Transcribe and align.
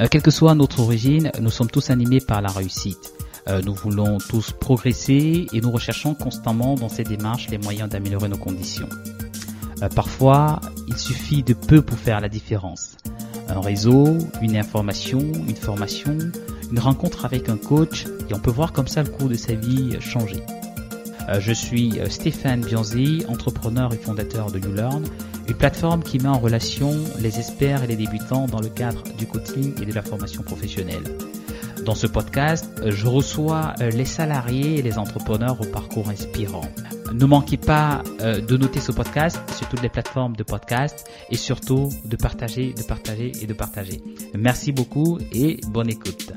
Euh, 0.00 0.06
quelle 0.10 0.22
que 0.22 0.30
soit 0.30 0.54
notre 0.54 0.80
origine, 0.80 1.30
nous 1.40 1.50
sommes 1.50 1.70
tous 1.70 1.90
animés 1.90 2.20
par 2.20 2.40
la 2.40 2.48
réussite. 2.48 3.12
Euh, 3.48 3.60
nous 3.62 3.74
voulons 3.74 4.16
tous 4.18 4.52
progresser 4.52 5.46
et 5.52 5.60
nous 5.60 5.70
recherchons 5.70 6.14
constamment 6.14 6.74
dans 6.74 6.88
ces 6.88 7.04
démarches 7.04 7.48
les 7.50 7.58
moyens 7.58 7.90
d'améliorer 7.90 8.28
nos 8.28 8.38
conditions. 8.38 8.88
Euh, 9.82 9.88
parfois, 9.90 10.60
il 10.88 10.96
suffit 10.96 11.42
de 11.42 11.52
peu 11.52 11.82
pour 11.82 11.98
faire 11.98 12.20
la 12.20 12.30
différence. 12.30 12.96
Un 13.48 13.60
réseau, 13.60 14.16
une 14.40 14.56
information, 14.56 15.20
une 15.20 15.56
formation, 15.56 16.16
une 16.70 16.78
rencontre 16.78 17.26
avec 17.26 17.50
un 17.50 17.58
coach 17.58 18.06
et 18.28 18.34
on 18.34 18.38
peut 18.38 18.50
voir 18.50 18.72
comme 18.72 18.88
ça 18.88 19.02
le 19.02 19.10
cours 19.10 19.28
de 19.28 19.34
sa 19.34 19.54
vie 19.54 20.00
changer. 20.00 20.42
Je 21.38 21.52
suis 21.52 22.00
Stéphane 22.08 22.62
Bianzi, 22.62 23.24
entrepreneur 23.28 23.92
et 23.92 23.96
fondateur 23.96 24.50
de 24.50 24.58
YouLearn 24.58 25.04
une 25.50 25.56
plateforme 25.56 26.04
qui 26.04 26.20
met 26.20 26.28
en 26.28 26.38
relation 26.38 26.92
les 27.18 27.40
experts 27.40 27.82
et 27.82 27.88
les 27.88 27.96
débutants 27.96 28.46
dans 28.46 28.60
le 28.60 28.68
cadre 28.68 29.02
du 29.18 29.26
coaching 29.26 29.74
et 29.82 29.84
de 29.84 29.92
la 29.92 30.00
formation 30.00 30.44
professionnelle. 30.44 31.02
Dans 31.84 31.96
ce 31.96 32.06
podcast, 32.06 32.70
je 32.86 33.06
reçois 33.08 33.74
euh, 33.80 33.90
les 33.90 34.04
salariés 34.04 34.78
et 34.78 34.82
les 34.82 34.96
entrepreneurs 34.96 35.60
au 35.60 35.64
parcours 35.64 36.08
inspirant. 36.08 36.68
Ne 37.12 37.26
manquez 37.26 37.56
pas 37.56 38.04
euh, 38.20 38.40
de 38.40 38.56
noter 38.56 38.78
ce 38.78 38.92
podcast 38.92 39.40
sur 39.52 39.68
toutes 39.68 39.82
les 39.82 39.88
plateformes 39.88 40.36
de 40.36 40.44
podcast 40.44 41.10
et 41.30 41.36
surtout 41.36 41.88
de 42.04 42.16
partager, 42.16 42.72
de 42.72 42.84
partager 42.84 43.32
et 43.42 43.46
de 43.46 43.52
partager. 43.52 44.00
Merci 44.38 44.70
beaucoup 44.70 45.18
et 45.32 45.60
bonne 45.66 45.90
écoute. 45.90 46.32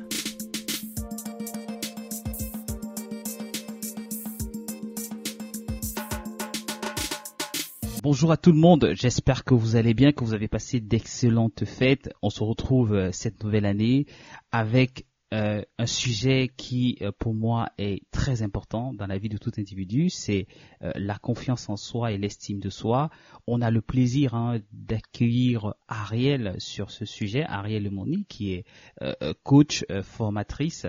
Bonjour 8.14 8.32
à 8.32 8.38
tout 8.38 8.52
le 8.52 8.60
monde, 8.60 8.92
j'espère 8.94 9.44
que 9.44 9.56
vous 9.56 9.76
allez 9.76 9.96
bien, 9.96 10.12
que 10.12 10.24
vous 10.24 10.36
avez 10.36 10.48
passé 10.48 10.80
d'excellentes 10.80 11.66
fêtes. 11.66 12.14
On 12.22 12.30
se 12.30 12.44
retrouve 12.44 12.94
euh, 12.94 13.12
cette 13.12 13.44
nouvelle 13.44 13.66
année 13.66 14.06
avec 14.52 15.08
euh, 15.34 15.64
un 15.80 15.86
sujet 15.88 16.52
qui 16.56 17.00
euh, 17.02 17.12
pour 17.18 17.34
moi 17.34 17.70
est 17.80 18.04
très 18.12 18.44
important 18.44 18.94
dans 18.94 19.08
la 19.08 19.18
vie 19.18 19.30
de 19.30 19.40
tout 19.40 19.52
individu, 19.58 20.12
c'est 20.12 20.46
la 20.94 21.18
confiance 21.18 21.70
en 21.70 21.76
soi 21.76 22.12
et 22.12 22.20
l'estime 22.20 22.60
de 22.60 22.70
soi. 22.70 23.10
On 23.48 23.62
a 23.62 23.72
le 23.72 23.82
plaisir 23.82 24.36
hein, 24.36 24.60
d'accueillir 24.72 25.74
Ariel 25.88 26.54
sur 26.60 26.92
ce 26.92 27.06
sujet, 27.06 27.44
Ariel 27.48 27.90
Moni, 27.90 28.26
qui 28.26 28.54
est 28.54 28.66
coach, 29.42 29.86
formatrice 30.04 30.86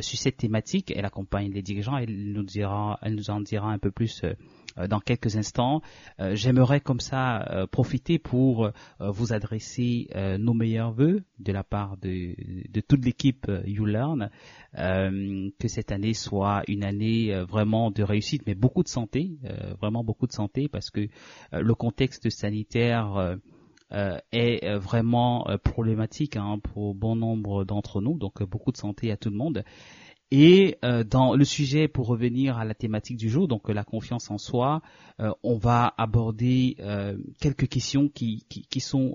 sur 0.00 0.18
cette 0.18 0.36
thématique. 0.36 0.92
Elle 0.94 1.06
accompagne 1.06 1.52
les 1.52 1.62
dirigeants, 1.62 1.96
elle 1.96 2.32
nous 2.34 3.30
en 3.30 3.40
dira 3.40 3.72
un 3.72 3.78
peu 3.78 3.90
plus 3.90 4.22
dans 4.88 5.00
quelques 5.00 5.36
instants. 5.36 5.80
Euh, 6.20 6.34
j'aimerais 6.34 6.80
comme 6.80 7.00
ça 7.00 7.42
euh, 7.50 7.66
profiter 7.66 8.18
pour 8.18 8.70
vous 9.00 9.32
adresser 9.32 10.08
nos 10.38 10.54
meilleurs 10.54 10.92
voeux 10.92 11.24
de 11.38 11.52
la 11.52 11.64
part 11.64 11.96
de, 11.96 12.34
de 12.70 12.80
toute 12.80 13.04
l'équipe 13.04 13.50
YouLearn, 13.66 14.30
que 14.74 15.68
cette 15.68 15.92
année 15.92 16.14
soit 16.14 16.62
une 16.68 16.84
année 16.84 17.34
vraiment 17.48 17.90
de 17.90 18.02
réussite, 18.02 18.42
mais 18.46 18.54
beaucoup 18.54 18.82
de 18.82 18.88
santé, 18.88 19.38
vraiment 19.80 20.04
beaucoup 20.04 20.26
de 20.26 20.32
santé, 20.32 20.68
parce 20.68 20.90
que 20.90 21.08
le 21.52 21.74
contexte 21.74 22.30
sanitaire 22.30 23.36
est 23.90 24.76
vraiment 24.76 25.46
problématique 25.62 26.36
hein, 26.36 26.58
pour 26.62 26.94
bon 26.94 27.16
nombre 27.16 27.64
d'entre 27.64 28.00
nous, 28.00 28.18
donc 28.18 28.42
beaucoup 28.42 28.72
de 28.72 28.78
santé 28.78 29.10
à 29.10 29.16
tout 29.16 29.30
le 29.30 29.36
monde. 29.36 29.64
Et 30.30 30.76
euh, 30.84 31.04
dans 31.04 31.34
le 31.34 31.44
sujet, 31.44 31.86
pour 31.86 32.08
revenir 32.08 32.58
à 32.58 32.64
la 32.64 32.74
thématique 32.74 33.16
du 33.16 33.30
jour, 33.30 33.46
donc 33.46 33.68
la 33.68 33.84
confiance 33.84 34.30
en 34.30 34.38
soi, 34.38 34.82
euh, 35.20 35.32
on 35.44 35.56
va 35.56 35.94
aborder 35.98 36.76
euh, 36.80 37.16
quelques 37.40 37.68
questions 37.68 38.08
qui, 38.08 38.44
qui, 38.48 38.80
sont 38.80 39.14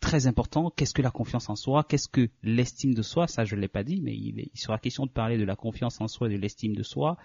très 0.00 0.26
importantes. 0.26 0.74
Qu'est-ce 0.76 0.94
que 0.94 1.02
la 1.02 1.10
confiance 1.10 1.48
en 1.48 1.56
soi? 1.56 1.84
Qu'est-ce 1.84 2.08
que 2.08 2.28
l'estime 2.42 2.94
de 2.94 3.02
soi? 3.02 3.26
Ça, 3.26 3.44
je 3.44 3.54
ne 3.56 3.60
l'ai 3.60 3.68
pas 3.68 3.82
dit, 3.82 4.00
mais 4.02 4.14
il, 4.14 4.50
il, 4.52 4.60
sera 4.60 4.78
question 4.78 5.06
de 5.06 5.10
parler 5.10 5.38
de 5.38 5.44
la 5.44 5.56
confiance 5.56 6.00
en 6.00 6.08
soi 6.08 6.28
et 6.28 6.34
de 6.34 6.38
l'estime 6.38 6.76
de 6.76 6.82
soi. 6.82 7.16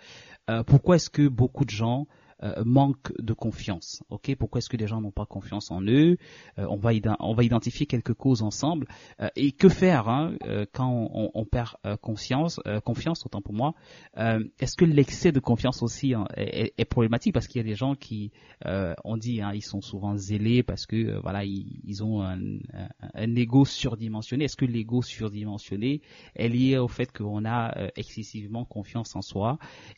pourquoi 0.65 0.95
est-ce 0.95 1.09
que 1.09 1.27
beaucoup 1.27 1.65
de 1.65 1.71
gens 1.71 2.07
euh, 2.43 2.63
manque 2.65 3.13
de 3.17 3.31
confiance. 3.31 4.03
Ok, 4.09 4.35
pourquoi 4.37 4.59
est-ce 4.59 4.67
que 4.67 4.75
les 4.75 4.87
gens 4.87 4.99
n'ont 4.99 5.11
pas 5.11 5.25
confiance 5.25 5.71
en 5.71 5.81
eux? 5.81 6.17
Euh, 6.59 6.67
On 6.69 6.75
va 6.75 6.91
on 7.21 7.33
va 7.33 7.43
identifier 7.45 7.85
quelques 7.85 8.13
causes 8.13 8.41
ensemble 8.41 8.87
euh, 9.21 9.29
et 9.37 9.53
que 9.53 9.69
faire 9.69 10.09
hein, 10.09 10.35
quand 10.73 11.09
on, 11.13 11.31
on 11.33 11.45
perd 11.45 11.77
conscience, 12.01 12.59
confiance 12.83 13.25
autant 13.25 13.41
pour 13.41 13.53
moi. 13.53 13.73
est-ce 14.17 14.75
que 14.75 14.83
l'excès 14.83 15.31
de 15.31 15.39
confiance 15.39 15.81
aussi 15.81 16.13
hein, 16.13 16.27
est, 16.35 16.73
est, 16.77 16.85
problématique? 16.85 17.33
Parce 17.33 17.47
qu'il 17.47 17.61
y 17.61 17.63
a 17.65 17.67
des 17.67 17.75
gens 17.75 17.95
qui 17.95 18.31
on 18.65 19.15
dit 19.15 19.41
hein, 19.41 19.51
ils 19.53 19.63
sont 19.63 19.81
souvent 19.81 20.17
zélés 20.17 20.61
parce 20.61 20.85
que 20.85 21.19
voilà 21.21 21.45
ils, 21.45 21.79
ils 21.85 22.03
ont 22.03 22.21
un, 22.21 22.37
un, 22.37 22.89
un, 23.13 23.35
ego 23.35 23.63
surdimensionné. 23.63 24.45
Est-ce 24.45 24.57
que 24.57 24.65
l'ego 24.65 25.01
surdimensionné 25.01 26.01
est 26.35 26.49
lié 26.49 26.77
au 26.77 26.89
fait 26.89 27.11
qu'on 27.13 27.45
a 27.45 27.89
excessivement 27.95 28.65
confiance 28.65 29.15
en 29.15 29.21
soi? 29.21 29.57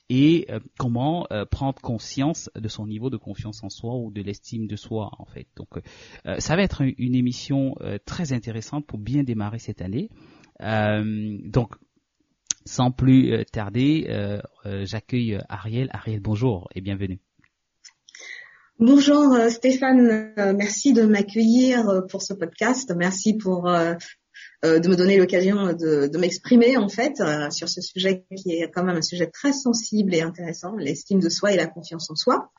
Et 0.09 0.47
comment 0.77 1.27
prendre 1.49 1.81
conscience 1.81 2.26
de 2.55 2.67
son 2.67 2.88
niveau 2.88 3.09
de 3.09 3.17
confiance 3.17 3.63
en 3.63 3.69
soi 3.69 3.95
ou 3.95 4.11
de 4.11 4.21
l'estime 4.21 4.67
de 4.67 4.75
soi 4.75 5.11
en 5.19 5.25
fait. 5.25 5.47
Donc 5.55 5.69
euh, 6.25 6.39
ça 6.39 6.55
va 6.55 6.63
être 6.63 6.83
une 6.97 7.15
émission 7.15 7.75
euh, 7.81 7.97
très 8.05 8.33
intéressante 8.33 8.85
pour 8.85 8.99
bien 8.99 9.23
démarrer 9.23 9.59
cette 9.59 9.81
année. 9.81 10.09
Euh, 10.61 11.38
donc 11.43 11.75
sans 12.65 12.91
plus 12.91 13.45
tarder, 13.45 14.41
j'accueille 14.65 15.39
Ariel. 15.47 15.89
Ariel, 15.93 16.19
bonjour 16.19 16.67
et 16.75 16.81
bienvenue. 16.81 17.21
Bonjour 18.77 19.38
Stéphane, 19.49 20.33
merci 20.53 20.91
de 20.91 21.03
m'accueillir 21.03 22.03
pour 22.09 22.21
ce 22.21 22.33
podcast. 22.33 22.94
Merci 22.94 23.38
pour 23.38 23.71
de 24.63 24.88
me 24.88 24.95
donner 24.95 25.18
l'occasion 25.18 25.73
de, 25.73 26.07
de 26.07 26.18
m'exprimer 26.18 26.78
en 26.78 26.90
fait 26.90 27.22
sur 27.51 27.69
ce 27.69 27.81
sujet 27.81 28.25
qui 28.35 28.53
est 28.53 28.72
quand 28.72 28.84
même 28.84 28.97
un 28.97 29.01
sujet 29.01 29.28
très 29.28 29.53
sensible 29.53 30.16
et 30.16 30.22
intéressant, 30.22 30.75
l'estime 30.75 31.19
de 31.19 31.29
soi 31.29 31.53
et 31.53 31.57
la 31.57 31.68
confiance 31.68 32.09
en 32.09 32.16
soi. 32.16 32.51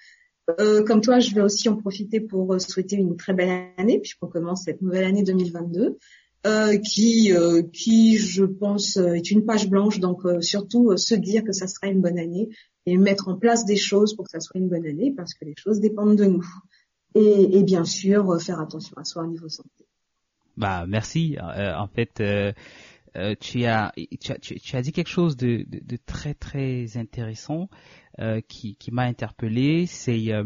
Euh, 0.61 0.83
comme 0.83 1.01
toi, 1.01 1.19
je 1.19 1.35
vais 1.35 1.43
aussi 1.43 1.69
en 1.69 1.77
profiter 1.77 2.21
pour 2.21 2.55
euh, 2.55 2.59
souhaiter 2.59 2.97
une 2.97 3.17
très 3.17 3.35
belle 3.35 3.71
année, 3.77 3.99
puisqu'on 3.99 4.29
commence 4.29 4.65
cette 4.65 4.81
nouvelle 4.81 5.05
année 5.05 5.23
2022, 5.23 5.99
euh, 6.47 6.79
qui, 6.79 7.33
euh, 7.33 7.63
qui, 7.63 8.17
je 8.17 8.45
pense, 8.45 8.97
est 8.97 9.31
une 9.31 9.45
page 9.45 9.69
blanche. 9.69 10.01
Donc, 10.01 10.23
surtout 10.41 10.97
se 10.97 11.15
dire 11.15 11.45
que 11.45 11.53
ça 11.53 11.67
sera 11.67 11.89
une 11.89 12.01
bonne 12.01 12.19
année 12.19 12.49
et 12.87 12.97
mettre 12.97 13.29
en 13.29 13.37
place 13.37 13.67
des 13.67 13.77
choses 13.77 14.17
pour 14.17 14.25
que 14.25 14.31
ça 14.31 14.41
soit 14.41 14.59
une 14.59 14.69
bonne 14.69 14.87
année, 14.87 15.13
parce 15.15 15.35
que 15.35 15.45
les 15.45 15.55
choses 15.57 15.81
dépendent 15.81 16.17
de 16.17 16.25
nous. 16.25 16.47
Et, 17.15 17.59
et 17.59 17.63
bien 17.63 17.85
sûr, 17.85 18.41
faire 18.41 18.61
attention 18.61 18.97
à 18.97 19.05
soi 19.05 19.25
au 19.25 19.27
niveau 19.27 19.49
santé. 19.49 19.88
Bah, 20.59 20.87
merci. 20.87 21.37
en 21.41 21.87
fait. 21.89 22.23
tu, 23.41 23.65
as, 23.65 23.93
tu, 24.21 24.33
as, 24.33 24.39
tu, 24.39 24.77
as 24.77 24.83
dit 24.83 24.93
quelque 24.93 25.09
chose 25.09 25.37
de, 25.37 25.65
de, 25.69 25.81
de 25.83 25.97
très 25.97 26.35
très 26.35 26.97
intéressant 26.97 27.69
euh, 28.21 28.41
qui, 28.41 28.75
qui 28.75 28.91
m'a 28.91 29.05
interpellé, 29.05 29.87
c'est 29.87 30.33
euh, 30.33 30.45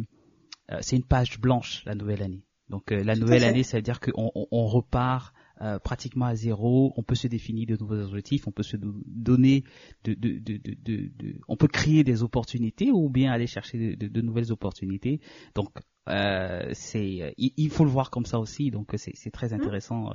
euh, 0.70 0.78
c'est 0.82 0.96
une 0.96 1.04
page 1.04 1.40
blanche 1.40 1.82
la 1.86 1.94
nouvelle 1.94 2.22
année. 2.22 2.44
Donc 2.68 2.90
la 2.90 3.16
nouvelle 3.16 3.44
année, 3.44 3.62
ça 3.62 3.78
veut 3.78 3.82
dire 3.82 4.00
qu'on 4.00 4.30
on, 4.34 4.46
on 4.50 4.66
repart 4.66 5.34
euh, 5.62 5.78
pratiquement 5.78 6.26
à 6.26 6.34
zéro. 6.34 6.92
On 6.96 7.02
peut 7.02 7.14
se 7.14 7.28
définir 7.28 7.66
de 7.66 7.76
nouveaux 7.76 8.00
objectifs, 8.00 8.48
on 8.48 8.50
peut 8.50 8.62
se 8.62 8.76
donner, 8.76 9.62
de, 10.04 10.14
de, 10.14 10.38
de, 10.38 10.58
de, 10.58 11.40
on 11.48 11.56
peut 11.56 11.68
créer 11.68 12.02
des 12.02 12.22
opportunités 12.22 12.90
ou 12.90 13.08
bien 13.08 13.30
aller 13.30 13.46
chercher 13.46 13.94
de, 13.96 14.20
nouvelles 14.20 14.50
opportunités. 14.52 15.20
Donc 15.54 15.68
euh, 16.08 16.68
c'est, 16.72 17.34
il, 17.36 17.70
faut 17.70 17.84
le 17.84 17.90
voir 17.90 18.10
comme 18.10 18.26
ça 18.26 18.38
aussi. 18.38 18.70
Donc 18.70 18.94
c'est 18.96 19.30
très 19.30 19.50
mmh. 19.50 19.54
intéressant 19.54 20.10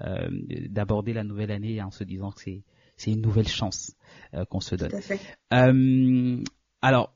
euh, 0.00 0.28
d'aborder 0.68 1.12
la 1.12 1.24
nouvelle 1.24 1.50
année 1.50 1.82
en 1.82 1.90
se 1.90 2.04
disant 2.04 2.30
que 2.30 2.40
c'est 2.42 2.62
c'est 2.96 3.10
une 3.10 3.22
nouvelle 3.22 3.48
chance 3.48 3.96
qu'on 4.50 4.60
se 4.60 4.76
donne. 4.76 4.92
Alors, 6.80 7.14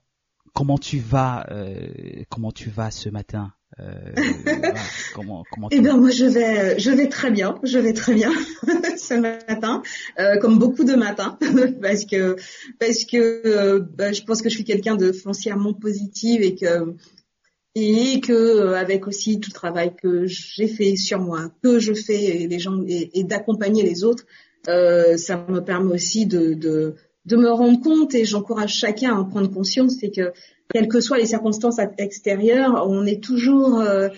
comment 0.55 0.79
tu 0.79 0.99
vas, 0.99 1.47
euh, 1.51 1.87
comment 2.31 2.51
tu 2.51 2.69
vas 2.69 2.91
ce 2.91 3.09
matin 3.09 3.53
euh, 3.79 3.93
comment, 5.15 5.45
comment 5.53 5.69
Eh 5.71 5.81
bien, 5.81 5.97
moi, 5.97 6.11
je 6.11 6.25
vais, 6.25 6.79
je 6.81 6.91
vais 6.91 7.09
très 7.09 7.31
bien. 7.31 7.61
Je 7.63 7.79
vais 7.79 7.93
très 7.93 8.15
bien 8.15 8.33
ce 8.97 9.15
matin, 9.15 9.83
euh, 10.19 10.39
comme 10.39 10.59
beaucoup 10.59 10.83
de 10.83 10.95
matins, 10.95 11.39
parce 11.83 12.07
que, 12.07 12.37
parce 12.81 13.05
que, 13.05 13.79
bah, 13.95 14.11
je 14.13 14.23
pense 14.23 14.43
que 14.43 14.49
je 14.49 14.55
suis 14.55 14.65
quelqu'un 14.65 14.97
de 14.97 15.13
foncièrement 15.13 15.75
positive 15.75 16.43
et 16.43 16.57
que, 16.57 16.97
et 17.79 18.21
que, 18.21 18.75
avec 18.75 19.07
aussi 19.07 19.41
tout 19.41 19.51
le 19.51 19.55
travail 19.55 19.93
que 19.95 20.27
j'ai 20.27 20.69
fait 20.69 20.97
sur 20.97 21.21
moi, 21.21 21.51
que 21.63 21.79
je 21.79 21.93
fais 21.95 22.25
et 22.25 22.49
les 22.49 22.59
gens 22.59 22.83
et, 22.87 23.25
d'accompagner 23.25 23.83
les 23.83 24.05
autres, 24.05 24.25
ça 24.67 25.47
me 25.49 25.61
permet 25.61 25.95
aussi 25.95 26.27
de, 26.27 26.55
de 26.55 26.95
de 27.29 27.37
me 27.37 27.51
rendre 27.51 27.81
compte 27.83 28.15
et 28.15 28.25
j'encourage 28.25 28.75
chacun 28.75 29.15
à 29.15 29.19
en 29.19 29.25
prendre 29.27 29.51
conscience, 29.51 29.97
c'est 30.01 30.11
que 30.11 30.33
quelles 30.73 30.89
que 30.89 31.01
soient 31.01 31.19
les 31.19 31.27
circonstances 31.27 31.79
extérieures, 31.99 32.87
on 32.89 33.05
est 33.05 33.23
toujours 33.23 33.81
euh, 33.81 34.09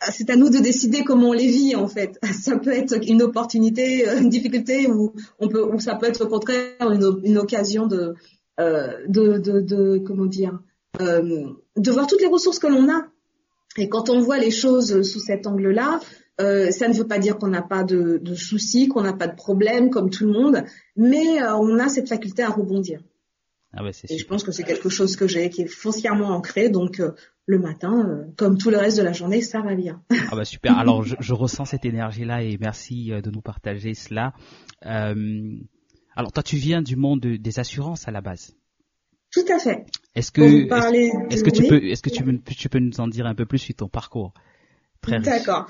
c'est 0.00 0.30
à 0.30 0.36
nous 0.36 0.48
de 0.48 0.58
décider 0.58 1.04
comment 1.04 1.30
on 1.30 1.32
les 1.32 1.48
vit 1.48 1.76
en 1.76 1.88
fait. 1.88 2.18
Ça 2.42 2.56
peut 2.58 2.72
être 2.72 2.98
une 3.08 3.22
opportunité, 3.22 4.08
euh, 4.08 4.20
une 4.20 4.28
difficulté, 4.30 4.86
ou 4.86 5.12
on 5.38 5.48
peut, 5.48 5.62
ou 5.62 5.78
ça 5.78 5.96
peut 5.96 6.06
être 6.06 6.24
au 6.24 6.28
contraire 6.28 6.72
une, 6.80 7.20
une 7.24 7.38
occasion 7.38 7.86
de, 7.86 8.14
euh, 8.60 8.92
de, 9.08 9.38
de, 9.38 9.98
comment 9.98 10.26
dire, 10.26 10.54
euh, 10.54 10.71
de 10.98 11.90
voir 11.90 12.06
toutes 12.06 12.20
les 12.20 12.26
ressources 12.26 12.58
que 12.58 12.66
l'on 12.66 12.88
a. 12.88 13.06
Et 13.78 13.88
quand 13.88 14.10
on 14.10 14.20
voit 14.20 14.38
les 14.38 14.50
choses 14.50 15.02
sous 15.02 15.20
cet 15.20 15.46
angle-là, 15.46 16.00
ça 16.38 16.88
ne 16.88 16.92
veut 16.94 17.06
pas 17.06 17.18
dire 17.18 17.38
qu'on 17.38 17.48
n'a 17.48 17.62
pas 17.62 17.84
de, 17.84 18.18
de 18.22 18.34
soucis, 18.34 18.88
qu'on 18.88 19.02
n'a 19.02 19.14
pas 19.14 19.28
de 19.28 19.36
problèmes 19.36 19.90
comme 19.90 20.10
tout 20.10 20.26
le 20.26 20.32
monde, 20.32 20.64
mais 20.96 21.42
on 21.42 21.78
a 21.78 21.88
cette 21.88 22.08
faculté 22.08 22.42
à 22.42 22.50
rebondir. 22.50 23.00
Ah 23.74 23.82
ouais, 23.82 23.92
et 24.08 24.18
je 24.18 24.26
pense 24.26 24.44
que 24.44 24.52
c'est 24.52 24.64
quelque 24.64 24.90
chose 24.90 25.16
que 25.16 25.26
j'ai 25.26 25.48
qui 25.48 25.62
est 25.62 25.66
foncièrement 25.66 26.28
ancré. 26.28 26.68
Donc 26.68 27.00
euh, 27.00 27.12
le 27.46 27.58
matin, 27.58 28.06
euh, 28.06 28.24
comme 28.36 28.58
tout 28.58 28.68
le 28.68 28.76
reste 28.76 28.98
de 28.98 29.02
la 29.02 29.12
journée, 29.12 29.40
ça 29.40 29.62
va 29.62 29.74
bien. 29.74 30.02
ah 30.30 30.36
bah 30.36 30.44
super. 30.44 30.76
Alors 30.76 31.02
je, 31.02 31.16
je 31.18 31.32
ressens 31.32 31.64
cette 31.64 31.86
énergie-là 31.86 32.42
et 32.42 32.58
merci 32.60 33.12
euh, 33.12 33.22
de 33.22 33.30
nous 33.30 33.40
partager 33.40 33.94
cela. 33.94 34.34
alors 34.82 36.32
toi, 36.32 36.42
tu 36.42 36.56
viens 36.56 36.82
du 36.82 36.96
monde 36.96 37.20
des 37.20 37.58
assurances 37.58 38.06
à 38.08 38.10
la 38.10 38.20
base. 38.20 38.54
Tout 39.30 39.44
à 39.50 39.58
fait. 39.58 39.86
Est-ce 40.14 40.30
que 40.30 40.42
est-ce, 40.42 41.42
que 41.42 41.50
tu 41.50 41.66
peux 41.66 41.82
est-ce 41.84 42.02
que 42.02 42.10
tu 42.10 42.22
peux, 42.22 42.38
tu 42.56 42.68
peux 42.68 42.78
nous 42.78 43.00
en 43.00 43.08
dire 43.08 43.26
un 43.26 43.34
peu 43.34 43.46
plus 43.46 43.58
sur 43.58 43.74
ton 43.74 43.88
parcours 43.88 44.32
Très 45.00 45.20
D'accord. 45.20 45.66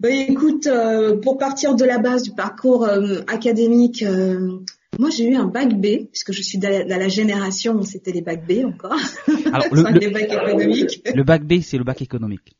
Ben 0.00 0.12
écoute, 0.30 0.66
pour 1.22 1.36
partir 1.36 1.74
de 1.74 1.84
la 1.84 1.98
base 1.98 2.22
du 2.22 2.32
parcours 2.32 2.88
académique, 3.28 4.02
moi, 4.98 5.08
j'ai 5.08 5.26
eu 5.28 5.36
un 5.36 5.46
bac 5.46 5.72
B, 5.74 6.08
puisque 6.10 6.32
je 6.32 6.42
suis 6.42 6.58
de 6.58 6.66
la, 6.66 7.08
génération 7.08 7.74
où 7.74 7.84
c'était 7.84 8.12
les 8.12 8.22
bacs 8.22 8.46
B 8.46 8.64
encore. 8.64 8.98
Alors, 9.52 9.66
le, 9.72 9.98
les 9.98 10.10
bacs 10.10 10.30
économiques. 10.30 11.02
Le 11.14 11.22
bac 11.22 11.42
B, 11.44 11.60
c'est 11.62 11.78
le 11.78 11.84
bac 11.84 12.02
économique. 12.02 12.56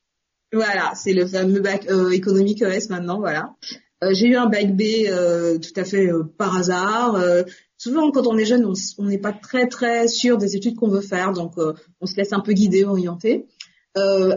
Voilà, 0.52 0.92
c'est 0.94 1.12
le 1.12 1.26
fameux 1.26 1.60
bac 1.60 1.86
euh, 1.90 2.10
économique 2.10 2.62
ES 2.62 2.88
maintenant, 2.88 3.18
voilà. 3.20 3.54
Euh, 4.02 4.14
j'ai 4.14 4.28
eu 4.28 4.36
un 4.36 4.46
bac 4.46 4.74
B 4.74 4.82
euh, 5.08 5.58
tout 5.58 5.78
à 5.78 5.84
fait 5.84 6.06
euh, 6.06 6.24
par 6.24 6.56
hasard. 6.56 7.16
Euh, 7.16 7.42
souvent, 7.76 8.10
quand 8.10 8.26
on 8.26 8.38
est 8.38 8.44
jeune, 8.44 8.72
on 8.98 9.04
n'est 9.04 9.18
pas 9.18 9.32
très 9.32 9.66
très 9.68 10.08
sûr 10.08 10.38
des 10.38 10.56
études 10.56 10.76
qu'on 10.76 10.88
veut 10.88 11.00
faire, 11.00 11.32
donc 11.32 11.54
on 12.00 12.06
se 12.06 12.16
laisse 12.16 12.32
un 12.32 12.40
peu 12.40 12.52
guider, 12.52 12.84
orienter. 12.84 13.46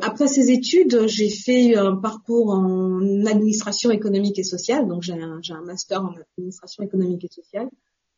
après 0.02 0.28
ces 0.28 0.52
études, 0.52 1.08
j'ai 1.08 1.30
fait 1.30 1.76
un 1.76 1.96
parcours 1.96 2.50
en 2.50 3.26
administration 3.26 3.92
économique 3.92 4.40
et 4.40 4.44
sociale, 4.44 4.88
donc 4.88 5.04
j'ai 5.04 5.14
un, 5.14 5.40
un 5.50 5.62
master 5.62 6.04
en 6.04 6.14
administration 6.38 6.84
économique 6.84 7.26
et 7.26 7.30
sociale 7.32 7.70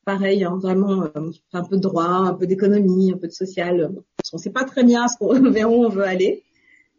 pareil, 0.06 0.44
hein, 0.44 0.58
vraiment 0.62 1.04
euh, 1.04 1.32
un 1.52 1.64
peu 1.64 1.76
de 1.76 1.82
droit, 1.82 2.06
un 2.06 2.34
peu 2.34 2.48
d'économie, 2.48 3.12
un 3.12 3.18
peu 3.18 3.28
de 3.28 3.34
social. 3.34 3.92
On 4.32 4.38
ne 4.38 4.42
sait 4.42 4.52
pas 4.52 4.64
très 4.64 4.84
bien 4.84 5.08
ce 5.08 5.18
qu'on, 5.18 5.34
vers 5.52 5.70
où 5.70 5.84
on 5.84 5.90
veut 5.90 6.06
aller. 6.06 6.44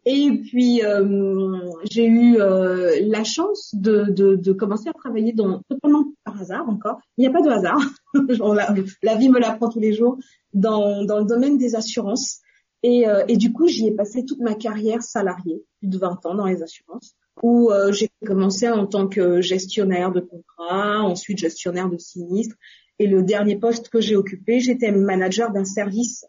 Et 0.09 0.31
puis 0.31 0.85
euh, 0.85 1.59
j'ai 1.91 2.05
eu 2.05 2.39
euh, 2.39 2.97
la 3.01 3.25
chance 3.25 3.75
de, 3.75 4.53
commencer 4.53 4.87
à 4.87 4.93
travailler 4.93 5.33
dans 5.33 5.61
totalement 5.67 6.05
par 6.23 6.39
hasard 6.39 6.69
encore. 6.69 7.01
Il 7.17 7.21
n'y 7.23 7.27
a 7.27 7.31
pas 7.31 7.41
de 7.41 7.49
hasard. 7.49 7.81
la, 9.03 9.15
vie 9.15 9.27
me 9.27 9.37
l'apprend 9.37 9.67
tous 9.67 9.81
les 9.81 9.91
jours 9.91 10.17
dans, 10.53 11.03
dans 11.03 11.19
le 11.19 11.25
domaine 11.25 11.57
des 11.57 11.75
assurances. 11.75 12.39
Et, 12.83 13.05
euh, 13.05 13.25
et 13.27 13.35
du 13.35 13.51
coup, 13.51 13.67
j'y 13.67 13.87
ai 13.87 13.91
passé 13.91 14.23
toute 14.23 14.39
ma 14.39 14.55
carrière 14.55 15.01
salariée, 15.01 15.61
plus 15.79 15.89
de 15.89 15.97
20 15.97 16.25
ans 16.25 16.35
dans 16.35 16.45
les 16.45 16.63
assurances, 16.63 17.13
où 17.43 17.69
j'ai 17.91 18.09
commencé 18.25 18.69
en 18.69 18.87
tant 18.87 19.09
que 19.09 19.41
gestionnaire 19.41 20.13
de 20.13 20.21
contrat, 20.21 21.01
ensuite 21.01 21.39
gestionnaire 21.39 21.89
de 21.89 21.97
sinistres, 21.97 22.55
et 22.99 23.07
le 23.07 23.23
dernier 23.23 23.57
poste 23.57 23.89
que 23.89 23.99
j'ai 23.99 24.15
occupé, 24.15 24.61
j'étais 24.61 24.93
manager 24.93 25.51
d'un 25.51 25.65
service. 25.65 26.25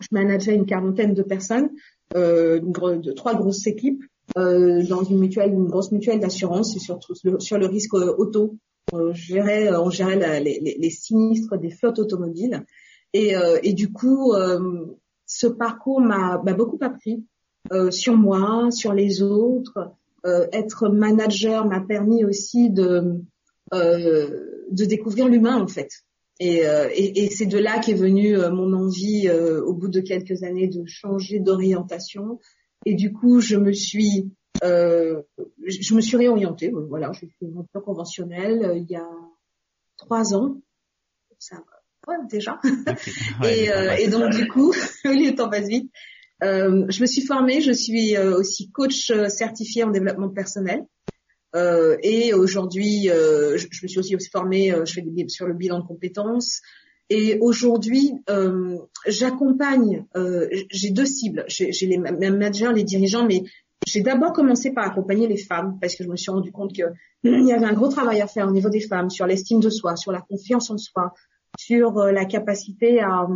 Je 0.00 0.08
manageais 0.10 0.54
une 0.54 0.64
quarantaine 0.64 1.12
de 1.12 1.22
personnes, 1.22 1.68
euh, 2.16 2.60
de 2.60 3.12
trois 3.12 3.34
grosses 3.34 3.66
équipes 3.66 4.02
euh, 4.36 4.82
dans 4.86 5.04
une 5.04 5.18
mutuelle, 5.18 5.52
une 5.52 5.68
grosse 5.68 5.92
mutuelle 5.92 6.20
d'assurance 6.20 6.76
et 6.76 6.80
surtout 6.80 7.14
sur 7.14 7.58
le 7.58 7.66
risque 7.66 7.94
euh, 7.94 8.14
auto. 8.16 8.56
On 8.92 9.12
gérait, 9.12 9.74
on 9.76 9.90
gérait 9.90 10.40
les, 10.40 10.90
sinistres 10.90 11.56
des 11.56 11.70
flottes 11.70 12.00
automobiles. 12.00 12.64
Et, 13.12 13.34
et 13.62 13.72
du 13.72 13.92
coup, 13.92 14.32
ce 15.26 15.46
parcours 15.46 16.00
m'a 16.00 16.38
beaucoup 16.38 16.78
appris 16.80 17.24
sur 17.90 18.16
moi, 18.16 18.70
sur 18.72 18.92
les 18.92 19.22
autres. 19.22 19.92
être 20.24 20.88
manager 20.88 21.66
m'a 21.66 21.80
permis 21.80 22.24
aussi 22.24 22.70
de 22.70 23.20
de 23.72 24.84
découvrir 24.84 25.28
l'humain 25.28 25.60
en 25.60 25.68
fait. 25.68 25.90
Et, 26.40 26.66
euh, 26.66 26.88
et, 26.94 27.24
et 27.24 27.30
c'est 27.30 27.44
de 27.44 27.58
là 27.58 27.78
qu'est 27.80 27.92
venue 27.92 28.34
euh, 28.34 28.50
mon 28.50 28.72
envie, 28.72 29.28
euh, 29.28 29.62
au 29.62 29.74
bout 29.74 29.88
de 29.88 30.00
quelques 30.00 30.42
années, 30.42 30.68
de 30.68 30.84
changer 30.86 31.38
d'orientation. 31.38 32.40
Et 32.86 32.94
du 32.94 33.12
coup, 33.12 33.40
je 33.40 33.56
me 33.56 33.72
suis, 33.72 34.32
je 34.62 35.94
me 35.94 36.00
suis 36.00 36.16
réorientée. 36.16 36.72
Voilà, 36.88 37.12
j'ai 37.12 37.26
fait 37.26 37.44
une 37.44 37.58
emploi 37.58 37.82
conventionnel 37.82 38.72
il 38.74 38.90
y 38.90 38.96
a 38.96 39.06
trois 39.98 40.34
ans. 40.34 40.56
Ça 41.38 41.56
ouais, 42.08 42.16
déjà. 42.30 42.58
et, 43.44 43.68
et, 43.98 44.08
donc 44.08 44.30
du 44.30 44.48
coup, 44.48 44.72
le 45.04 45.34
temps 45.34 45.50
passe 45.50 45.68
vite. 45.68 45.92
je 46.40 47.00
me 47.02 47.06
suis 47.06 47.26
formée. 47.26 47.60
Je 47.60 47.72
suis 47.72 48.16
aussi 48.16 48.70
coach 48.70 49.12
certifié 49.28 49.84
en 49.84 49.90
développement 49.90 50.30
personnel. 50.30 50.86
Euh, 51.56 51.96
et 52.02 52.32
aujourd'hui, 52.32 53.10
euh, 53.10 53.56
je, 53.58 53.66
me 53.82 53.88
suis 53.88 53.98
aussi, 53.98 54.16
formée, 54.30 54.72
euh, 54.72 54.84
je 54.84 54.94
fais 54.94 55.02
des, 55.02 55.28
sur 55.28 55.46
le 55.46 55.54
bilan 55.54 55.80
de 55.80 55.86
compétences. 55.86 56.60
Et 57.08 57.38
aujourd'hui, 57.40 58.12
euh, 58.28 58.78
j'accompagne, 59.06 60.06
euh, 60.16 60.48
j'ai 60.70 60.90
deux 60.90 61.06
cibles. 61.06 61.44
J'ai 61.48 61.72
les 61.86 61.98
managers, 61.98 62.72
les 62.72 62.84
dirigeants, 62.84 63.26
mais 63.26 63.42
j'ai 63.86 64.02
d'abord 64.02 64.32
commencé 64.32 64.70
par 64.70 64.86
accompagner 64.86 65.26
les 65.26 65.36
femmes 65.36 65.78
parce 65.80 65.96
que 65.96 66.04
je 66.04 66.08
me 66.08 66.16
suis 66.16 66.30
rendu 66.30 66.52
compte 66.52 66.72
qu'il 66.72 66.86
y 67.24 67.52
avait 67.52 67.66
un 67.66 67.72
gros 67.72 67.88
travail 67.88 68.20
à 68.20 68.28
faire 68.28 68.46
au 68.46 68.52
niveau 68.52 68.68
des 68.68 68.80
femmes 68.80 69.10
sur 69.10 69.26
l'estime 69.26 69.58
de 69.58 69.70
soi, 69.70 69.96
sur 69.96 70.12
la 70.12 70.20
confiance 70.20 70.70
en 70.70 70.78
soi, 70.78 71.12
sur 71.58 71.94
la 71.94 72.24
capacité 72.26 73.00
à, 73.00 73.26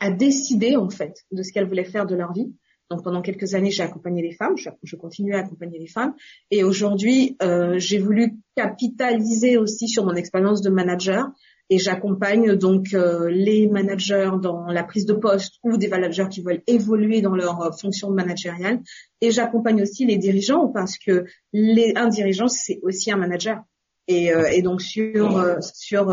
à 0.00 0.10
décider 0.10 0.76
en 0.76 0.90
fait 0.90 1.24
de 1.30 1.42
ce 1.44 1.52
qu'elles 1.52 1.68
voulaient 1.68 1.84
faire 1.84 2.06
de 2.06 2.16
leur 2.16 2.32
vie. 2.32 2.52
Donc 2.90 3.04
pendant 3.04 3.22
quelques 3.22 3.54
années, 3.54 3.70
j'ai 3.70 3.84
accompagné 3.84 4.20
les 4.20 4.32
femmes, 4.32 4.56
je, 4.56 4.96
continue 4.96 5.34
à 5.34 5.38
accompagner 5.38 5.78
les 5.78 5.86
femmes. 5.86 6.14
Et 6.50 6.64
aujourd'hui, 6.64 7.36
euh, 7.40 7.78
j'ai 7.78 7.98
voulu 7.98 8.34
capitaliser 8.56 9.56
aussi 9.56 9.88
sur 9.88 10.04
mon 10.04 10.14
expérience 10.14 10.60
de 10.60 10.70
manager. 10.70 11.30
Et 11.72 11.78
j'accompagne 11.78 12.56
donc 12.56 12.94
euh, 12.94 13.30
les 13.30 13.68
managers 13.68 14.32
dans 14.42 14.66
la 14.66 14.82
prise 14.82 15.06
de 15.06 15.12
poste 15.12 15.54
ou 15.62 15.76
des 15.76 15.86
managers 15.86 16.26
qui 16.28 16.42
veulent 16.42 16.62
évoluer 16.66 17.20
dans 17.20 17.36
leur 17.36 17.62
euh, 17.62 17.70
fonction 17.70 18.10
managériale. 18.10 18.80
Et 19.20 19.30
j'accompagne 19.30 19.80
aussi 19.80 20.04
les 20.04 20.16
dirigeants 20.16 20.66
parce 20.66 20.98
que 20.98 21.26
les, 21.52 21.92
un 21.94 22.08
dirigeant, 22.08 22.48
c'est 22.48 22.80
aussi 22.82 23.12
un 23.12 23.16
manager. 23.16 23.62
Et, 24.08 24.32
euh, 24.34 24.50
et 24.50 24.62
donc 24.62 24.82
sur, 24.82 25.38
euh, 25.38 25.58
sur 25.60 26.12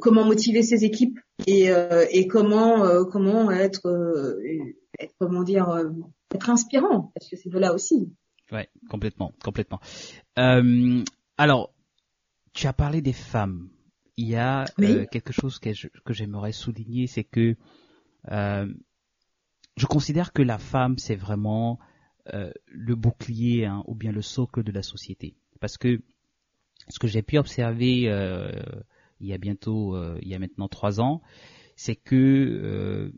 comment 0.00 0.24
motiver 0.24 0.62
ses 0.62 0.84
équipes 0.84 1.18
et, 1.46 1.70
et 2.10 2.26
comment, 2.26 3.04
comment 3.04 3.48
être 3.52 4.36
être, 4.98 5.14
comment 5.18 5.42
dire, 5.42 5.68
euh, 5.68 5.90
être 6.34 6.50
inspirant, 6.50 7.12
parce 7.14 7.28
que 7.28 7.36
c'est 7.36 7.50
de 7.50 7.58
là 7.58 7.74
aussi. 7.74 8.12
Ouais, 8.50 8.68
complètement, 8.90 9.32
complètement. 9.42 9.80
Euh, 10.38 11.02
alors, 11.38 11.74
tu 12.52 12.66
as 12.66 12.72
parlé 12.72 13.00
des 13.00 13.14
femmes. 13.14 13.70
Il 14.18 14.28
y 14.28 14.36
a 14.36 14.66
euh, 14.80 15.06
quelque 15.10 15.32
chose 15.32 15.58
que, 15.58 15.70
que 16.04 16.12
j'aimerais 16.12 16.52
souligner, 16.52 17.06
c'est 17.06 17.24
que 17.24 17.56
euh, 18.30 18.72
je 19.76 19.86
considère 19.86 20.32
que 20.32 20.42
la 20.42 20.58
femme, 20.58 20.98
c'est 20.98 21.16
vraiment 21.16 21.78
le 22.26 22.94
bouclier 22.94 23.64
hein, 23.64 23.82
ou 23.88 23.96
bien 23.96 24.12
le 24.12 24.22
socle 24.22 24.62
de 24.62 24.70
la 24.70 24.82
société. 24.82 25.34
Parce 25.60 25.76
que 25.76 26.02
ce 26.88 27.00
que 27.00 27.08
j'ai 27.08 27.22
pu 27.22 27.36
observer 27.36 28.02
il 29.18 29.26
y 29.26 29.32
a 29.32 29.38
bientôt, 29.38 29.96
il 30.20 30.28
y 30.28 30.34
a 30.34 30.38
maintenant 30.38 30.68
trois 30.68 31.00
ans, 31.00 31.20
c'est 31.74 31.96
que 31.96 33.12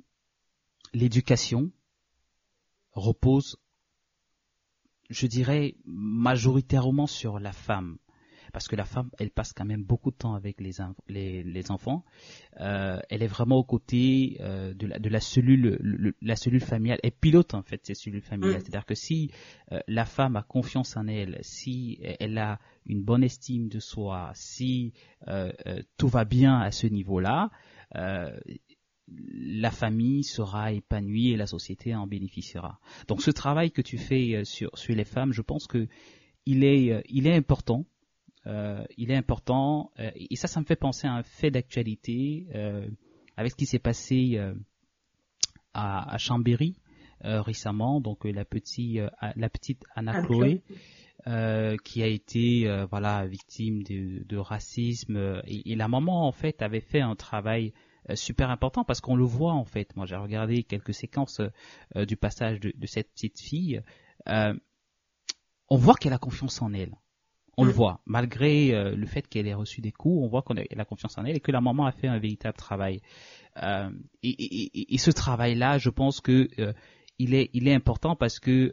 l'éducation 0.94 1.70
repose, 2.92 3.58
je 5.10 5.26
dirais, 5.26 5.74
majoritairement 5.84 7.06
sur 7.06 7.38
la 7.38 7.52
femme. 7.52 7.98
Parce 8.52 8.68
que 8.68 8.76
la 8.76 8.84
femme, 8.84 9.10
elle 9.18 9.30
passe 9.30 9.52
quand 9.52 9.64
même 9.64 9.82
beaucoup 9.82 10.12
de 10.12 10.16
temps 10.16 10.34
avec 10.34 10.60
les, 10.60 11.42
les, 11.42 11.70
enfants. 11.72 12.04
Euh, 12.60 13.00
elle 13.10 13.24
est 13.24 13.26
vraiment 13.26 13.56
aux 13.56 13.64
côtés 13.64 14.36
euh, 14.38 14.72
de, 14.74 14.86
la, 14.86 15.00
de 15.00 15.08
la 15.08 15.18
cellule, 15.18 16.14
la 16.22 16.36
cellule 16.36 16.60
familiale. 16.60 17.00
Elle 17.02 17.10
pilote 17.10 17.54
en 17.54 17.62
fait 17.62 17.84
ces 17.84 17.94
cellules 17.94 18.22
familiales. 18.22 18.58
Mm. 18.58 18.60
C'est-à-dire 18.60 18.86
que 18.86 18.94
si 18.94 19.32
euh, 19.72 19.80
la 19.88 20.04
femme 20.04 20.36
a 20.36 20.44
confiance 20.44 20.96
en 20.96 21.08
elle, 21.08 21.38
si 21.42 21.98
elle 22.20 22.38
a 22.38 22.60
une 22.86 23.02
bonne 23.02 23.24
estime 23.24 23.68
de 23.68 23.80
soi, 23.80 24.30
si 24.34 24.92
tout 25.96 26.08
va 26.08 26.24
bien 26.24 26.60
à 26.60 26.70
ce 26.70 26.86
niveau-là, 26.86 27.50
la 29.08 29.70
famille 29.70 30.25
sera 30.25 30.73
épanouie 30.73 31.32
et 31.32 31.37
la 31.37 31.46
société 31.46 31.94
en 31.94 32.06
bénéficiera. 32.06 32.78
Donc 33.08 33.23
ce 33.23 33.30
travail 33.30 33.70
que 33.70 33.82
tu 33.82 33.99
fais 33.99 34.34
euh, 34.34 34.44
sur, 34.44 34.70
sur 34.76 34.94
les 34.94 35.04
femmes, 35.04 35.32
je 35.32 35.42
pense 35.42 35.66
que 35.66 35.88
il 36.46 36.64
est, 36.64 36.92
euh, 36.92 37.02
il 37.08 37.26
est 37.26 37.34
important. 37.34 37.87
Euh, 38.46 38.84
il 38.99 39.11
est 39.11 39.16
important 39.16 39.90
et 39.96 40.37
ça, 40.37 40.49
ça 40.49 40.61
me 40.61 40.66
fait 40.66 40.76
penser 40.76 41.06
à 41.06 41.14
un 41.14 41.23
fait 41.23 41.50
d'actualité 41.50 42.46
avec 43.38 43.52
ce 43.52 43.56
qui 43.56 43.64
s'est 43.64 43.78
passé 43.78 44.38
à, 45.73 46.14
à, 46.14 46.18
Chambéry 46.18 46.76
récemment. 47.23 48.02
Donc 48.02 48.26
la 48.26 48.44
petite, 48.44 49.00
la 49.37 49.49
petite 49.49 49.82
Anna 49.94 50.23
Chloé. 50.23 50.61
qui 51.84 52.02
a 52.02 52.06
été 52.06 52.84
voilà 52.90 53.26
victime 53.26 53.82
de, 53.82 54.23
de 54.25 54.37
racisme 54.37 55.40
et, 55.46 55.73
et, 55.73 55.75
la 55.75 55.88
maman 55.88 56.28
en 56.28 56.32
fait 56.32 56.61
avait 56.61 56.82
fait 56.82 57.00
un 57.00 57.16
travail 57.16 57.73
super 58.14 58.50
important 58.50 58.84
parce 58.84 59.00
qu'on 59.00 59.16
le 59.16 59.25
voit 59.25 59.52
en 59.52 59.64
fait. 59.64 59.94
Moi, 59.96 60.06
j'ai 60.06 60.16
regardé 60.16 60.62
quelques 60.62 60.94
séquences 60.94 61.40
euh, 61.96 62.04
du 62.04 62.16
passage 62.16 62.61
de, 62.61 62.73
de, 62.75 62.87
cette 62.87 63.11
petite 63.12 63.40
fille. 63.40 63.82
Euh, 64.28 64.54
on 65.68 65.76
voit 65.76 65.94
qu'elle 65.94 66.12
a 66.12 66.18
confiance 66.18 66.61
en 66.62 66.73
elle. 66.73 66.94
On 67.56 67.64
le 67.64 67.70
mm. 67.70 67.75
voit, 67.75 68.00
malgré 68.06 68.75
euh, 68.75 68.96
le 68.96 69.06
fait 69.06 69.26
qu'elle 69.28 69.46
ait 69.46 69.54
reçu 69.54 69.80
des 69.80 69.92
coups, 69.92 70.23
on 70.23 70.28
voit 70.28 70.42
qu'elle 70.42 70.80
a 70.80 70.84
confiance 70.84 71.16
en 71.18 71.25
elle 71.25 71.37
et 71.37 71.40
que 71.40 71.52
la 71.52 71.61
maman 71.61 71.87
a 71.87 71.92
fait 71.92 72.08
un 72.08 72.18
véritable 72.18 72.56
travail. 72.56 73.00
Euh, 73.62 73.90
et, 74.23 74.99
ce 74.99 75.11
travail-là, 75.11 75.78
je 75.78 75.90
pense 75.90 76.20
que 76.20 76.49
euh, 76.58 76.73
il 77.18 77.34
est 77.34 77.50
il 77.52 77.68
est 77.68 77.75
important 77.75 78.16
parce 78.16 78.40
que 78.40 78.73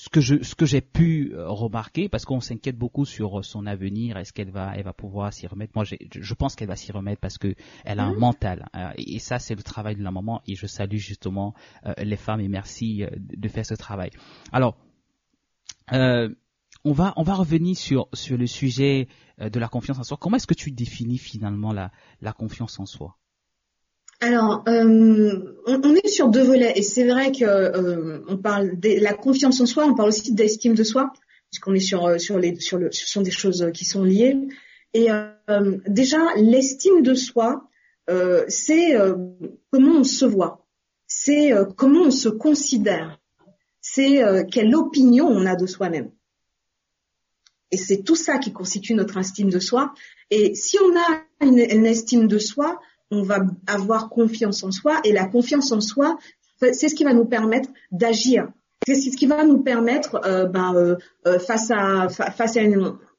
ce 0.00 0.08
que 0.08 0.20
je 0.20 0.42
ce 0.42 0.54
que 0.54 0.64
j'ai 0.64 0.80
pu 0.80 1.32
remarquer 1.36 2.08
parce 2.08 2.24
qu'on 2.24 2.40
s'inquiète 2.40 2.76
beaucoup 2.76 3.04
sur 3.04 3.44
son 3.44 3.66
avenir 3.66 4.16
est-ce 4.16 4.32
qu'elle 4.32 4.50
va 4.50 4.72
elle 4.74 4.84
va 4.84 4.94
pouvoir 4.94 5.32
s'y 5.32 5.46
remettre? 5.46 5.72
Moi 5.74 5.84
je 5.84 6.34
pense 6.34 6.56
qu'elle 6.56 6.68
va 6.68 6.76
s'y 6.76 6.90
remettre 6.90 7.20
parce 7.20 7.36
que 7.36 7.54
elle 7.84 8.00
a 8.00 8.04
un 8.04 8.14
mm. 8.14 8.18
mental 8.18 8.68
et, 8.96 9.18
ça 9.18 9.38
c'est 9.38 9.54
le 9.54 9.62
travail 9.62 9.96
de 9.96 10.02
la 10.02 10.10
maman 10.10 10.40
et 10.46 10.54
je 10.54 10.66
salue 10.66 10.96
justement 10.96 11.54
les 11.98 12.16
femmes 12.16 12.40
et 12.40 12.48
merci 12.48 13.04
de 13.18 13.48
faire 13.48 13.66
ce 13.66 13.74
travail 13.74 14.10
alors 14.52 14.76
euh, 15.92 16.28
on 16.84 16.92
va 16.92 17.12
on 17.16 17.22
va 17.22 17.34
revenir 17.34 17.76
sur 17.76 18.08
sur 18.12 18.38
le 18.38 18.46
sujet 18.46 19.08
euh, 19.40 19.50
de 19.50 19.60
la 19.60 19.68
confiance 19.68 19.98
en 19.98 20.02
soi. 20.02 20.16
Comment 20.18 20.36
est-ce 20.36 20.46
que 20.46 20.54
tu 20.54 20.70
définis 20.70 21.18
finalement 21.18 21.72
la 21.72 21.92
la 22.20 22.32
confiance 22.32 22.78
en 22.80 22.86
soi? 22.86 23.16
Alors, 24.20 24.62
euh, 24.68 25.56
on, 25.66 25.94
est 25.94 26.08
sur 26.08 26.28
deux 26.28 26.42
volets 26.42 26.74
et 26.76 26.82
c'est 26.82 27.08
vrai 27.08 27.32
que 27.32 28.22
on 28.30 28.36
parle 28.36 28.78
de 28.78 29.02
la 29.02 29.14
confiance 29.14 29.60
en 29.60 29.66
soi, 29.66 29.86
on 29.86 29.94
parle 29.94 30.10
aussi 30.10 30.34
d'estime 30.34 30.74
de 30.74 30.84
soi, 30.84 31.10
puisqu'on 31.50 31.74
est 31.74 31.80
sur 31.80 32.20
sur 32.20 32.38
les 32.38 32.54
sur 32.60 32.76
le 32.76 32.92
sont 32.92 33.22
des 33.22 33.30
choses 33.30 33.70
qui 33.72 33.84
sont 33.84 34.04
liées. 34.04 34.36
Et 34.92 35.08
déjà, 35.86 36.18
l'estime 36.36 37.02
de 37.02 37.14
soi, 37.14 37.66
c'est 38.48 38.94
comment 39.70 40.00
on 40.00 40.04
se 40.04 40.26
voit, 40.26 40.66
c'est 41.06 41.52
comment 41.76 42.02
on 42.02 42.10
se 42.10 42.28
considère 42.28 43.20
c'est 43.80 44.22
euh, 44.22 44.44
quelle 44.44 44.74
opinion 44.74 45.26
on 45.26 45.46
a 45.46 45.56
de 45.56 45.66
soi-même. 45.66 46.10
Et 47.70 47.76
c'est 47.76 48.02
tout 48.02 48.16
ça 48.16 48.38
qui 48.38 48.52
constitue 48.52 48.94
notre 48.94 49.16
estime 49.16 49.48
de 49.48 49.58
soi. 49.58 49.94
Et 50.30 50.54
si 50.54 50.76
on 50.78 50.96
a 50.96 51.22
une, 51.46 51.86
estime 51.86 52.26
de 52.26 52.38
soi, 52.38 52.80
on 53.10 53.22
va 53.22 53.40
avoir 53.66 54.08
confiance 54.08 54.62
en 54.62 54.70
soi. 54.70 55.00
Et 55.04 55.12
la 55.12 55.26
confiance 55.26 55.72
en 55.72 55.80
soi, 55.80 56.18
c'est 56.60 56.88
ce 56.88 56.94
qui 56.94 57.04
va 57.04 57.14
nous 57.14 57.24
permettre 57.24 57.68
d'agir. 57.90 58.48
C'est 58.86 58.94
ce 58.94 59.16
qui 59.16 59.26
va 59.26 59.44
nous 59.44 59.58
permettre, 59.58 60.20
euh, 60.24 60.46
ben, 60.46 60.74
euh, 61.26 61.38
face 61.38 61.70
à 61.70 62.08
face 62.08 62.56
à 62.56 62.62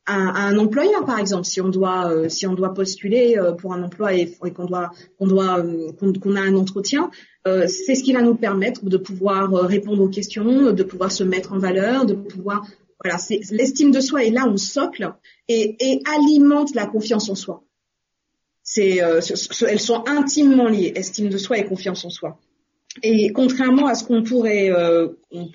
un 0.07 0.57
employeur, 0.57 1.05
par 1.05 1.19
exemple, 1.19 1.45
si 1.45 1.61
on 1.61 1.69
doit 1.69 2.11
euh, 2.11 2.29
si 2.29 2.47
on 2.47 2.53
doit 2.53 2.73
postuler 2.73 3.37
euh, 3.37 3.51
pour 3.51 3.73
un 3.73 3.83
emploi 3.83 4.13
et, 4.13 4.31
qu'on 4.55 4.65
doit 4.65 4.91
qu'on 5.17 5.27
doit 5.27 5.59
euh, 5.59 5.91
qu'on 5.99 6.35
a 6.35 6.41
un 6.41 6.55
entretien, 6.55 7.11
c'est 7.45 7.95
ce 7.95 8.03
qui 8.03 8.13
va 8.13 8.21
nous 8.21 8.35
permettre 8.35 8.85
de 8.85 8.97
pouvoir 8.97 9.51
répondre 9.51 10.03
aux 10.03 10.09
questions, 10.09 10.71
de 10.71 10.83
pouvoir 10.83 11.11
se 11.11 11.23
mettre 11.23 11.53
en 11.53 11.59
valeur, 11.59 12.05
de 12.05 12.13
pouvoir 12.13 12.65
voilà, 13.03 13.17
c'est 13.17 13.39
l'estime 13.51 13.91
de 13.91 13.99
soi 13.99 14.23
est 14.23 14.29
là 14.29 14.45
on 14.47 14.57
socle 14.57 15.11
et, 15.47 15.75
et 15.79 16.01
alimente 16.15 16.75
la 16.75 16.85
confiance 16.85 17.29
en 17.29 17.35
soi. 17.35 17.63
C'est 18.73 19.01
elles 19.67 19.79
sont 19.79 20.03
intimement 20.07 20.67
liées, 20.67 20.93
estime 20.95 21.29
de 21.29 21.37
soi 21.37 21.57
et 21.57 21.65
confiance 21.65 22.05
en 22.05 22.09
soi. 22.09 22.37
Et 23.03 23.31
contrairement 23.31 23.87
à 23.87 23.95
ce 23.95 24.03
qu'on 24.03 24.21
pourrait, 24.21 24.69
euh, 24.69 25.07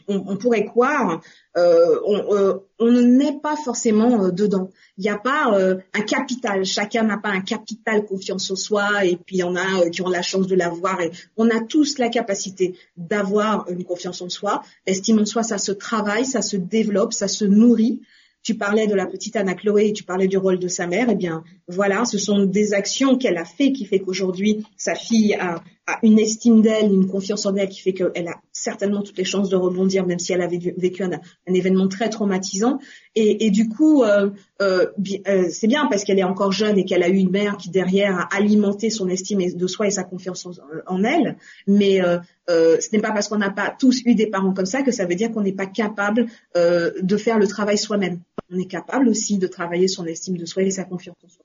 on, 0.09 0.37
pourrait 0.39 0.65
croire, 0.65 1.21
euh, 1.59 1.97
euh, 2.31 2.59
on, 2.79 2.87
ne 2.87 3.03
n'est 3.03 3.39
pas 3.41 3.57
forcément 3.57 4.31
dedans. 4.31 4.71
Il 4.97 5.03
n'y 5.03 5.11
a 5.11 5.19
pas 5.19 5.53
un 5.53 6.01
capital. 6.03 6.65
Chacun 6.65 7.03
n'a 7.03 7.19
pas 7.19 7.29
un 7.29 7.43
capital 7.43 8.07
confiance 8.07 8.51
en 8.51 8.57
soi. 8.57 9.05
Et 9.05 9.17
puis 9.17 9.37
il 9.37 9.41
y 9.41 9.43
en 9.43 9.55
a 9.55 9.91
qui 9.91 10.01
ont 10.01 10.09
la 10.09 10.23
chance 10.23 10.47
de 10.47 10.57
l'avoir. 10.57 11.01
Et 11.03 11.11
on 11.37 11.51
a 11.51 11.61
tous 11.61 11.99
la 11.99 12.09
capacité 12.09 12.75
d'avoir 12.97 13.69
une 13.69 13.85
confiance 13.85 14.23
en 14.23 14.31
soi. 14.31 14.63
L'estime 14.87 15.19
en 15.19 15.27
soi, 15.27 15.43
ça 15.43 15.59
se 15.59 15.73
travaille, 15.73 16.25
ça 16.25 16.41
se 16.41 16.57
développe, 16.57 17.13
ça 17.13 17.29
se 17.29 17.45
nourrit. 17.45 18.01
Tu 18.47 18.55
parlais 18.55 18.87
de 18.87 18.95
la 18.95 19.07
petite 19.07 19.35
Anna 19.35 19.57
Chloé 19.57 19.93
tu 19.93 20.05
parlais 20.05 20.29
du 20.29 20.37
rôle 20.37 20.61
de 20.61 20.69
sa 20.69 20.87
mère. 20.87 21.09
Eh 21.11 21.17
bien, 21.17 21.43
voilà, 21.67 22.05
ce 22.05 22.17
sont 22.17 22.45
des 22.45 22.75
actions 22.75 23.19
qu'elle 23.19 23.39
a 23.39 23.45
fait 23.45 23.73
qui 23.73 23.85
fait 23.85 23.99
qu'aujourd'hui, 23.99 24.65
sa 24.77 24.95
fille 24.95 25.35
a, 25.35 25.65
une 26.03 26.19
estime 26.19 26.63
d'elle, 26.63 26.93
une 26.93 27.07
confiance 27.07 27.47
en 27.47 27.55
elle 27.55 27.69
qui 27.69 27.81
fait 27.81 27.93
qu'elle 27.93 28.29
a 28.29 28.41
certainement 28.53 29.03
toutes 29.03 29.19
les 29.19 29.25
chances 29.25 29.49
de 29.49 29.57
rebondir, 29.57 30.05
même 30.05 30.19
si 30.19 30.33
elle 30.33 30.43
avait 30.43 30.59
vécu 30.77 31.05
un, 31.05 31.11
événement 31.47 31.89
très 31.89 32.09
traumatisant. 32.09 32.81
Et, 33.15 33.51
du 33.51 33.69
coup, 33.69 34.03
euh, 34.03 34.31
euh, 34.61 34.87
euh, 35.27 35.47
c'est 35.51 35.69
bien 35.69 35.87
parce 35.87 36.05
qu'elle 36.05 36.19
est 36.19 36.25
encore 36.25 36.53
jeune 36.53 36.79
et 36.79 36.85
qu'elle 36.85 37.03
a 37.03 37.09
eu 37.09 37.17
une 37.17 37.31
mère 37.31 37.57
qui 37.57 37.71
derrière 37.71 38.19
a 38.19 38.37
alimenté 38.37 38.91
son 38.91 39.09
estime 39.09 39.41
de 39.55 39.67
soi 39.67 39.87
et 39.87 39.91
sa 39.91 40.05
confiance 40.05 40.47
en, 40.87 41.05
elle. 41.05 41.37
Mais 41.67 42.01
ce 42.49 42.93
n'est 42.93 43.01
pas 43.01 43.13
parce 43.13 43.29
qu'on 43.29 43.39
n'a 43.39 43.51
pas 43.51 43.75
tous 43.79 44.03
eu 44.05 44.15
des 44.15 44.27
parents 44.27 44.53
comme 44.53 44.67
ça 44.67 44.83
que 44.83 44.91
ça 44.91 45.07
veut 45.07 45.15
dire 45.15 45.31
qu'on 45.31 45.43
n'est 45.43 45.53
pas 45.53 45.67
capable 45.67 46.27
de 46.55 47.17
faire 47.17 47.39
le 47.39 47.47
travail 47.47 47.79
soi-même. 47.79 48.21
On 48.53 48.59
est 48.59 48.67
capable 48.67 49.09
aussi 49.09 49.39
de 49.39 49.47
travailler 49.47 49.89
son 49.89 50.05
estime 50.05 50.37
de 50.37 50.47
soi 50.47 50.63
et 50.63 50.71
sa 50.71 50.85
confiance 50.85 51.17
en 51.25 51.29
soi. 51.29 51.45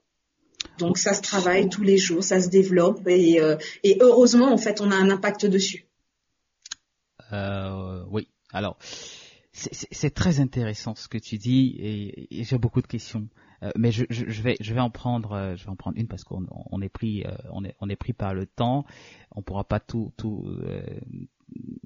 Donc 0.78 0.98
ça 0.98 1.14
se 1.14 1.22
travaille 1.22 1.70
tous 1.70 1.84
les 1.84 1.98
jours, 1.98 2.24
ça 2.24 2.42
se 2.42 2.50
développe 2.50 3.08
et, 3.08 3.42
euh, 3.42 3.56
heureusement 4.00 4.52
en 4.52 4.58
fait 4.58 4.82
on 4.82 4.92
a 4.92 4.96
un 4.96 5.10
impact 5.10 5.46
dessus. 5.46 5.86
Euh, 7.32 8.04
oui, 8.10 8.28
alors 8.52 8.78
c'est 9.54 10.14
très 10.14 10.40
intéressant 10.40 10.96
ce 10.96 11.08
que 11.08 11.18
tu 11.18 11.38
dis 11.38 11.76
et, 11.78 12.44
j'ai 12.44 12.58
beaucoup 12.58 12.82
de 12.82 12.88
questions. 12.88 13.28
Euh, 13.64 13.70
mais 13.78 13.92
je, 13.92 14.06
vais 14.42 14.56
je 14.60 14.74
vais 14.74 14.80
en 14.80 14.90
prendre 14.90 15.56
je 15.56 15.64
vais 15.66 15.70
en 15.70 15.76
prendre 15.76 15.98
une 15.98 16.08
parce 16.08 16.24
qu'on 16.24 16.82
est 16.82 16.90
pris 16.90 17.24
on 17.52 17.64
est 17.64 17.76
on 17.80 17.90
est 17.90 17.96
pris 17.96 18.14
par 18.14 18.34
le 18.34 18.48
temps. 18.48 18.86
On 19.36 19.44
pourra 19.44 19.66
pas 19.66 19.80
tout 19.80 20.12
tout 20.18 20.46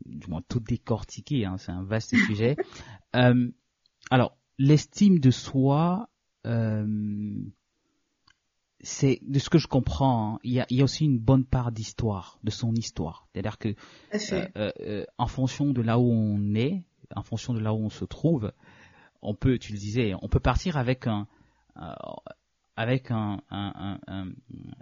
du 0.06 0.28
moins 0.28 0.42
tout 0.48 0.60
décortiquer. 0.60 1.46
Hein, 1.46 1.58
c'est 1.58 1.72
un 1.72 1.84
vaste 1.84 2.16
sujet. 2.28 2.56
alors 4.10 4.38
l'estime 4.58 5.20
de 5.20 5.32
soi 5.32 6.08
c'est 8.86 9.20
de 9.24 9.40
ce 9.40 9.50
que 9.50 9.58
je 9.58 9.68
comprends, 9.68 10.36
hein, 10.36 10.40
il, 10.44 10.54
y 10.54 10.60
a, 10.60 10.68
il, 10.70 10.78
y 10.78 10.82
a, 10.82 10.84
aussi 10.84 11.06
une 11.06 11.18
bonne 11.18 11.44
part 11.44 11.72
d'histoire, 11.72 12.38
de 12.44 12.52
son 12.52 12.74
histoire. 12.76 13.28
C'est-à-dire 13.34 13.58
que 13.58 13.70
euh, 13.70 14.48
euh, 14.56 14.72
euh, 14.82 15.06
en 15.18 15.26
fonction 15.26 15.72
de 15.72 15.82
là 15.82 15.98
où 15.98 16.08
on 16.08 16.54
est, 16.54 16.84
en 17.16 17.24
fonction 17.24 17.56
de 17.56 17.60
là 17.60 17.74
où 17.74 17.78
on 17.78 17.90
se 17.90 18.06
trouve, 18.06 18.54
on 19.24 19.34
peut, 19.34 19.58
tu 19.58 19.74
le 19.74 19.80
disais, 19.80 20.14
on 20.22 20.28
peut 20.28 20.40
partir 20.40 20.78
avec 20.78 21.08
un 21.08 21.28
euh, 21.78 21.94
avec 22.76 23.10
un, 23.10 23.42
un, 23.50 23.98
un, 24.06 24.30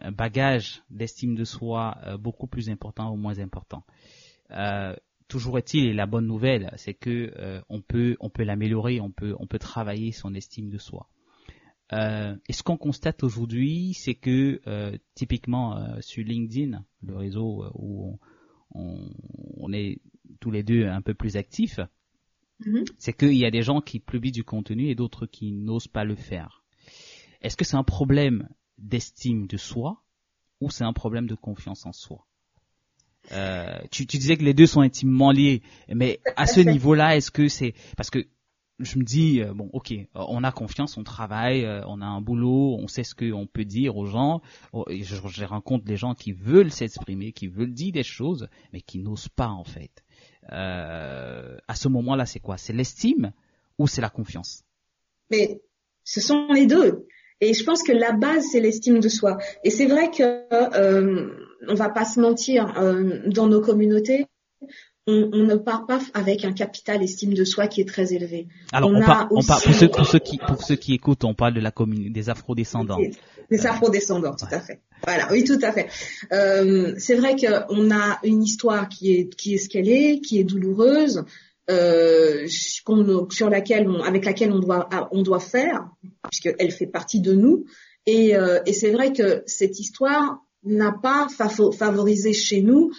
un 0.02 0.12
bagage 0.12 0.84
d'estime 0.90 1.36
de 1.36 1.46
soi 1.46 1.98
euh, 2.06 2.18
beaucoup 2.18 2.48
plus 2.48 2.70
important 2.70 3.10
ou 3.14 3.16
moins 3.16 3.40
important. 3.40 3.84
toujours 5.30 5.58
est-il, 5.58 5.86
et 5.86 5.94
la 5.94 6.08
bonne 6.08 6.28
nouvelle, 6.28 6.74
c'est 6.76 6.94
que 6.94 7.32
on 7.70 7.82
peut 7.82 8.18
on 8.20 8.30
peut 8.30 8.44
l'améliorer, 8.44 9.00
on 9.00 9.12
peut 9.12 9.34
on 9.40 9.48
peut 9.48 9.60
travailler 9.60 10.12
son 10.12 10.34
estime 10.34 10.70
de 10.70 10.78
soi. 10.78 11.08
Euh, 11.92 12.36
et 12.48 12.54
ce 12.54 12.64
qu'on 12.64 12.78
constate 12.78 13.24
aujourd'hui, 13.24 13.94
c'est 13.94 14.16
que 14.16 14.62
euh, 14.68 14.98
typiquement 15.16 15.78
euh, 15.78 16.00
sur 16.02 16.24
LinkedIn, 16.24 16.84
le 17.02 17.16
réseau 17.16 17.66
où 17.76 18.20
on, 18.74 19.74
est 19.74 20.00
tous 20.40 20.50
les 20.50 20.64
deux 20.64 20.88
un 20.88 21.02
peu 21.02 21.14
plus 21.14 21.36
actifs, 21.36 21.80
mm-hmm. 22.62 22.88
c'est 22.98 23.14
qu'il 23.14 23.36
y 23.36 23.46
a 23.46 23.52
des 23.52 23.62
gens 23.62 23.82
qui 23.82 24.00
publient 24.00 24.32
du 24.32 24.44
contenu 24.44 24.90
et 24.90 24.96
d'autres 24.96 25.26
qui 25.26 25.52
n'osent 25.52 25.88
pas 25.88 26.06
le 26.06 26.16
faire. 26.16 26.64
Est-ce 27.42 27.58
que 27.58 27.66
c'est 27.66 27.76
un 27.76 27.84
problème 27.84 28.48
d'estime 28.78 29.48
de 29.48 29.58
soi 29.58 30.04
ou 30.62 30.70
c'est 30.70 30.86
un 30.86 30.94
problème 30.94 31.28
de 31.28 31.36
confiance 31.36 31.86
en 31.86 31.92
soi? 31.92 32.26
Tu, 33.92 34.06
tu, 34.06 34.18
disais 34.18 34.36
que 34.36 34.44
les 34.44 34.54
deux 34.54 34.66
sont 34.66 34.82
intimement 34.82 35.32
liés, 35.32 35.62
mais 35.88 36.20
à 36.36 36.46
ce 36.46 36.60
niveau-là, 36.60 37.16
est-ce 37.16 37.32
que 37.32 37.48
c'est 37.48 37.74
parce 37.96 38.10
que 38.10 38.28
je 38.84 38.98
me 39.00 39.04
dis 39.04 39.42
euh, 39.42 39.54
bon 39.54 39.70
ok 39.74 39.92
euh, 39.92 40.06
on 40.14 40.44
a 40.44 40.52
confiance 40.52 40.98
on 40.98 41.04
travaille 41.04 41.66
euh, 41.66 41.82
on 41.88 42.02
a 42.02 42.06
un 42.06 42.22
boulot 42.22 42.78
on 42.80 42.88
sait 42.88 43.04
ce 43.04 43.16
qu'on 43.16 43.48
peut 43.48 43.66
dire 43.66 43.98
aux 43.98 44.06
gens. 44.06 44.42
Oh, 44.72 44.86
je, 44.90 45.46
rencontre 45.46 45.86
des 45.86 45.98
gens 45.98 46.14
qui 46.14 46.32
veulent 46.32 46.72
s'exprimer 46.72 47.32
qui 47.32 47.48
veulent 47.48 47.74
dire 47.74 47.94
des 47.94 48.04
choses 48.04 48.48
mais 48.72 48.82
qui 48.82 49.00
n'osent 49.00 49.30
pas 49.30 49.50
en 49.50 49.64
fait. 49.64 50.04
À 50.50 51.76
ce 51.76 51.88
moment 51.88 52.16
là 52.16 52.26
c'est 52.26 52.40
quoi? 52.40 52.58
C'est 52.58 52.74
l'estime 52.74 53.32
ou 53.78 53.88
c'est 53.88 54.02
la 54.02 54.10
confiance? 54.10 54.64
Mais 55.32 55.62
ce 56.04 56.22
sont 56.22 56.48
les 56.54 56.68
deux. 56.68 57.08
Et 57.42 57.54
je 57.54 57.64
pense 57.64 57.84
que 57.84 57.92
la 57.92 58.12
base 58.12 58.46
c'est 58.52 58.60
l'estime 58.60 59.00
de 59.00 59.10
soi. 59.10 59.38
Et 59.64 59.70
c'est 59.70 59.88
vrai 59.88 60.12
que 60.12 60.24
euh, 60.54 61.30
on 61.68 61.76
va 61.76 61.90
pas 61.90 62.06
se 62.06 62.20
mentir 62.20 62.74
dans 63.28 63.48
nos 63.48 63.62
communautés 63.62 64.28
on, 65.06 65.44
ne 65.44 65.56
part 65.56 65.86
pas 65.86 66.00
avec 66.14 66.46
un 66.46 66.54
capital 66.54 67.04
estime 67.04 67.34
de 67.34 67.44
soi 67.44 67.68
qui 67.68 67.82
est 67.82 67.88
très 67.88 68.14
élevé. 68.14 68.48
Alors, 68.72 68.90
on, 68.90 69.02
on, 69.32 69.42
pour, 69.42 69.44
ceux, 69.44 69.90
pour, 69.90 70.06
ceux, 70.06 70.20
qui, 70.20 70.38
pour 70.38 70.64
ceux 70.64 70.76
qui 70.76 70.94
écoutent, 70.94 71.26
on 71.26 71.34
parle 71.34 71.54
de 71.54 71.60
la 71.60 71.72
commune 71.72 72.12
des 72.12 72.30
afrodescendants. 72.30 73.00
Des, 73.50 73.68
afrodescendants, 73.68 74.36
tout 74.36 74.48
à 74.50 74.62
fait. 74.62 74.80
Voilà, 75.06 75.28
oui, 75.32 75.44
tout 75.44 75.60
à 75.62 75.74
fait. 75.74 75.90
Euh, 76.32 76.94
c'est 76.98 77.16
vrai 77.16 77.36
qu'on 77.36 77.92
a 77.92 78.20
une 78.24 78.42
histoire 78.42 78.88
qui 78.88 79.12
est 79.12 79.36
qui 79.36 79.56
est 79.56 79.58
ce 79.58 79.68
qu'elle 79.68 79.90
est, 79.90 80.22
qui 80.22 80.40
est 80.40 80.46
douloureuse, 80.46 81.26
euh, 81.70 82.48
sur 82.48 83.50
laquelle 83.50 83.90
on, 83.90 84.02
avec 84.02 84.24
laquelle 84.24 84.54
on 84.54 84.60
doit 84.60 84.88
on 85.12 85.22
doit 85.22 85.42
faire, 85.42 85.90
puisqu'elle 86.30 86.72
fait 86.72 86.88
partie 86.88 87.20
de 87.20 87.34
nous. 87.34 87.66
Et, 88.06 88.36
euh, 88.36 88.60
et 88.66 88.74
c'est 88.74 88.92
vrai 88.92 89.12
que 89.12 89.44
cette 89.46 89.80
histoire 89.80 90.40
n'a 90.64 90.94
pas 90.94 91.28
favorisé 91.30 92.32
chez 92.32 92.62
nous 92.62 92.92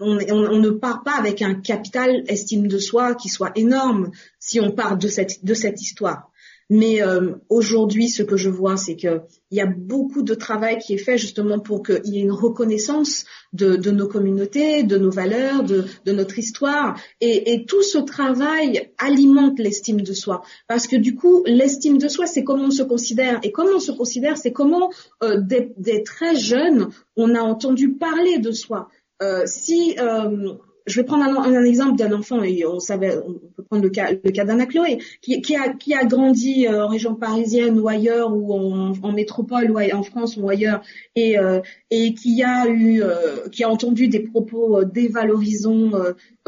on, 0.00 0.58
ne 0.58 0.70
part 0.70 1.02
pas 1.02 1.16
avec 1.16 1.42
un 1.42 1.54
capital 1.54 2.24
estime 2.28 2.68
de 2.68 2.78
soi 2.78 3.14
qui 3.14 3.28
soit 3.28 3.52
énorme 3.56 4.10
si 4.38 4.60
on 4.60 4.72
part 4.72 4.96
de 4.96 5.08
cette, 5.08 5.80
histoire. 5.80 6.30
Mais 6.70 7.02
euh, 7.02 7.32
aujourd'hui, 7.48 8.10
ce 8.10 8.22
que 8.22 8.36
je 8.36 8.50
vois, 8.50 8.76
c'est 8.76 8.94
qu'il 8.94 9.22
y 9.52 9.60
a 9.60 9.66
beaucoup 9.66 10.22
de 10.22 10.34
travail 10.34 10.78
qui 10.78 10.92
est 10.94 10.98
fait 10.98 11.16
justement 11.16 11.58
pour 11.58 11.82
qu'il 11.82 12.14
y 12.14 12.18
ait 12.18 12.22
une 12.22 12.32
reconnaissance 12.32 13.24
de, 13.54 13.90
nos 13.90 14.06
communautés, 14.06 14.82
de 14.82 14.98
nos 14.98 15.10
valeurs, 15.10 15.64
de, 15.64 15.86
notre 16.12 16.38
histoire. 16.38 17.00
Et, 17.22 17.64
tout 17.66 17.82
ce 17.82 17.98
travail 17.98 18.90
alimente 18.98 19.58
l'estime 19.58 20.02
de 20.02 20.12
soi. 20.12 20.42
Parce 20.66 20.86
que 20.86 20.96
du 20.96 21.14
coup, 21.14 21.42
l'estime 21.46 21.96
de 21.96 22.08
soi, 22.08 22.26
c'est 22.26 22.44
comment 22.44 22.64
on 22.64 22.70
se 22.70 22.82
considère. 22.82 23.40
Et 23.42 23.50
comment 23.50 23.76
on 23.76 23.80
se 23.80 23.92
considère, 23.92 24.36
c'est 24.36 24.52
comment, 24.52 24.90
euh, 25.22 25.40
des, 25.40 26.02
très 26.02 26.36
jeunes, 26.36 26.88
on 27.16 27.34
a 27.34 27.40
entendu 27.40 27.94
parler 27.94 28.38
de 28.38 28.52
soi. 28.52 28.90
Euh, 29.22 29.42
si 29.46 29.96
euh, 29.98 30.54
je 30.88 31.00
vais 31.00 31.04
prendre 31.04 31.24
un, 31.24 31.64
exemple 31.64 31.96
d'un 31.96 32.12
enfant 32.12 32.42
et 32.42 32.64
on 32.66 32.80
savait, 32.80 33.16
on 33.18 33.34
peut 33.34 33.62
prendre 33.62 33.82
le 33.82 33.90
cas, 33.90 34.10
le 34.12 34.30
cas 34.30 34.44
d'Anna 34.44 34.66
Chloé, 34.66 34.98
qui, 35.20 35.40
qui, 35.42 35.54
a, 35.54 35.72
qui 35.74 35.94
a 35.94 36.04
grandi 36.04 36.66
euh, 36.66 36.84
en 36.84 36.88
région 36.88 37.14
parisienne 37.14 37.78
ou 37.78 37.88
ailleurs 37.88 38.34
ou 38.34 38.54
en, 38.54 38.92
en 39.02 39.12
métropole 39.12 39.70
ou 39.70 39.78
en 39.78 40.02
France 40.02 40.36
ou 40.36 40.48
ailleurs 40.48 40.80
et, 41.14 41.38
euh, 41.38 41.60
et 41.90 42.14
qui 42.14 42.42
a 42.42 42.66
eu, 42.66 43.02
euh, 43.02 43.48
qui 43.52 43.64
a 43.64 43.68
entendu 43.68 44.08
des 44.08 44.20
propos 44.20 44.84
dévalorisant 44.84 45.90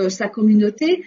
sa 0.09 0.29
communauté. 0.29 1.05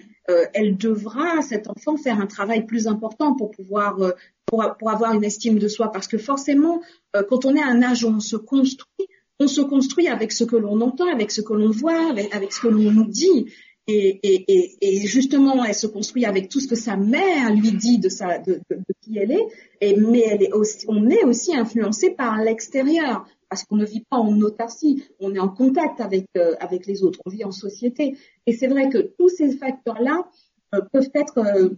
elle 0.53 0.77
devra, 0.77 1.41
cet 1.41 1.67
enfant, 1.67 1.97
faire 1.97 2.19
un 2.19 2.27
travail 2.27 2.65
plus 2.65 2.87
important 2.87 3.35
pour 3.35 3.51
pouvoir, 3.51 3.97
pour, 4.45 4.63
pour 4.77 4.89
avoir 4.91 5.13
une 5.13 5.23
estime 5.23 5.57
de 5.57 5.67
soi, 5.67 5.91
parce 5.91 6.07
que 6.07 6.17
forcément, 6.17 6.81
quand 7.29 7.45
on 7.45 7.55
est 7.55 7.61
à 7.61 7.67
un 7.67 7.81
âge 7.81 8.03
où 8.03 8.09
on 8.09 8.19
se 8.19 8.35
construit, 8.35 9.07
on 9.43 9.47
se 9.47 9.61
construit 9.61 10.07
avec 10.07 10.31
ce 10.31 10.43
que 10.43 10.55
l'on 10.55 10.79
entend, 10.81 11.11
avec 11.11 11.31
ce 11.31 11.41
que 11.41 11.53
l'on 11.53 11.69
voit, 11.69 12.09
avec, 12.31 12.51
ce 12.51 12.61
que 12.61 12.67
l'on 12.67 12.91
nous 12.91 13.07
dit. 13.07 13.47
Et, 13.87 15.01
justement, 15.05 15.63
elle 15.63 15.75
se 15.75 15.87
construit 15.87 16.25
avec 16.25 16.49
tout 16.49 16.59
ce 16.59 16.67
que 16.67 16.75
sa 16.75 16.95
mère 16.95 17.53
lui 17.53 17.71
dit 17.73 17.99
de, 17.99 18.09
qui 19.01 19.17
elle 19.17 19.31
est. 19.31 19.97
Mais 19.97 20.49
on 20.87 21.09
est 21.09 21.23
aussi 21.25 21.55
influencé 21.55 22.11
par 22.11 22.41
l'extérieur 22.41 23.25
parce 23.49 23.65
qu'on 23.65 23.75
ne 23.75 23.85
vit 23.85 24.03
pas 24.09 24.17
en 24.17 24.41
autarcie, 24.41 25.03
on 25.19 25.35
est 25.35 25.39
en 25.39 25.49
contact 25.49 26.01
avec, 26.01 26.25
euh, 26.37 26.55
les 26.87 27.03
autres, 27.03 27.19
on 27.23 27.29
vit 27.29 27.43
en 27.43 27.51
société. 27.51 28.17
Et 28.47 28.53
c'est 28.53 28.65
vrai 28.65 28.89
que 28.89 28.97
tous 28.97 29.29
ces 29.29 29.51
facteurs-là 29.55 30.27
euh, 30.73 30.81
peuvent 30.91 31.11
être 31.13 31.37
euh, 31.37 31.69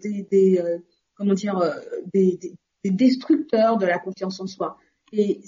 des 2.14 2.54
destructeurs 2.86 3.78
de 3.78 3.86
la 3.86 4.00
confiance 4.00 4.40
en 4.40 4.48
soi. 4.48 4.78
Et 5.12 5.42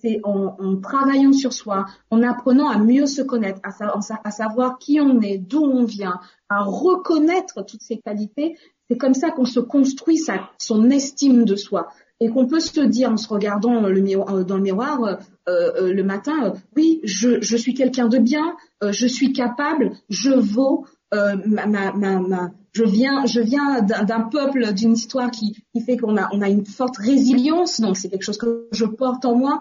c'est 0.00 0.20
en, 0.24 0.76
travaillant 0.80 1.32
sur 1.32 1.52
soi, 1.52 1.86
en 2.10 2.22
apprenant 2.22 2.68
à 2.68 2.78
mieux 2.78 3.06
se 3.06 3.22
connaître, 3.22 3.60
à, 3.62 4.30
savoir 4.30 4.78
qui 4.78 5.00
on 5.00 5.20
est, 5.20 5.38
d'où 5.38 5.62
on 5.62 5.84
vient, 5.84 6.20
à 6.48 6.62
reconnaître 6.62 7.64
toutes 7.64 7.82
ces 7.82 7.98
qualités, 7.98 8.56
c'est 8.88 8.98
comme 8.98 9.14
ça 9.14 9.30
qu'on 9.30 9.44
se 9.44 9.60
construit 9.60 10.20
son 10.58 10.90
estime 10.90 11.44
de 11.44 11.56
soi. 11.56 11.88
Et 12.20 12.28
qu'on 12.28 12.46
peut 12.46 12.60
se 12.60 12.80
dire 12.80 13.10
en 13.10 13.16
se 13.16 13.26
regardant 13.26 13.80
le 13.80 14.00
miroir, 14.00 14.44
dans 14.44 14.56
le 14.56 14.62
miroir 14.62 15.02
euh, 15.02 15.16
euh, 15.48 15.92
le 15.92 16.04
matin, 16.04 16.52
oui, 16.76 17.00
je, 17.02 17.40
je 17.40 17.56
suis 17.56 17.74
quelqu'un 17.74 18.06
de 18.06 18.18
bien, 18.18 18.54
euh, 18.84 18.92
je 18.92 19.08
suis 19.08 19.32
capable, 19.32 19.92
je 20.08 20.30
vaux, 20.30 20.86
ma, 21.12 21.66
ma, 21.66 21.92
ma, 21.92 22.50
je 22.72 22.84
viens, 22.84 23.26
je 23.26 23.40
viens 23.40 23.82
d'un 23.82 24.20
peuple, 24.20 24.72
d'une 24.72 24.94
histoire 24.94 25.30
qui, 25.30 25.62
qui 25.74 25.82
fait 25.82 25.98
qu'on 25.98 26.16
a, 26.16 26.28
on 26.32 26.40
a 26.40 26.48
une 26.48 26.64
forte 26.64 26.96
résilience, 26.96 27.80
donc 27.80 27.96
c'est 27.96 28.08
quelque 28.08 28.24
chose 28.24 28.38
que 28.38 28.68
je 28.72 28.86
porte 28.86 29.24
en 29.24 29.36
moi. 29.36 29.60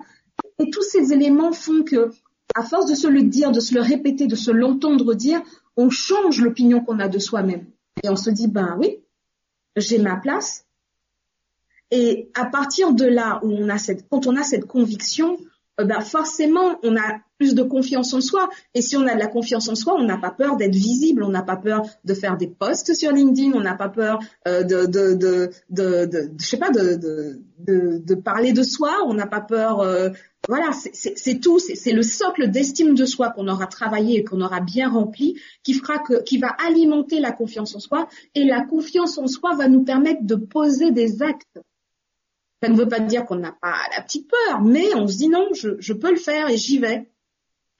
Et 0.60 0.70
tous 0.70 0.84
ces 0.84 1.12
éléments 1.12 1.52
font 1.52 1.84
que, 1.84 2.12
à 2.56 2.64
force 2.64 2.86
de 2.86 2.96
se 2.96 3.08
le 3.08 3.24
dire, 3.24 3.52
de 3.52 3.60
se 3.60 3.74
le 3.74 3.82
répéter, 3.82 4.28
de 4.28 4.36
se 4.36 4.52
l'entendre 4.52 5.14
dire, 5.14 5.42
on 5.76 5.90
change 5.90 6.42
l'opinion 6.42 6.82
qu'on 6.82 7.00
a 7.00 7.10
de 7.10 7.20
soi-même. 7.20 7.66
Et 8.04 8.10
on 8.10 8.16
se 8.16 8.30
dit, 8.30 8.48
ben 8.48 8.78
oui, 8.80 9.00
j'ai 9.76 10.00
ma 10.00 10.16
place. 10.16 10.66
Et 11.92 12.30
à 12.34 12.46
partir 12.46 12.94
de 12.94 13.06
là 13.06 13.42
où 13.44 13.52
on 13.52 13.68
a 13.68 13.78
cette, 13.78 14.08
quand 14.10 14.26
on 14.26 14.38
a 14.38 14.44
cette 14.44 14.66
conviction, 14.66 15.38
euh, 15.80 15.86
ben 15.86 16.02
forcément, 16.02 16.80
on 16.84 16.96
a 16.96 17.20
plus 17.38 17.56
de 17.56 17.64
confiance 17.64 18.14
en 18.14 18.22
soi. 18.22 18.50
Et 18.76 18.82
si 18.82 18.98
on 18.98 19.08
a 19.08 19.16
de 19.16 19.20
la 19.20 19.28
confiance 19.28 19.68
en 19.68 19.76
soi, 19.76 19.96
on 19.98 20.04
n'a 20.04 20.18
pas 20.18 20.32
peur 20.32 20.58
d'être 20.58 20.76
visible, 20.76 21.24
on 21.24 21.30
n'a 21.30 21.42
pas 21.42 21.56
peur 21.56 21.84
de 22.04 22.14
faire 22.14 22.38
des 22.38 22.48
posts 22.48 22.94
sur 22.94 23.12
LinkedIn, 23.12 23.54
on 23.54 23.62
n'a 23.62 23.76
pas 23.76 23.90
peur 23.90 24.20
euh, 24.48 24.64
de, 24.64 24.86
de, 24.86 25.14
de, 25.16 25.52
de, 25.70 26.32
je 26.40 26.46
sais 26.46 26.58
pas, 26.58 26.70
de, 26.70 26.96
de, 26.96 28.00
de, 28.04 28.16
parler 28.16 28.54
de 28.54 28.64
soi, 28.64 28.98
on 29.08 29.14
n'a 29.14 29.28
pas 29.28 29.42
peur. 29.42 29.80
Euh, 29.80 30.10
voilà, 30.48 30.72
c'est 30.74 31.40
tout, 31.40 31.60
c'est 31.60 31.92
le 31.92 32.02
socle 32.02 32.50
d'estime 32.50 32.96
de 32.96 33.06
soi 33.06 33.30
qu'on 33.30 33.48
aura 33.48 33.68
travaillé 33.68 34.20
et 34.20 34.24
qu'on 34.24 34.42
aura 34.42 34.60
bien 34.60 34.90
rempli, 34.90 35.40
qui 35.64 35.74
fera 35.74 36.00
que, 36.00 36.24
qui 36.24 36.40
va 36.40 36.50
alimenter 36.68 37.20
la 37.20 37.32
confiance 37.32 37.76
en 37.76 37.80
soi. 37.80 38.08
Et 38.36 38.44
la 38.44 38.62
confiance 38.62 39.18
en 39.18 39.28
soi 39.28 39.56
va 39.56 39.68
nous 39.68 39.84
permettre 39.84 40.24
de 40.24 40.36
poser 40.36 40.92
des 40.92 41.22
actes 41.22 41.60
ça 42.62 42.70
ne 42.70 42.78
veut 42.78 42.88
pas 42.88 43.00
dire 43.00 43.26
qu'on 43.26 43.38
n'a 43.38 43.52
pas 43.52 43.76
la 43.96 44.04
petite 44.04 44.30
peur, 44.30 44.62
mais 44.62 44.94
on 44.96 45.08
se 45.08 45.18
dit 45.18 45.30
non, 45.30 45.50
je, 45.54 45.94
peux 45.94 46.12
le 46.12 46.18
faire 46.18 46.50
et 46.50 46.58
j'y 46.58 46.78
vais. 46.80 47.10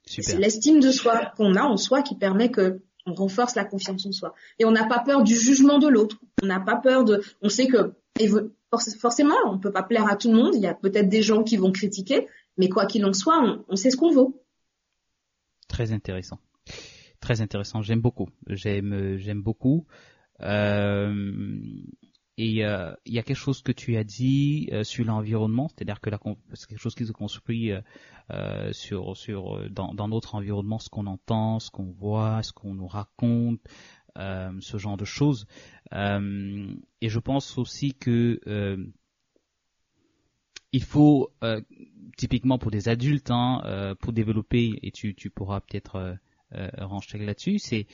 C'est 0.06 0.38
l'estime 0.38 0.80
de 0.80 0.90
soi 0.90 1.32
qu'on 1.36 1.54
a 1.54 1.62
en 1.62 1.76
soi 1.76 2.02
qui 2.02 2.16
permet 2.16 2.50
que 2.50 2.82
on 3.06 3.14
renforce 3.14 3.56
la 3.56 3.64
confiance 3.64 4.06
en 4.06 4.12
soi. 4.12 4.34
Et 4.58 4.64
on 4.64 4.70
n'a 4.70 4.86
pas 4.86 5.00
peur 5.00 5.22
du 5.22 5.34
jugement 5.34 5.78
de 5.78 5.88
l'autre. 5.88 6.20
On 6.42 6.46
n'a 6.46 6.60
pas 6.60 6.76
peur 6.76 7.04
de. 7.04 7.22
On 7.40 7.48
sait 7.48 7.66
que 7.66 7.94
forcément, 9.00 9.34
on 9.46 9.54
ne 9.54 9.58
peut 9.58 9.72
pas 9.72 9.82
plaire 9.82 10.08
à 10.08 10.16
tout 10.16 10.28
le 10.28 10.36
monde. 10.36 10.54
Il 10.54 10.62
y 10.62 10.66
a 10.66 10.74
peut-être 10.74 11.08
des 11.08 11.22
gens 11.22 11.42
qui 11.42 11.56
vont 11.56 11.72
critiquer, 11.72 12.26
mais 12.56 12.68
quoi 12.68 12.86
qu'il 12.86 13.04
en 13.04 13.12
soit, 13.12 13.40
on, 13.40 13.64
on 13.68 13.76
sait 13.76 13.90
ce 13.90 13.96
qu'on 13.96 14.12
vaut. 14.12 14.44
Très 15.68 15.92
intéressant. 15.92 16.38
Très 17.20 17.40
intéressant. 17.40 17.82
J'aime 17.82 18.00
beaucoup. 18.00 18.28
J'aime, 18.48 19.16
j'aime 19.16 19.42
beaucoup. 19.42 19.86
Euh, 20.40 21.30
et 22.42 22.64
euh, 22.64 22.92
il 23.06 23.14
y 23.14 23.20
a 23.20 23.22
quelque 23.22 23.36
chose 23.36 23.62
que 23.62 23.70
tu 23.70 23.96
as 23.96 24.02
dit 24.02 24.68
euh, 24.72 24.82
sur 24.82 25.04
l'environnement, 25.04 25.68
c'est-à-dire 25.68 26.00
que 26.00 26.10
c'est 26.54 26.68
quelque 26.68 26.80
chose 26.80 26.96
qui 26.96 27.06
se 27.06 27.12
construit 27.12 27.70
euh, 27.70 28.72
dans, 29.70 30.08
notre 30.08 30.34
environnement, 30.34 30.80
ce 30.80 30.88
qu'on 30.88 31.06
entend, 31.06 31.60
ce 31.60 31.70
qu'on 31.70 31.92
voit, 31.92 32.42
ce 32.42 32.52
qu'on 32.52 32.74
nous 32.74 32.88
raconte, 32.88 33.60
ce 34.16 34.76
genre 34.76 34.96
de 34.96 35.04
choses. 35.04 35.46
et 35.92 37.08
je 37.08 37.18
pense 37.20 37.58
aussi 37.58 37.94
que 37.94 38.40
il 40.72 40.82
faut 40.82 41.32
typiquement 42.16 42.58
pour 42.58 42.72
des 42.72 42.88
adultes, 42.88 43.30
hein, 43.30 43.94
pour 44.00 44.12
développer 44.12 44.80
et 44.82 44.90
tu 44.90 45.14
tu 45.14 45.30
pourras 45.30 45.60
peut-être 45.60 46.16
ranger 46.78 47.18
là-dessus, 47.18 47.60
c'est 47.60 47.86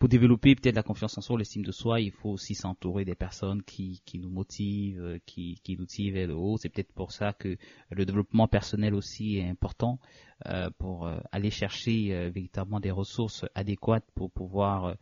pour 0.00 0.08
développer 0.08 0.54
peut-être 0.54 0.76
la 0.76 0.82
confiance 0.82 1.18
en 1.18 1.20
soi, 1.20 1.38
l'estime 1.38 1.62
de 1.62 1.72
soi, 1.72 2.00
il 2.00 2.10
faut 2.10 2.30
aussi 2.30 2.54
s'entourer 2.54 3.04
des 3.04 3.14
personnes 3.14 3.62
qui, 3.62 4.00
qui 4.06 4.18
nous 4.18 4.30
motivent, 4.30 4.98
euh, 4.98 5.18
qui, 5.26 5.60
qui 5.62 5.76
nous 5.76 5.84
tirent 5.84 6.14
vers 6.14 6.26
le 6.26 6.34
haut. 6.34 6.56
C'est 6.56 6.70
peut-être 6.70 6.92
pour 6.94 7.12
ça 7.12 7.34
que 7.34 7.58
le 7.90 8.06
développement 8.06 8.48
personnel 8.48 8.94
aussi 8.94 9.36
est 9.36 9.46
important 9.46 10.00
euh, 10.46 10.70
pour 10.78 11.06
euh, 11.06 11.18
aller 11.32 11.50
chercher 11.50 12.14
euh, 12.14 12.30
véritablement 12.34 12.80
des 12.80 12.90
ressources 12.90 13.44
adéquates 13.54 14.06
pour 14.14 14.30
pouvoir 14.30 14.96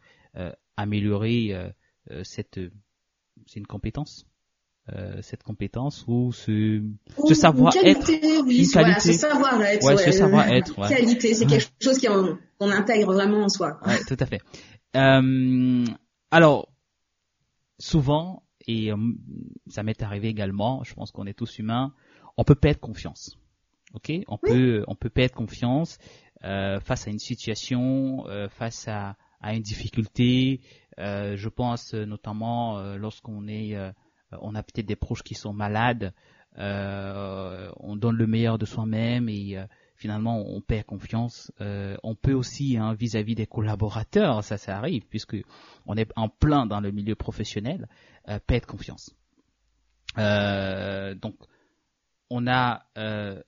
améliorer 0.76 1.52
cette 2.22 2.60
c'est 3.46 3.58
une 3.58 3.66
compétence 3.66 4.24
cette 5.20 5.42
compétence 5.42 6.04
ou 6.06 6.32
ce, 6.32 6.80
ce 7.26 7.34
savoir-être, 7.34 8.08
oui, 8.46 8.68
qualité, 8.68 9.00
ce 9.00 9.12
savoir-être, 9.12 9.84
ouais, 9.84 9.96
ce 9.96 10.12
savoir-être, 10.12 10.78
ouais. 10.78 10.88
qualité, 10.88 11.34
c'est 11.34 11.46
quelque 11.46 11.70
chose 11.82 11.98
qu'on 12.00 12.70
intègre 12.70 13.12
vraiment 13.12 13.42
en 13.42 13.48
soi. 13.48 13.80
Ouais, 13.84 13.98
tout 14.06 14.16
à 14.18 14.26
fait. 14.26 14.40
Euh, 14.98 15.84
alors, 16.30 16.68
souvent, 17.78 18.42
et 18.66 18.92
euh, 18.92 18.96
ça 19.68 19.82
m'est 19.82 20.02
arrivé 20.02 20.28
également, 20.28 20.82
je 20.84 20.94
pense 20.94 21.12
qu'on 21.12 21.26
est 21.26 21.38
tous 21.38 21.58
humains, 21.58 21.94
on 22.36 22.44
peut 22.44 22.56
perdre 22.56 22.80
confiance. 22.80 23.38
Ok, 23.94 24.12
on 24.26 24.36
peut 24.36 24.84
on 24.86 24.94
peut 24.94 25.08
perdre 25.08 25.34
confiance 25.34 25.96
euh, 26.44 26.78
face 26.80 27.06
à 27.06 27.10
une 27.10 27.18
situation, 27.18 28.26
euh, 28.28 28.48
face 28.48 28.86
à, 28.86 29.16
à 29.40 29.54
une 29.54 29.62
difficulté. 29.62 30.60
Euh, 30.98 31.36
je 31.36 31.48
pense 31.48 31.94
notamment 31.94 32.82
lorsqu'on 32.96 33.48
est 33.48 33.76
on 34.32 34.54
a 34.54 34.62
peut-être 34.62 34.86
des 34.86 34.96
proches 34.96 35.22
qui 35.22 35.34
sont 35.34 35.54
malades, 35.54 36.12
on 36.56 37.96
donne 37.96 38.16
le 38.16 38.26
meilleur 38.26 38.58
de 38.58 38.66
soi-même 38.66 39.28
et 39.30 39.56
finalement 39.98 40.44
on 40.46 40.60
perd 40.60 40.86
confiance. 40.86 41.52
Euh, 41.60 41.96
on 42.02 42.14
peut 42.14 42.32
aussi 42.32 42.78
hein, 42.78 42.94
vis-à-vis 42.94 43.34
des 43.34 43.46
collaborateurs, 43.46 44.42
ça 44.42 44.56
ça 44.56 44.78
arrive 44.78 45.04
puisque 45.06 45.36
on 45.86 45.96
est 45.96 46.10
en 46.16 46.28
plein 46.28 46.64
dans 46.66 46.80
le 46.80 46.90
milieu 46.90 47.14
professionnel, 47.14 47.88
euh, 48.28 48.38
perdre 48.38 48.66
confiance. 48.66 49.14
Euh, 50.16 51.14
donc 51.14 51.34
on 52.30 52.46
a 52.46 52.86
euh, 52.96 53.42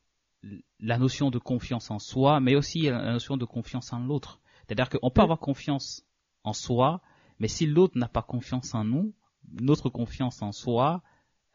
la 0.80 0.98
notion 0.98 1.30
de 1.30 1.38
confiance 1.38 1.90
en 1.90 1.98
soi, 1.98 2.40
mais 2.40 2.56
aussi 2.56 2.82
la 2.82 3.12
notion 3.12 3.36
de 3.36 3.44
confiance 3.44 3.92
en 3.92 4.00
l'autre. 4.00 4.40
C'est-à-dire 4.66 4.88
qu'on 4.90 5.10
peut 5.10 5.22
avoir 5.22 5.38
confiance 5.38 6.04
en 6.44 6.52
soi, 6.52 7.00
mais 7.38 7.48
si 7.48 7.66
l'autre 7.66 7.96
n'a 7.96 8.08
pas 8.08 8.22
confiance 8.22 8.74
en 8.74 8.84
nous, 8.84 9.14
notre 9.60 9.88
confiance 9.88 10.42
en 10.42 10.52
soi 10.52 11.02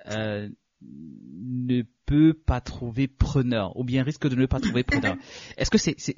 euh, 0.08 0.49
ne 0.87 1.83
peut 2.05 2.33
pas 2.33 2.61
trouver 2.61 3.07
preneur, 3.07 3.77
ou 3.77 3.83
bien 3.83 4.03
risque 4.03 4.27
de 4.27 4.35
ne 4.35 4.45
pas 4.45 4.59
trouver 4.59 4.83
preneur. 4.83 5.15
Est-ce 5.57 5.71
que 5.71 5.77
c'est, 5.77 5.95
c'est, 5.97 6.15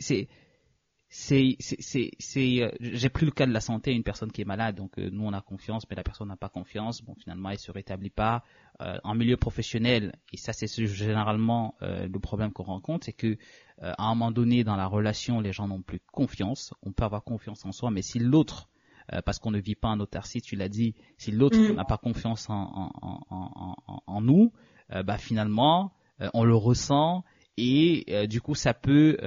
c'est 1.10 1.56
c'est 1.60 2.12
c'est 2.20 2.62
euh, 2.62 2.70
j'ai 2.80 3.10
pris 3.10 3.26
le 3.26 3.32
cas 3.32 3.46
de 3.46 3.54
la 3.54 3.62
santé 3.62 3.94
une 3.94 4.04
personne 4.04 4.32
qui 4.32 4.42
est 4.42 4.46
malade 4.46 4.76
donc 4.76 5.00
euh, 5.00 5.10
nous 5.10 5.24
on 5.24 5.32
a 5.32 5.42
confiance 5.42 5.86
mais 5.90 5.96
la 5.96 6.04
personne 6.04 6.28
n'a 6.28 6.36
pas 6.36 6.50
confiance. 6.50 7.02
Bon 7.02 7.16
finalement 7.16 7.50
elle 7.50 7.60
se 7.60 7.72
rétablit 7.72 8.10
pas 8.10 8.44
euh, 8.82 8.98
en 9.04 9.16
milieu 9.16 9.38
professionnel. 9.38 10.14
Et 10.34 10.38
ça 10.38 10.52
c'est 10.52 10.68
généralement 10.86 11.76
le 11.82 12.20
problème 12.20 12.52
qu'on 12.52 12.64
rencontre 12.64 13.06
c'est 13.06 13.14
que 13.14 13.38
à 13.82 14.04
un 14.04 14.16
moment 14.16 14.32
donné 14.32 14.64
dans 14.64 14.76
la 14.76 14.88
relation 14.88 15.40
les 15.40 15.54
gens 15.54 15.68
n'ont 15.68 15.82
plus 15.82 16.02
confiance. 16.12 16.74
On 16.84 16.92
peut 16.92 17.04
avoir 17.04 17.24
confiance 17.24 17.66
en 17.66 17.72
soi 17.72 17.90
mais 17.90 18.02
si 18.02 18.20
l'autre 18.20 18.68
parce 19.26 19.40
qu'on 19.40 19.52
ne 19.52 19.60
vit 19.60 19.76
pas 19.76 19.90
en 19.90 20.00
autarcie 20.00 20.42
tu 20.42 20.56
l'as 20.56 20.70
dit 20.70 20.96
si 21.18 21.32
l'autre 21.32 21.58
mm. 21.58 21.76
n'a 21.76 21.86
pas 21.86 21.98
confiance 21.98 22.50
en 22.50 22.92
en, 23.02 23.20
en, 23.30 24.02
en, 24.06 24.22
nous 24.22 24.52
bah 25.06 25.18
finalement 25.18 25.94
on 26.34 26.44
le 26.44 26.56
ressent 26.56 27.24
et 27.58 28.28
du 28.28 28.42
coup 28.42 28.56
ça 28.56 28.74
peut 28.74 29.18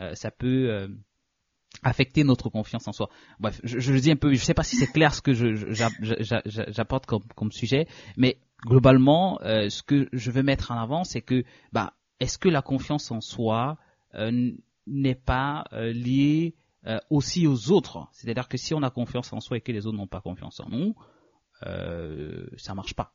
euh, 0.00 0.14
ça 0.14 0.30
peut 0.30 0.70
euh, 0.70 0.88
affecter 1.82 2.24
notre 2.24 2.48
confiance 2.48 2.88
en 2.88 2.92
soi. 2.92 3.08
Bref, 3.38 3.60
je, 3.62 3.78
je 3.78 3.92
dis 3.94 4.10
un 4.10 4.16
peu, 4.16 4.32
je 4.34 4.42
sais 4.42 4.54
pas 4.54 4.62
si 4.62 4.76
c'est 4.76 4.90
clair 4.90 5.14
ce 5.14 5.22
que 5.22 5.32
j'apporte 5.32 7.06
comme, 7.06 7.22
comme 7.36 7.52
sujet, 7.52 7.86
mais 8.16 8.38
globalement, 8.66 9.40
euh, 9.42 9.68
ce 9.68 9.82
que 9.82 10.08
je 10.12 10.30
veux 10.30 10.42
mettre 10.42 10.72
en 10.72 10.78
avant, 10.78 11.04
c'est 11.04 11.20
que, 11.20 11.44
bah, 11.72 11.94
est-ce 12.20 12.38
que 12.38 12.48
la 12.48 12.62
confiance 12.62 13.10
en 13.10 13.20
soi 13.20 13.78
n'est 14.86 15.14
pas 15.16 15.64
liée 15.72 16.54
aussi 17.10 17.46
aux 17.46 17.70
autres 17.70 18.08
C'est-à-dire 18.12 18.48
que 18.48 18.56
si 18.56 18.74
on 18.74 18.82
a 18.82 18.90
confiance 18.90 19.32
en 19.32 19.40
soi 19.40 19.56
et 19.58 19.60
que 19.60 19.72
les 19.72 19.86
autres 19.86 19.96
n'ont 19.96 20.06
pas 20.06 20.20
confiance 20.20 20.60
en 20.60 20.68
nous, 20.68 20.94
euh, 21.66 22.46
ça 22.56 22.74
marche 22.74 22.94
pas. 22.94 23.14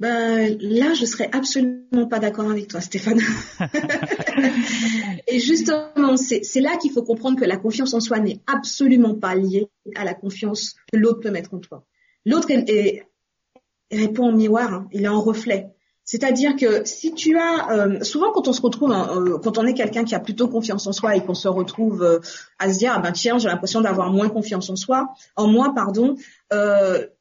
Ben 0.00 0.56
là, 0.60 0.94
je 0.94 1.04
serais 1.04 1.28
absolument 1.32 2.06
pas 2.08 2.20
d'accord 2.20 2.48
avec 2.48 2.68
toi, 2.68 2.80
Stéphane. 2.80 3.18
et 5.26 5.40
justement, 5.40 6.16
c'est 6.16 6.60
là 6.60 6.76
qu'il 6.76 6.92
faut 6.92 7.02
comprendre 7.02 7.38
que 7.38 7.44
la 7.44 7.56
confiance 7.56 7.94
en 7.94 8.00
soi 8.00 8.20
n'est 8.20 8.40
absolument 8.46 9.16
pas 9.16 9.34
liée 9.34 9.66
à 9.96 10.04
la 10.04 10.14
confiance 10.14 10.76
que 10.92 10.96
l'autre 10.96 11.18
peut 11.18 11.32
mettre 11.32 11.52
en 11.54 11.58
toi. 11.58 11.84
L'autre 12.24 12.48
répond 13.90 14.28
en 14.28 14.32
miroir, 14.32 14.72
hein, 14.72 14.88
il 14.92 15.02
est 15.04 15.08
en 15.08 15.20
reflet. 15.20 15.66
C'est-à-dire 16.08 16.56
que 16.56 16.86
si 16.86 17.12
tu 17.12 17.36
as 17.36 17.70
euh, 17.70 18.02
souvent 18.02 18.32
quand 18.32 18.48
on 18.48 18.54
se 18.54 18.62
retrouve, 18.62 18.92
hein, 18.92 19.10
euh, 19.14 19.38
quand 19.38 19.58
on 19.58 19.66
est 19.66 19.74
quelqu'un 19.74 20.04
qui 20.04 20.14
a 20.14 20.20
plutôt 20.20 20.48
confiance 20.48 20.86
en 20.86 20.92
soi 20.92 21.14
et 21.16 21.20
qu'on 21.22 21.34
se 21.34 21.48
retrouve 21.48 22.02
euh, 22.02 22.18
à 22.58 22.72
se 22.72 22.78
dire 22.78 22.94
ah 22.96 22.98
ben 22.98 23.12
tiens 23.12 23.36
j'ai 23.36 23.48
l'impression 23.48 23.82
d'avoir 23.82 24.10
moins 24.10 24.30
confiance 24.30 24.70
en 24.70 24.76
soi, 24.76 25.10
en 25.36 25.48
moi 25.48 25.74
pardon, 25.74 26.14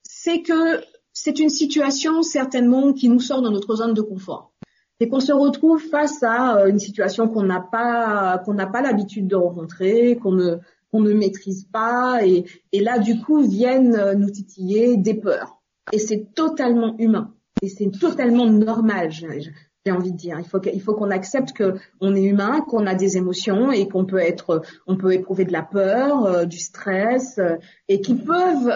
c'est 0.04 0.42
que 0.42 0.82
c'est 1.12 1.38
une 1.40 1.50
situation 1.50 2.22
certainement 2.22 2.94
qui 2.94 3.10
nous 3.10 3.20
sort 3.20 3.42
de 3.42 3.50
notre 3.50 3.76
zone 3.76 3.94
de 3.94 4.02
confort. 4.02 4.54
Et 5.02 5.10
qu'on 5.10 5.20
se 5.20 5.34
retrouve 5.34 5.82
face 5.82 6.24
à 6.24 6.66
une 6.68 6.80
situation 6.80 7.28
qu'on 7.28 7.44
n'a 7.44 7.60
pas 7.60 8.38
qu'on 8.46 8.54
n'a 8.54 8.68
pas 8.68 8.82
l'habitude 8.82 9.28
de 9.28 9.36
rencontrer, 9.36 10.16
qu'on 10.16 10.32
ne 10.32 10.56
qu'on 10.94 11.02
ne 11.02 11.12
maîtrise 11.12 11.68
pas, 11.74 12.26
et, 12.26 12.46
là 12.72 13.00
du 13.00 13.20
coup 13.20 13.42
viennent 13.46 14.14
nous 14.14 14.30
titiller 14.30 14.96
des 14.96 15.16
peurs. 15.16 15.62
Et 15.92 16.00
c'est 16.00 16.34
totalement 16.34 16.96
humain, 17.00 17.34
et 17.62 17.70
c'est 17.70 17.92
totalement 18.00 18.48
normal. 18.48 19.12
J'ai 19.12 19.92
envie 19.92 20.12
de 20.12 20.18
dire, 20.18 20.38
il 20.40 20.48
faut 20.48 20.60
qu'il 20.60 20.82
faut 20.82 20.94
qu'on 20.94 21.12
accepte 21.12 21.54
que 21.54 21.76
on 22.02 22.16
est 22.16 22.24
humain, 22.24 22.62
qu'on 22.62 22.86
a 22.88 22.96
des 22.96 23.18
émotions 23.18 23.72
et 23.72 23.88
qu'on 23.88 24.06
peut 24.06 24.20
être, 24.20 24.62
on 24.86 24.98
peut 24.98 25.14
éprouver 25.14 25.46
de 25.46 25.54
la 25.54 25.64
peur, 25.64 26.26
euh, 26.26 26.46
du 26.46 26.58
stress, 26.58 27.40
et 27.88 28.02
qui 28.02 28.16
peuvent 28.16 28.70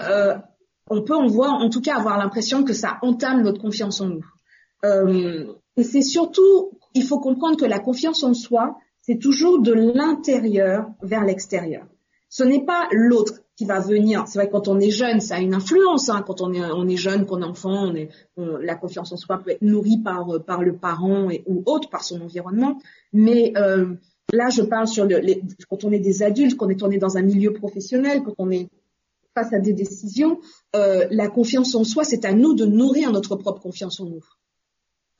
on 0.92 1.02
peut 1.02 1.14
en 1.14 1.26
voir, 1.26 1.54
en 1.54 1.70
tout 1.70 1.80
cas 1.80 1.96
avoir 1.96 2.18
l'impression 2.18 2.64
que 2.64 2.74
ça 2.74 2.98
entame 3.02 3.42
notre 3.42 3.60
confiance 3.60 4.00
en 4.00 4.08
nous. 4.08 4.26
Euh, 4.84 5.54
et 5.76 5.84
c'est 5.84 6.02
surtout, 6.02 6.78
il 6.94 7.04
faut 7.04 7.18
comprendre 7.18 7.56
que 7.56 7.64
la 7.64 7.78
confiance 7.78 8.22
en 8.22 8.34
soi, 8.34 8.76
c'est 9.00 9.18
toujours 9.18 9.62
de 9.62 9.72
l'intérieur 9.72 10.90
vers 11.02 11.24
l'extérieur. 11.24 11.86
Ce 12.28 12.44
n'est 12.44 12.64
pas 12.64 12.88
l'autre 12.92 13.40
va 13.64 13.80
venir. 13.80 14.24
C'est 14.26 14.38
vrai 14.38 14.48
que 14.48 14.52
quand 14.52 14.68
on 14.68 14.78
est 14.80 14.90
jeune, 14.90 15.20
ça 15.20 15.36
a 15.36 15.40
une 15.40 15.54
influence. 15.54 16.08
Hein. 16.08 16.22
Quand 16.26 16.40
on 16.40 16.52
est, 16.88 16.96
jeune, 16.96 17.26
qu'on 17.26 17.42
est 17.42 17.46
enfant, 17.46 17.92
la 18.36 18.74
confiance 18.74 19.12
en 19.12 19.16
soi 19.16 19.38
peut 19.38 19.50
être 19.50 19.62
nourrie 19.62 20.00
par, 20.02 20.42
par 20.44 20.62
le 20.62 20.76
parent 20.76 21.28
ou 21.46 21.62
autre, 21.66 21.90
par 21.90 22.04
son 22.04 22.20
environnement. 22.20 22.78
Mais 23.12 23.52
euh, 23.56 23.94
là, 24.32 24.48
je 24.50 24.62
parle 24.62 24.86
sur 24.86 25.04
le, 25.04 25.20
quand 25.68 25.84
on 25.84 25.92
est 25.92 26.00
des 26.00 26.22
adultes, 26.22 26.56
quand 26.56 26.66
on 26.82 26.90
est, 26.90 26.94
est 26.94 26.98
dans 26.98 27.16
un 27.16 27.22
milieu 27.22 27.52
professionnel, 27.52 28.22
quand 28.24 28.34
on 28.38 28.50
est 28.50 28.68
face 29.34 29.52
à 29.52 29.58
des 29.58 29.72
décisions, 29.72 30.40
euh, 30.76 31.06
la 31.10 31.28
confiance 31.28 31.74
en 31.74 31.84
soi, 31.84 32.04
c'est 32.04 32.24
à 32.24 32.32
nous 32.32 32.54
de 32.54 32.66
nourrir 32.66 33.12
notre 33.12 33.36
propre 33.36 33.60
confiance 33.60 34.00
en 34.00 34.06
nous. 34.06 34.24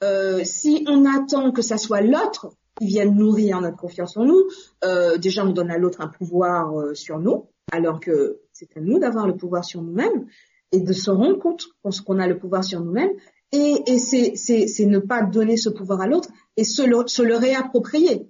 Euh, 0.03 0.43
si 0.45 0.85
on 0.89 1.05
attend 1.05 1.53
que 1.53 1.63
ça 1.63 1.79
soit 1.79 2.01
l'autre 2.01 2.53
qui 2.79 2.87
vienne 2.87 3.15
nourrir 3.15 3.61
notre 3.61 3.77
confiance 3.77 4.17
en 4.17 4.25
nous, 4.25 4.43
euh, 4.85 5.17
déjà 5.17 5.45
on 5.45 5.53
donne 5.53 5.71
à 5.71 5.79
l'autre 5.79 6.01
un 6.01 6.09
pouvoir 6.09 6.77
euh, 6.79 6.95
sur 6.95 7.21
nous, 7.21 7.47
alors 7.71 8.01
que 8.01 8.41
c'est 8.53 8.77
à 8.77 8.81
nous 8.81 8.99
d'avoir 8.99 9.27
le 9.27 9.37
pouvoir 9.37 9.65
sur 9.65 9.83
nous-mêmes 9.83 10.27
et 10.73 10.81
de 10.81 10.93
se 10.93 11.11
rendre 11.11 11.39
compte 11.39 11.65
qu'on 11.83 12.19
a 12.19 12.27
le 12.27 12.39
pouvoir 12.39 12.65
sur 12.65 12.81
nous-mêmes. 12.81 13.13
Et, 13.53 13.99
c'est 13.99 14.87
ne 14.87 14.99
pas 14.99 15.23
donner 15.23 15.57
ce 15.57 15.69
pouvoir 15.69 16.01
à 16.01 16.07
l'autre 16.07 16.31
et 16.57 16.65
se 16.65 16.83
le, 16.83 17.07
se 17.07 17.23
le 17.23 17.37
réapproprier. 17.37 18.27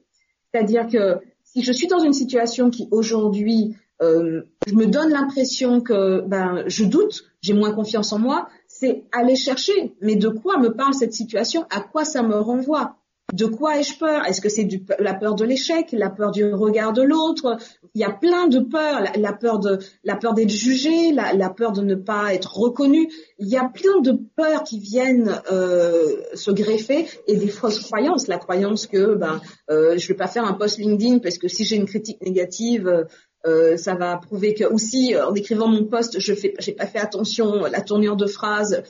C'est-à-dire 0.53 0.89
que 0.89 1.21
si 1.45 1.63
je 1.63 1.73
suis 1.73 1.87
dans 1.87 2.01
une 2.01 2.13
situation 2.13 2.71
qui 2.71 2.89
aujourd'hui 2.91 3.77
euh, 4.03 4.43
je 4.67 4.75
me 4.75 4.87
donne 4.87 5.11
l'impression 5.11 5.81
que 5.81 6.23
ben 6.23 6.65
je 6.67 6.85
doute, 6.85 7.25
j'ai 7.41 7.55
moins 7.55 7.73
confiance 7.73 8.13
en 8.13 8.19
moi, 8.19 8.49
c'est 8.67 9.05
aller 9.13 9.37
chercher. 9.37 9.95
Mais 10.01 10.17
de 10.17 10.29
quoi 10.29 10.59
me 10.59 10.75
parle 10.75 10.95
cette 10.95 11.13
situation? 11.13 11.67
À 11.71 11.81
quoi 11.81 12.05
ça 12.05 12.23
me 12.23 12.35
renvoie? 12.35 12.97
De 13.33 13.47
quoi 13.47 13.79
ai-je 13.79 13.99
peur? 13.99 14.27
Est-ce 14.27 14.41
que 14.41 14.51
c'est 14.51 14.69
la 14.99 15.15
peur 15.15 15.35
de 15.35 15.45
l'échec, 15.45 15.89
la 15.93 16.11
peur 16.11 16.31
du 16.31 16.53
regard 16.53 16.93
de 16.93 17.03
l'autre? 17.03 17.57
Il 17.95 18.01
y 18.01 18.05
a 18.05 18.11
plein 18.11 18.47
de 18.47 18.61
peurs, 18.61 19.03
la, 19.17 19.33
peur 19.33 19.59
de 19.59 19.79
la 20.05 20.17
peur 20.17 20.35
d'être 20.35 20.51
jugé, 20.51 21.13
la, 21.13 21.51
peur 21.51 21.73
de 21.73 21.81
ne 21.81 21.95
pas 21.95 22.35
être 22.35 22.55
reconnu. 22.57 23.09
Il 23.39 23.49
y 23.49 23.57
a 23.57 23.69
plein 23.69 24.01
de 24.01 24.19
peurs 24.37 24.65
qui 24.65 24.79
viennent 24.79 25.41
euh, 25.51 26.17
se 26.35 26.51
greffer 26.51 27.07
et 27.27 27.37
des 27.37 27.49
fausses 27.49 27.81
croyances. 27.81 28.29
La 28.29 28.39
croyance 28.39 28.87
que 28.87 29.15
ben 29.15 29.41
euh, 29.71 29.97
je 29.97 30.09
vais 30.09 30.15
pas 30.15 30.29
faire 30.29 30.45
un 30.45 30.53
post 30.53 30.79
LinkedIn 30.79 31.19
parce 31.19 31.39
que 31.39 31.49
si 31.49 31.65
j'ai 31.65 31.77
une 31.77 31.87
critique 31.87 32.23
négative, 32.23 33.07
euh, 33.47 33.77
ça 33.77 33.95
va 33.95 34.19
prouver 34.19 34.55
que 34.55 34.65
aussi 34.65 35.17
en 35.17 35.35
écrivant 35.35 35.69
mon 35.69 35.85
poste, 35.85 36.21
je 36.21 36.35
fais, 36.35 36.55
j'ai 36.59 36.73
pas 36.73 36.87
fait 36.87 37.01
attention 37.01 37.65
à 37.65 37.71
la 37.71 37.81
tournure 37.81 38.17
de 38.17 38.27
phrase. 38.27 38.83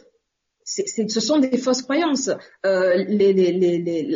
Ce 0.65 1.21
sont 1.21 1.39
des 1.39 1.57
fausses 1.59 1.83
croyances. 1.83 2.31
Euh, 2.65 3.05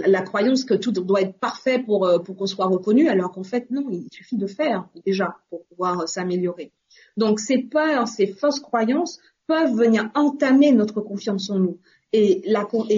la 0.06 0.22
croyance 0.22 0.64
que 0.64 0.74
tout 0.74 0.92
doit 0.92 1.22
être 1.22 1.38
parfait 1.38 1.78
pour, 1.78 2.06
euh, 2.06 2.18
pour 2.18 2.36
qu'on 2.36 2.46
soit 2.46 2.66
reconnu, 2.66 3.08
alors 3.08 3.32
qu'en 3.32 3.42
fait 3.42 3.70
non, 3.70 3.86
il 3.90 4.08
suffit 4.12 4.36
de 4.36 4.46
faire 4.46 4.88
déjà 5.04 5.36
pour 5.50 5.64
pouvoir 5.66 6.08
s'améliorer. 6.08 6.72
Donc 7.16 7.40
ces 7.40 7.58
peurs, 7.58 8.08
ces 8.08 8.26
fausses 8.26 8.60
croyances 8.60 9.18
peuvent 9.46 9.74
venir 9.74 10.10
entamer 10.14 10.72
notre 10.72 11.00
confiance 11.00 11.50
en 11.50 11.58
nous. 11.58 11.78
Et 12.12 12.42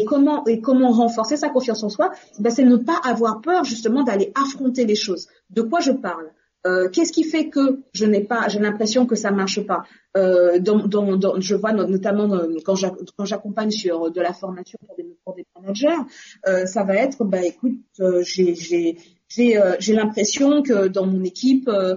comment 0.04 0.90
renforcer 0.90 1.36
sa 1.36 1.48
confiance 1.48 1.82
en 1.82 1.88
soi? 1.88 2.12
Ben, 2.38 2.50
C'est 2.50 2.64
ne 2.64 2.76
pas 2.76 3.00
avoir 3.04 3.40
peur 3.40 3.64
justement 3.64 4.04
d'aller 4.04 4.32
affronter 4.34 4.84
les 4.84 4.94
choses. 4.94 5.28
De 5.50 5.62
quoi 5.62 5.80
je 5.80 5.92
parle? 5.92 6.30
Euh, 6.66 6.88
qu'est-ce 6.88 7.12
qui 7.12 7.24
fait 7.24 7.48
que 7.48 7.82
je 7.92 8.04
n'ai 8.04 8.22
pas, 8.22 8.48
j'ai 8.48 8.58
l'impression 8.58 9.06
que 9.06 9.14
ça 9.14 9.30
marche 9.30 9.60
pas? 9.64 9.84
Euh, 10.16 10.58
Je 11.38 11.54
vois 11.54 11.72
notamment 11.72 12.32
euh, 12.34 12.56
quand 12.64 13.24
j'accompagne 13.24 13.70
sur 13.70 14.10
de 14.10 14.20
la 14.20 14.32
formation 14.32 14.78
pour 15.24 15.34
des, 15.34 15.46
managers, 15.60 16.02
ça 16.66 16.84
va 16.84 16.96
être, 16.96 17.24
bah 17.24 17.44
écoute, 17.44 17.78
j'ai 18.22 18.96
j'ai 19.28 19.94
l'impression 19.94 20.62
que 20.62 20.88
dans 20.88 21.06
mon 21.06 21.22
équipe, 21.22 21.68
euh, 21.68 21.96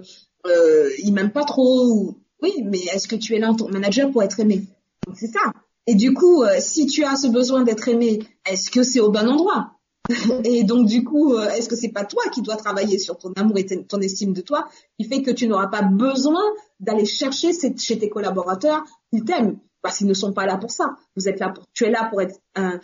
ils 1.03 1.13
m'aiment 1.13 1.31
pas 1.31 1.45
trop. 1.45 2.15
Oui, 2.41 2.53
mais 2.63 2.79
est-ce 2.93 3.07
que 3.07 3.15
tu 3.15 3.35
es 3.35 3.39
là 3.39 3.49
en 3.49 3.55
tant 3.55 3.65
que 3.65 3.71
manager 3.71 4.11
pour 4.11 4.23
être 4.23 4.39
aimé? 4.39 4.63
Donc 5.07 5.15
c'est 5.17 5.27
ça. 5.27 5.53
Et 5.87 5.95
du 5.95 6.13
coup, 6.13 6.43
si 6.59 6.85
tu 6.85 7.03
as 7.03 7.15
ce 7.15 7.27
besoin 7.27 7.63
d'être 7.63 7.87
aimé, 7.87 8.19
est-ce 8.45 8.69
que 8.69 8.83
c'est 8.83 8.99
au 8.99 9.09
bon 9.09 9.27
endroit? 9.27 9.80
et 10.43 10.63
donc 10.63 10.87
du 10.87 11.03
coup, 11.03 11.33
euh, 11.33 11.49
est-ce 11.49 11.69
que 11.69 11.75
c'est 11.75 11.89
pas 11.91 12.05
toi 12.05 12.23
qui 12.33 12.41
dois 12.41 12.55
travailler 12.55 12.99
sur 12.99 13.17
ton 13.17 13.31
amour 13.33 13.57
et 13.57 13.65
ton 13.65 13.99
estime 13.99 14.33
de 14.33 14.41
toi, 14.41 14.67
qui 14.99 15.07
fait 15.07 15.21
que 15.21 15.31
tu 15.31 15.47
n'auras 15.47 15.67
pas 15.67 15.81
besoin 15.81 16.41
d'aller 16.79 17.05
chercher 17.05 17.51
chez 17.53 17.99
tes 17.99 18.09
collaborateurs 18.09 18.83
qu'ils 19.11 19.23
t'aiment? 19.23 19.59
Parce 19.81 19.97
qu'ils 19.97 20.07
ne 20.07 20.13
sont 20.13 20.31
pas 20.31 20.45
là 20.45 20.57
pour 20.57 20.69
ça. 20.69 20.95
Vous 21.15 21.27
êtes 21.27 21.39
là 21.39 21.49
pour, 21.49 21.65
tu 21.73 21.85
es 21.85 21.89
là 21.89 22.07
pour 22.09 22.21
être 22.21 22.39
un, 22.53 22.79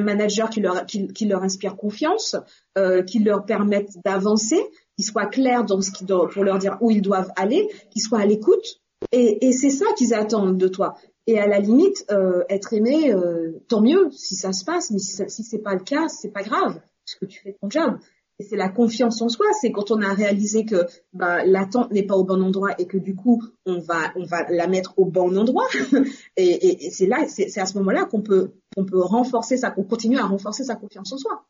manager 0.00 0.50
qui 0.50 0.60
leur, 0.60 1.42
inspire 1.42 1.76
confiance, 1.76 2.36
euh, 2.76 3.02
qui 3.02 3.20
leur 3.20 3.46
permette 3.46 3.88
d'avancer, 4.04 4.62
qui 4.98 5.02
soit 5.02 5.26
clair 5.26 5.64
dans 5.64 5.80
ce 5.80 5.90
qui 5.90 6.04
pour 6.04 6.44
leur 6.44 6.58
dire 6.58 6.76
où 6.82 6.90
ils 6.90 7.00
doivent 7.00 7.32
aller, 7.36 7.70
qui 7.90 8.00
soit 8.00 8.20
à 8.20 8.26
l'écoute. 8.26 8.82
Et 9.12 9.52
c'est 9.52 9.70
ça 9.70 9.86
qu'ils 9.96 10.12
attendent 10.12 10.58
de 10.58 10.68
toi. 10.68 10.94
Et 11.26 11.38
à 11.38 11.46
la 11.46 11.60
limite, 11.60 12.04
euh, 12.10 12.44
être 12.48 12.72
aimé, 12.72 13.12
euh, 13.12 13.62
tant 13.68 13.80
mieux 13.80 14.10
si 14.10 14.34
ça 14.34 14.52
se 14.52 14.64
passe, 14.64 14.90
mais 14.90 14.98
si, 14.98 15.12
ça, 15.12 15.28
si 15.28 15.44
c'est 15.44 15.60
pas 15.60 15.74
le 15.74 15.84
cas, 15.84 16.08
c'est 16.08 16.32
pas 16.32 16.42
grave, 16.42 16.74
parce 16.74 17.14
que 17.20 17.26
tu 17.26 17.40
fais 17.40 17.56
ton 17.60 17.70
job. 17.70 17.98
Et 18.38 18.44
c'est 18.44 18.56
la 18.56 18.68
confiance 18.68 19.22
en 19.22 19.28
soi, 19.28 19.46
c'est 19.60 19.70
quand 19.70 19.90
on 19.92 20.02
a 20.02 20.12
réalisé 20.14 20.64
que 20.64 20.86
bah, 21.12 21.44
l'attente 21.44 21.92
n'est 21.92 22.02
pas 22.02 22.16
au 22.16 22.24
bon 22.24 22.42
endroit 22.42 22.74
et 22.78 22.86
que 22.86 22.96
du 22.96 23.14
coup 23.14 23.42
on 23.66 23.78
va 23.78 24.10
on 24.16 24.24
va 24.24 24.50
la 24.50 24.66
mettre 24.66 24.98
au 24.98 25.04
bon 25.04 25.36
endroit. 25.36 25.68
et, 26.36 26.86
et, 26.86 26.90
c'est 26.90 27.06
là, 27.06 27.26
c'est 27.28 27.56
à 27.58 27.66
ce 27.66 27.78
moment-là 27.78 28.06
qu'on 28.06 28.22
peut 28.22 28.54
qu'on 28.74 28.84
peut 28.84 29.00
renforcer 29.00 29.58
ça, 29.58 29.70
qu'on 29.70 29.84
continue 29.84 30.18
à 30.18 30.24
renforcer 30.24 30.64
sa 30.64 30.74
confiance 30.74 31.12
en 31.12 31.18
soi. 31.18 31.44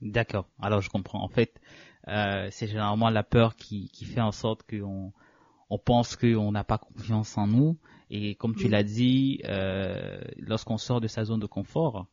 D'accord. 0.00 0.48
Alors 0.60 0.80
je 0.80 0.90
comprends. 0.90 1.22
En 1.22 1.28
fait, 1.28 1.60
euh, 2.08 2.48
c'est 2.50 2.66
généralement 2.66 3.10
la 3.10 3.22
peur 3.22 3.54
qui, 3.54 3.88
qui 3.90 4.04
fait 4.04 4.20
en 4.20 4.32
sorte 4.32 4.62
qu'on 4.68 5.12
on 5.74 5.78
pense 5.78 6.14
qu'on 6.14 6.52
n'a 6.52 6.62
pas 6.62 6.78
confiance 6.78 7.36
en 7.36 7.48
nous. 7.48 7.76
Et 8.08 8.36
comme 8.36 8.54
tu 8.54 8.68
l'as 8.68 8.84
dit, 8.84 9.40
euh, 9.44 10.20
lorsqu'on 10.38 10.78
sort 10.78 11.00
de 11.00 11.08
sa 11.08 11.24
zone 11.24 11.40
de 11.40 11.46
confort, 11.46 12.06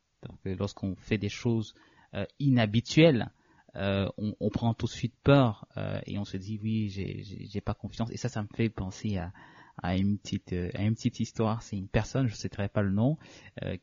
lorsqu'on 0.45 0.95
fait 0.95 1.19
des 1.19 1.29
choses 1.29 1.75
euh, 2.15 2.25
inhabituelles, 2.39 3.29
euh, 3.75 4.09
on, 4.17 4.33
on, 4.39 4.49
prend 4.49 4.73
tout 4.73 4.87
de 4.87 4.91
suite 4.91 5.13
peur 5.23 5.67
euh, 5.77 6.01
et 6.07 6.17
on 6.17 6.25
se 6.25 6.37
dit 6.37 6.59
oui, 6.63 6.89
j'ai 6.89 7.61
pas 7.61 7.75
confiance. 7.75 8.09
Et 8.11 8.17
ça, 8.17 8.29
ça 8.29 8.41
me 8.41 8.47
fait 8.51 8.69
penser 8.69 9.17
à, 9.17 9.31
à 9.77 9.95
une 9.95 10.17
petite 10.17 10.53
à 10.53 10.81
une 10.81 10.95
petite 10.95 11.19
histoire. 11.19 11.61
C'est 11.61 11.77
une 11.77 11.87
personne, 11.87 12.25
je 12.25 12.33
ne 12.33 12.37
citerai 12.37 12.67
pas 12.67 12.81
le 12.81 12.91
nom, 12.91 13.19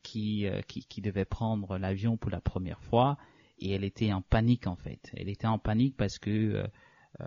qui, 0.02 0.44
qui, 0.66 0.86
qui 0.86 1.00
devait 1.02 1.24
prendre 1.24 1.78
l'avion 1.78 2.16
pour 2.16 2.32
la 2.32 2.40
première 2.40 2.82
fois 2.82 3.16
et 3.60 3.70
elle 3.70 3.84
était 3.84 4.12
en 4.12 4.22
panique 4.22 4.66
en 4.66 4.76
fait. 4.76 5.12
Elle 5.16 5.28
était 5.28 5.46
en 5.46 5.60
panique 5.60 5.96
parce 5.96 6.18
que 6.18 6.68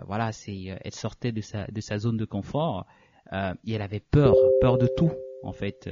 voilà, 0.06 0.32
c'est 0.32 0.78
elle 0.80 0.92
sortait 0.92 1.32
de 1.32 1.40
sa 1.40 1.66
de 1.66 1.80
sa 1.80 1.98
zone 1.98 2.16
de 2.16 2.24
confort 2.24 2.86
et 3.32 3.72
elle 3.72 3.82
avait 3.82 4.00
peur, 4.00 4.52
peur 4.60 4.78
de 4.78 4.86
tout 4.86 5.12
en 5.42 5.52
fait. 5.52 5.88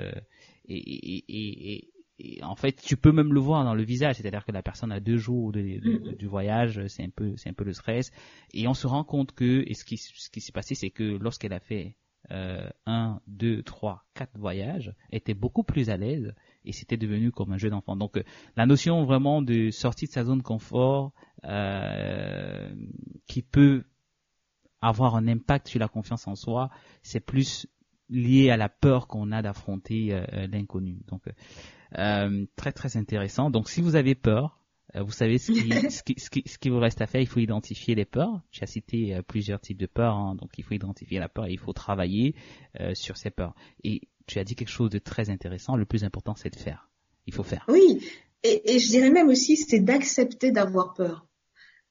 et, 0.69 0.75
et, 0.77 1.91
et, 2.23 2.43
en 2.43 2.55
fait, 2.55 2.73
tu 2.73 2.97
peux 2.97 3.13
même 3.13 3.33
le 3.33 3.41
voir 3.41 3.65
dans 3.65 3.75
le 3.75 3.83
visage, 3.83 4.17
c'est-à-dire 4.17 4.45
que 4.45 4.53
la 4.53 4.63
personne 4.63 4.93
a 4.93 5.01
deux 5.01 5.17
jours 5.17 5.53
de, 5.53 5.61
mm-hmm. 5.61 6.17
du 6.17 6.27
voyage, 6.27 6.87
c'est 6.87 7.03
un 7.03 7.09
peu, 7.09 7.35
c'est 7.37 7.49
un 7.49 7.55
peu 7.55 7.65
le 7.65 7.73
stress, 7.73 8.11
et 8.53 8.69
on 8.69 8.75
se 8.75 8.87
rend 8.87 9.05
compte 9.05 9.33
que, 9.33 9.65
et 9.67 9.75
ce 9.75 9.85
qui, 9.85 9.97
ce 9.97 10.29
qui 10.31 10.41
s'est 10.41 10.53
passé, 10.53 10.75
c'est 10.75 10.91
que 10.91 11.03
lorsqu'elle 11.03 11.55
a 11.55 11.61
fait 11.61 11.97
euh, 12.31 12.69
un, 12.87 13.21
deux, 13.27 13.63
trois, 13.63 14.05
quatre 14.15 14.39
voyages, 14.39 14.95
elle 15.11 15.19
était 15.19 15.35
beaucoup 15.35 15.65
plus 15.65 15.91
à 15.91 15.97
l'aise, 15.97 16.35
et 16.65 16.73
c'était 16.73 16.97
devenu 16.97 17.31
comme 17.31 17.53
un 17.53 17.59
jeu 17.59 17.71
d'enfant. 17.71 17.97
Donc, 17.97 18.17
euh, 18.17 18.23
la 18.57 18.67
notion 18.67 19.05
vraiment 19.05 19.43
de 19.43 19.71
sortie 19.71 20.07
de 20.07 20.13
sa 20.13 20.25
zone 20.25 20.39
de 20.39 20.43
confort, 20.43 21.13
euh, 21.45 22.75
qui 23.27 23.43
peut 23.43 23.85
avoir 24.83 25.15
un 25.17 25.29
impact 25.29 25.69
sur 25.69 25.81
la 25.81 25.89
confiance 25.89 26.27
en 26.27 26.35
soi, 26.35 26.71
c'est 27.03 27.21
plus 27.21 27.67
lié 28.09 28.51
à 28.51 28.57
la 28.57 28.69
peur 28.69 29.07
qu'on 29.07 29.31
a 29.31 29.43
d'affronter 29.43 30.09
euh, 30.13 30.47
l'inconnu. 30.49 30.99
Donc 31.09 31.23
euh, 31.99 32.47
très 32.57 32.73
très 32.73 32.97
intéressant. 32.97 33.51
Donc 33.51 33.69
si 33.69 33.81
vous 33.81 33.97
avez 33.97 34.15
peur, 34.15 34.59
euh, 34.97 35.03
vous 35.03 35.13
savez 35.13 35.39
ce 35.39 35.53
qui, 35.53 35.71
ce, 35.91 36.03
qui, 36.03 36.15
ce, 36.19 36.31
qui, 36.31 36.43
ce, 36.47 36.59
qui, 36.59 36.69
vous 36.69 36.79
reste 36.79 37.01
à 37.01 37.07
faire, 37.07 37.21
il 37.21 37.27
faut 37.27 37.41
identifier 37.41 37.95
les 37.95 38.05
peurs. 38.05 38.41
Tu 38.51 38.63
as 38.63 38.67
cité 38.67 39.15
euh, 39.15 39.23
plusieurs 39.23 39.61
types 39.61 39.79
de 39.79 39.87
peurs, 39.87 40.15
hein, 40.15 40.35
donc 40.37 40.51
il 40.59 40.65
faut 40.65 40.75
identifier 40.75 41.19
la 41.19 41.29
peur 41.29 41.47
et 41.47 41.53
il 41.53 41.59
faut 41.59 41.73
travailler 41.73 42.35
sur 42.95 43.17
ces 43.17 43.31
peurs. 43.31 43.55
Et 43.83 44.03
tu 44.31 44.39
as 44.39 44.45
dit 44.45 44.55
quelque 44.55 44.69
chose 44.69 44.91
de 44.91 44.99
très 44.99 45.29
intéressant, 45.29 45.77
le 45.77 45.85
plus 45.85 46.05
important 46.05 46.35
c'est 46.37 46.51
de 46.51 46.59
faire. 46.59 46.89
Il 47.27 47.35
faut 47.35 47.43
faire. 47.43 47.65
Oui, 47.69 48.07
et, 48.43 48.79
je 48.79 48.89
dirais 48.89 49.11
même 49.11 49.29
aussi 49.29 49.57
c'est 49.57 49.81
d'accepter 49.81 50.53
d'avoir 50.53 50.95
peur. 50.95 51.27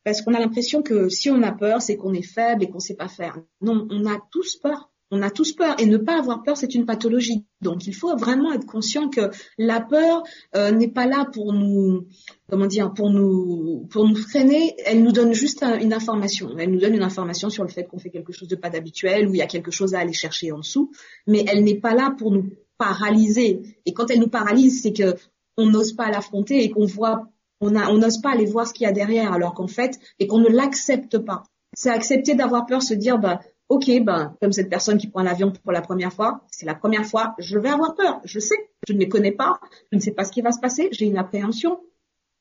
Parce 0.06 0.21
qu'on 0.21 0.34
a 0.34 0.39
l'impression 0.39 0.82
que 0.82 1.10
si 1.10 1.30
on 1.30 1.43
a 1.43 1.52
peur, 1.52 1.82
c'est 1.82 1.97
qu'on 1.97 2.13
est 2.13 2.21
faible 2.21 2.63
et 2.63 2.69
qu'on 2.69 2.80
sait 2.80 2.95
pas 2.95 3.10
faire. 3.10 3.38
Non, 3.62 3.86
on 3.91 4.06
a 4.06 4.17
tous 4.32 4.56
peur. 4.56 4.91
On 5.11 5.23
a 5.23 5.31
tous 5.31 5.53
peur 5.53 5.75
et 5.79 5.85
ne 5.87 5.97
pas 5.97 6.19
avoir 6.19 6.43
peur, 6.43 6.55
c'est 6.55 6.75
une 6.75 6.85
pathologie. 6.85 7.45
Donc 7.61 7.87
il 7.87 7.95
faut 7.95 8.15
vraiment 8.15 8.53
être 8.53 8.65
conscient 8.65 9.09
que 9.09 9.31
la 9.57 9.81
peur 9.81 10.23
euh, 10.55 10.71
n'est 10.71 10.91
pas 10.91 11.07
là 11.07 11.25
pour 11.31 11.51
nous, 11.51 12.05
comment 12.49 12.67
dire, 12.67 12.93
pour 12.93 13.09
nous, 13.09 13.87
pour 13.89 14.07
nous 14.07 14.15
freiner. 14.15 14.75
Elle 14.85 15.01
nous 15.01 15.11
donne 15.11 15.33
juste 15.33 15.63
une 15.63 15.93
information. 15.93 16.55
Elle 16.59 16.71
nous 16.71 16.79
donne 16.79 16.93
une 16.93 17.03
information 17.03 17.49
sur 17.49 17.63
le 17.63 17.69
fait 17.69 17.85
qu'on 17.85 17.97
fait 17.97 18.11
quelque 18.11 18.33
chose 18.33 18.47
de 18.47 18.55
pas 18.55 18.69
d'habituel 18.69 19.27
ou 19.27 19.33
il 19.33 19.37
y 19.37 19.41
a 19.41 19.47
quelque 19.47 19.71
chose 19.71 19.95
à 19.95 19.99
aller 19.99 20.13
chercher 20.13 20.51
en 20.51 20.59
dessous. 20.59 20.91
Mais 21.25 21.43
elle 21.47 21.63
n'est 21.63 21.79
pas 21.79 21.95
là 21.95 22.13
pour 22.15 22.31
nous 22.31 22.51
paralyser. 22.77 23.61
Et 23.85 23.93
quand 23.93 24.11
elle 24.11 24.19
nous 24.19 24.29
paralyse, 24.29 24.81
c'est 24.83 24.93
que 24.93 25.15
on 25.57 25.65
n'ose 25.65 25.93
pas 25.93 26.09
l'affronter 26.09 26.63
et 26.63 26.69
qu'on 26.69 26.85
voit, 26.85 27.27
on 27.61 27.75
on 27.75 27.97
n'ose 27.97 28.21
pas 28.21 28.31
aller 28.31 28.45
voir 28.45 28.67
ce 28.67 28.73
qu'il 28.73 28.85
y 28.85 28.89
a 28.89 28.93
derrière, 28.93 29.33
alors 29.33 29.53
qu'en 29.53 29.67
fait, 29.67 29.99
et 30.19 30.27
qu'on 30.27 30.39
ne 30.39 30.49
l'accepte 30.49 31.17
pas. 31.17 31.43
C'est 31.73 31.89
accepter 31.89 32.33
d'avoir 32.33 32.65
peur, 32.65 32.81
se 32.81 32.93
dire, 32.93 33.19
bah 33.19 33.41
ok, 33.69 34.03
ben, 34.03 34.36
comme 34.41 34.51
cette 34.51 34.69
personne 34.69 34.97
qui 34.97 35.08
prend 35.08 35.21
l'avion 35.21 35.51
pour 35.51 35.71
la 35.71 35.82
première 35.82 36.12
fois, 36.12 36.41
c'est 36.51 36.65
la 36.65 36.75
première 36.75 37.05
fois, 37.05 37.36
je 37.38 37.58
vais 37.58 37.69
avoir 37.69 37.95
peur. 37.95 38.19
Je 38.25 38.39
sais, 38.39 38.55
je 38.88 38.93
ne 38.93 38.99
les 38.99 39.08
connais 39.08 39.32
pas, 39.32 39.60
je 39.91 39.97
ne 39.97 40.01
sais 40.01 40.12
pas 40.12 40.25
ce 40.25 40.32
qui 40.32 40.41
va 40.41 40.51
se 40.51 40.60
passer, 40.60 40.89
j'ai 40.91 41.05
une 41.05 41.17
appréhension 41.17 41.79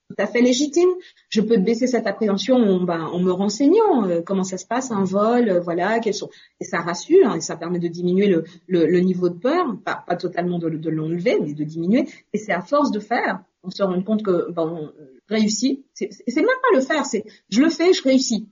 tout 0.08 0.16
à 0.18 0.26
fait 0.26 0.40
légitime. 0.40 0.88
Je 1.28 1.42
peux 1.42 1.58
baisser 1.58 1.86
cette 1.86 2.06
appréhension 2.06 2.56
en, 2.56 2.82
ben, 2.82 3.02
en 3.02 3.18
me 3.20 3.30
renseignant 3.30 4.08
euh, 4.08 4.22
comment 4.22 4.42
ça 4.42 4.56
se 4.56 4.66
passe 4.66 4.90
un 4.90 5.04
vol, 5.04 5.50
euh, 5.50 5.60
voilà, 5.60 6.00
quels 6.00 6.14
sont 6.14 6.30
et 6.60 6.64
ça 6.64 6.80
rassure 6.80 7.28
hein, 7.28 7.36
et 7.36 7.40
ça 7.40 7.56
permet 7.56 7.78
de 7.78 7.88
diminuer 7.88 8.26
le, 8.26 8.44
le, 8.66 9.00
niveau 9.00 9.28
de 9.28 9.38
peur, 9.38 9.76
pas, 9.84 10.02
pas 10.06 10.16
totalement 10.16 10.58
de, 10.58 10.70
de 10.70 10.90
l'enlever, 10.90 11.38
mais 11.40 11.52
de 11.52 11.64
diminuer. 11.64 12.08
Et 12.32 12.38
c'est 12.38 12.52
à 12.52 12.62
force 12.62 12.90
de 12.90 13.00
faire, 13.00 13.42
on 13.62 13.70
se 13.70 13.82
rend 13.82 14.02
compte 14.02 14.22
que 14.22 14.50
ben, 14.50 14.62
on 14.62 14.92
réussit. 15.28 15.84
C'est 15.92 16.08
même 16.36 16.46
pas 16.46 16.76
le 16.76 16.80
faire, 16.80 17.04
c'est 17.04 17.24
je 17.50 17.60
le 17.60 17.68
fais, 17.68 17.92
je 17.92 18.02
réussis. 18.02 18.48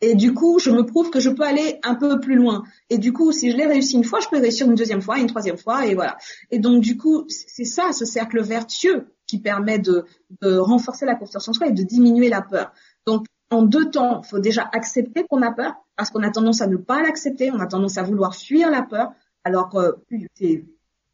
Et 0.00 0.14
du 0.14 0.32
coup, 0.32 0.58
je 0.58 0.70
me 0.70 0.82
prouve 0.84 1.10
que 1.10 1.20
je 1.20 1.30
peux 1.30 1.42
aller 1.42 1.80
un 1.82 1.94
peu 1.94 2.20
plus 2.20 2.36
loin. 2.36 2.62
Et 2.88 2.98
du 2.98 3.12
coup, 3.12 3.32
si 3.32 3.50
je 3.50 3.56
l'ai 3.56 3.66
réussi 3.66 3.96
une 3.96 4.04
fois, 4.04 4.20
je 4.20 4.28
peux 4.28 4.38
réussir 4.38 4.66
une 4.66 4.76
deuxième 4.76 5.02
fois, 5.02 5.18
une 5.18 5.26
troisième 5.26 5.58
fois, 5.58 5.86
et 5.86 5.94
voilà. 5.94 6.16
Et 6.50 6.58
donc, 6.58 6.82
du 6.82 6.96
coup, 6.96 7.24
c'est 7.28 7.64
ça, 7.64 7.92
ce 7.92 8.04
cercle 8.04 8.40
vertueux 8.40 9.08
qui 9.26 9.40
permet 9.40 9.78
de, 9.78 10.04
renforcer 10.42 11.04
la 11.04 11.16
confiance 11.16 11.48
en 11.48 11.52
soi 11.52 11.68
et 11.68 11.72
de 11.72 11.82
diminuer 11.82 12.28
la 12.28 12.42
peur. 12.42 12.72
Donc, 13.06 13.26
en 13.50 13.62
deux 13.62 13.90
temps, 13.90 14.22
faut 14.22 14.38
déjà 14.38 14.68
accepter 14.72 15.24
qu'on 15.28 15.42
a 15.42 15.52
peur, 15.52 15.74
parce 15.96 16.10
qu'on 16.10 16.22
a 16.22 16.30
tendance 16.30 16.60
à 16.60 16.66
ne 16.66 16.76
pas 16.76 17.02
l'accepter, 17.02 17.50
on 17.50 17.58
a 17.58 17.66
tendance 17.66 17.98
à 17.98 18.02
vouloir 18.02 18.34
fuir 18.36 18.70
la 18.70 18.82
peur, 18.82 19.10
alors 19.42 19.68
que 19.70 19.96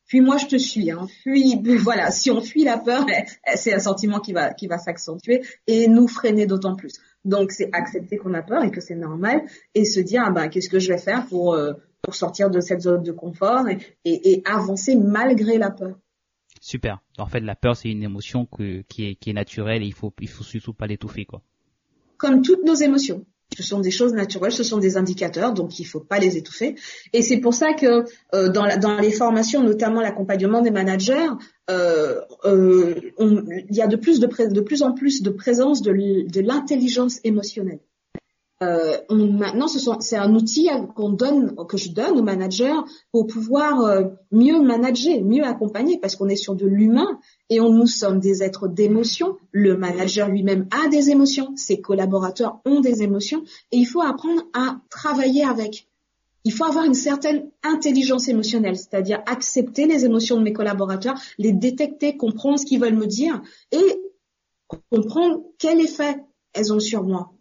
puis 0.06 0.20
moi 0.20 0.36
je 0.36 0.46
te 0.46 0.56
suis, 0.56 0.90
hein. 0.90 1.06
Fuis, 1.22 1.60
voilà, 1.78 2.10
si 2.10 2.30
on 2.30 2.40
fuit 2.40 2.64
la 2.64 2.76
peur, 2.78 3.06
c'est 3.54 3.72
un 3.72 3.78
sentiment 3.78 4.20
qui 4.20 4.32
va 4.32 4.52
qui 4.52 4.66
va 4.66 4.78
s'accentuer 4.78 5.42
et 5.66 5.88
nous 5.88 6.08
freiner 6.08 6.46
d'autant 6.46 6.76
plus. 6.76 7.00
Donc 7.24 7.52
c'est 7.52 7.70
accepter 7.72 8.16
qu'on 8.16 8.34
a 8.34 8.42
peur 8.42 8.62
et 8.64 8.70
que 8.70 8.80
c'est 8.80 8.94
normal 8.94 9.42
et 9.74 9.84
se 9.84 10.00
dire 10.00 10.22
ah 10.26 10.30
ben 10.30 10.48
qu'est-ce 10.48 10.68
que 10.68 10.78
je 10.78 10.92
vais 10.92 10.98
faire 10.98 11.26
pour 11.26 11.54
euh, 11.54 11.72
pour 12.02 12.14
sortir 12.14 12.50
de 12.50 12.60
cette 12.60 12.82
zone 12.82 13.02
de 13.02 13.12
confort 13.12 13.66
et, 13.68 13.78
et, 14.04 14.42
avancer 14.44 14.94
malgré 14.94 15.56
la 15.56 15.70
peur. 15.70 15.98
Super. 16.60 17.02
En 17.16 17.26
fait, 17.26 17.40
la 17.40 17.54
peur 17.54 17.76
c'est 17.76 17.90
une 17.90 18.02
émotion 18.02 18.44
que, 18.44 18.82
qui 18.82 19.06
est 19.06 19.14
qui 19.14 19.30
est 19.30 19.34
naturelle 19.34 19.82
et 19.82 19.86
il 19.86 19.94
faut 19.94 20.12
il 20.20 20.28
faut 20.28 20.44
surtout 20.44 20.74
pas 20.74 20.86
l'étouffer 20.86 21.24
quoi. 21.24 21.42
Comme 22.18 22.42
toutes 22.42 22.64
nos 22.64 22.74
émotions. 22.74 23.24
Ce 23.56 23.62
sont 23.62 23.80
des 23.80 23.90
choses 23.90 24.12
naturelles, 24.14 24.52
ce 24.52 24.64
sont 24.64 24.78
des 24.78 24.96
indicateurs, 24.96 25.52
donc 25.52 25.78
il 25.78 25.82
ne 25.82 25.88
faut 25.88 26.00
pas 26.00 26.18
les 26.18 26.36
étouffer. 26.36 26.74
Et 27.12 27.22
c'est 27.22 27.38
pour 27.38 27.54
ça 27.54 27.72
que 27.72 28.04
euh, 28.34 28.48
dans, 28.48 28.98
les 29.00 29.12
formations, 29.12 29.62
notamment 29.62 30.00
l'accompagnement 30.00 30.60
des 30.60 30.70
managers, 30.70 31.28
euh, 31.70 32.20
euh, 32.44 32.94
il 33.20 33.76
y 33.76 33.82
a 33.82 33.86
de 33.86 33.96
plus, 33.96 34.82
en 34.82 34.92
plus 34.92 35.22
de 35.22 35.30
présence 35.30 35.82
de 35.82 36.40
l'intelligence 36.40 37.20
émotionnelle. 37.22 37.80
Euh, 38.62 38.98
maintenant, 39.10 39.66
c'est 39.66 40.16
un 40.16 40.34
outil 40.34 40.68
qu'on 40.94 41.10
donne, 41.10 41.56
que 41.68 41.76
je 41.76 41.90
donne 41.90 42.18
aux 42.18 42.22
managers 42.22 42.74
pour 43.10 43.26
pouvoir 43.26 43.80
euh, 43.80 44.04
mieux 44.30 44.60
manager, 44.62 45.20
mieux 45.22 45.44
accompagner, 45.44 45.98
parce 45.98 46.14
qu'on 46.14 46.28
est 46.28 46.36
sur 46.36 46.54
de 46.54 46.66
l'humain 46.66 47.18
et 47.50 47.60
on 47.60 47.70
nous 47.70 47.86
sommes 47.86 48.20
des 48.20 48.42
êtres 48.42 48.68
d'émotion. 48.68 49.36
Le 49.50 49.76
manager 49.76 50.28
lui-même 50.28 50.68
a 50.70 50.88
des 50.88 51.10
émotions, 51.10 51.52
ses 51.56 51.80
collaborateurs 51.80 52.60
ont 52.64 52.80
des 52.80 53.02
émotions, 53.02 53.42
et 53.72 53.78
il 53.78 53.86
faut 53.86 54.02
apprendre 54.02 54.42
à 54.54 54.76
travailler 54.88 55.44
avec. 55.44 55.88
Il 56.44 56.52
faut 56.52 56.64
avoir 56.64 56.84
une 56.84 56.94
certaine 56.94 57.50
intelligence 57.62 58.28
émotionnelle, 58.28 58.76
c'est-à-dire 58.76 59.20
accepter 59.26 59.86
les 59.86 60.04
émotions 60.04 60.36
de 60.36 60.42
mes 60.42 60.52
collaborateurs, 60.52 61.18
les 61.38 61.52
détecter, 61.52 62.16
comprendre 62.16 62.58
ce 62.58 62.66
qu'ils 62.66 62.80
veulent 62.80 62.96
me 62.96 63.06
dire 63.06 63.42
et 63.72 64.00
comprendre 64.90 65.42
quel 65.58 65.80
effet 65.80 66.22
elles 66.52 66.72
ont 66.72 66.80
sur 66.80 67.02
moi 67.02 67.33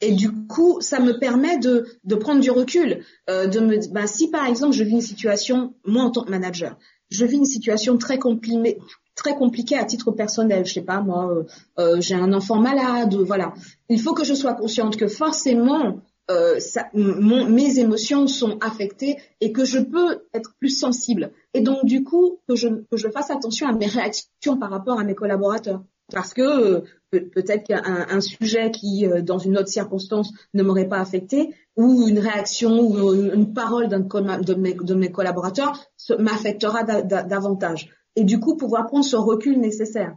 et 0.00 0.12
du 0.12 0.30
coup, 0.46 0.80
ça 0.80 1.00
me 1.00 1.18
permet 1.18 1.58
de, 1.58 1.86
de 2.04 2.14
prendre 2.14 2.40
du 2.40 2.50
recul, 2.50 3.04
euh, 3.28 3.46
de 3.46 3.60
me, 3.60 3.92
bah, 3.92 4.06
si 4.06 4.30
par 4.30 4.46
exemple 4.46 4.72
je 4.72 4.84
vis 4.84 4.92
une 4.92 5.00
situation, 5.00 5.74
moi 5.84 6.04
en 6.04 6.10
tant 6.10 6.24
que 6.24 6.30
manager, 6.30 6.78
je 7.10 7.24
vis 7.24 7.36
une 7.36 7.44
situation 7.44 7.98
très 7.98 8.18
compliquée, 8.18 8.78
très 9.14 9.34
compliquée 9.34 9.76
à 9.76 9.84
titre 9.84 10.12
personnel, 10.12 10.64
je 10.64 10.72
sais 10.72 10.82
pas 10.82 11.00
moi, 11.00 11.30
euh, 11.30 11.44
euh, 11.78 12.00
j'ai 12.00 12.14
un 12.14 12.32
enfant 12.32 12.60
malade, 12.60 13.14
voilà. 13.14 13.52
Il 13.88 14.00
faut 14.00 14.14
que 14.14 14.24
je 14.24 14.34
sois 14.34 14.54
consciente 14.54 14.96
que 14.96 15.08
forcément 15.08 16.00
euh, 16.30 16.60
ça, 16.60 16.88
mes 16.94 17.78
émotions 17.78 18.26
sont 18.26 18.58
affectées 18.60 19.18
et 19.40 19.52
que 19.52 19.64
je 19.64 19.80
peux 19.80 20.22
être 20.32 20.54
plus 20.58 20.70
sensible. 20.70 21.32
Et 21.54 21.60
donc 21.60 21.84
du 21.84 22.04
coup 22.04 22.38
que 22.48 22.54
je, 22.54 22.68
que 22.68 22.96
je 22.96 23.08
fasse 23.08 23.30
attention 23.30 23.66
à 23.66 23.72
mes 23.72 23.86
réactions 23.86 24.56
par 24.56 24.70
rapport 24.70 24.98
à 24.98 25.04
mes 25.04 25.14
collaborateurs 25.14 25.82
parce 26.12 26.34
que 26.34 26.42
euh, 26.42 26.80
peut-être 27.10 27.66
qu'un 27.66 28.06
un 28.08 28.20
sujet 28.20 28.70
qui, 28.70 29.06
euh, 29.06 29.22
dans 29.22 29.38
une 29.38 29.58
autre 29.58 29.68
circonstance, 29.68 30.32
ne 30.54 30.62
m'aurait 30.62 30.88
pas 30.88 30.98
affecté, 30.98 31.54
ou 31.76 32.06
une 32.08 32.18
réaction 32.18 32.80
ou 32.80 33.12
une, 33.14 33.52
parole 33.52 33.88
d'un 33.88 34.00
de 34.00 34.94
mes, 34.94 35.12
collaborateurs 35.12 35.80
m'affectera 36.18 36.84
davantage. 36.84 37.90
Et 38.16 38.24
du 38.24 38.38
coup, 38.40 38.56
pouvoir 38.56 38.86
prendre 38.86 39.04
ce 39.04 39.16
recul 39.16 39.58
nécessaire. 39.60 40.16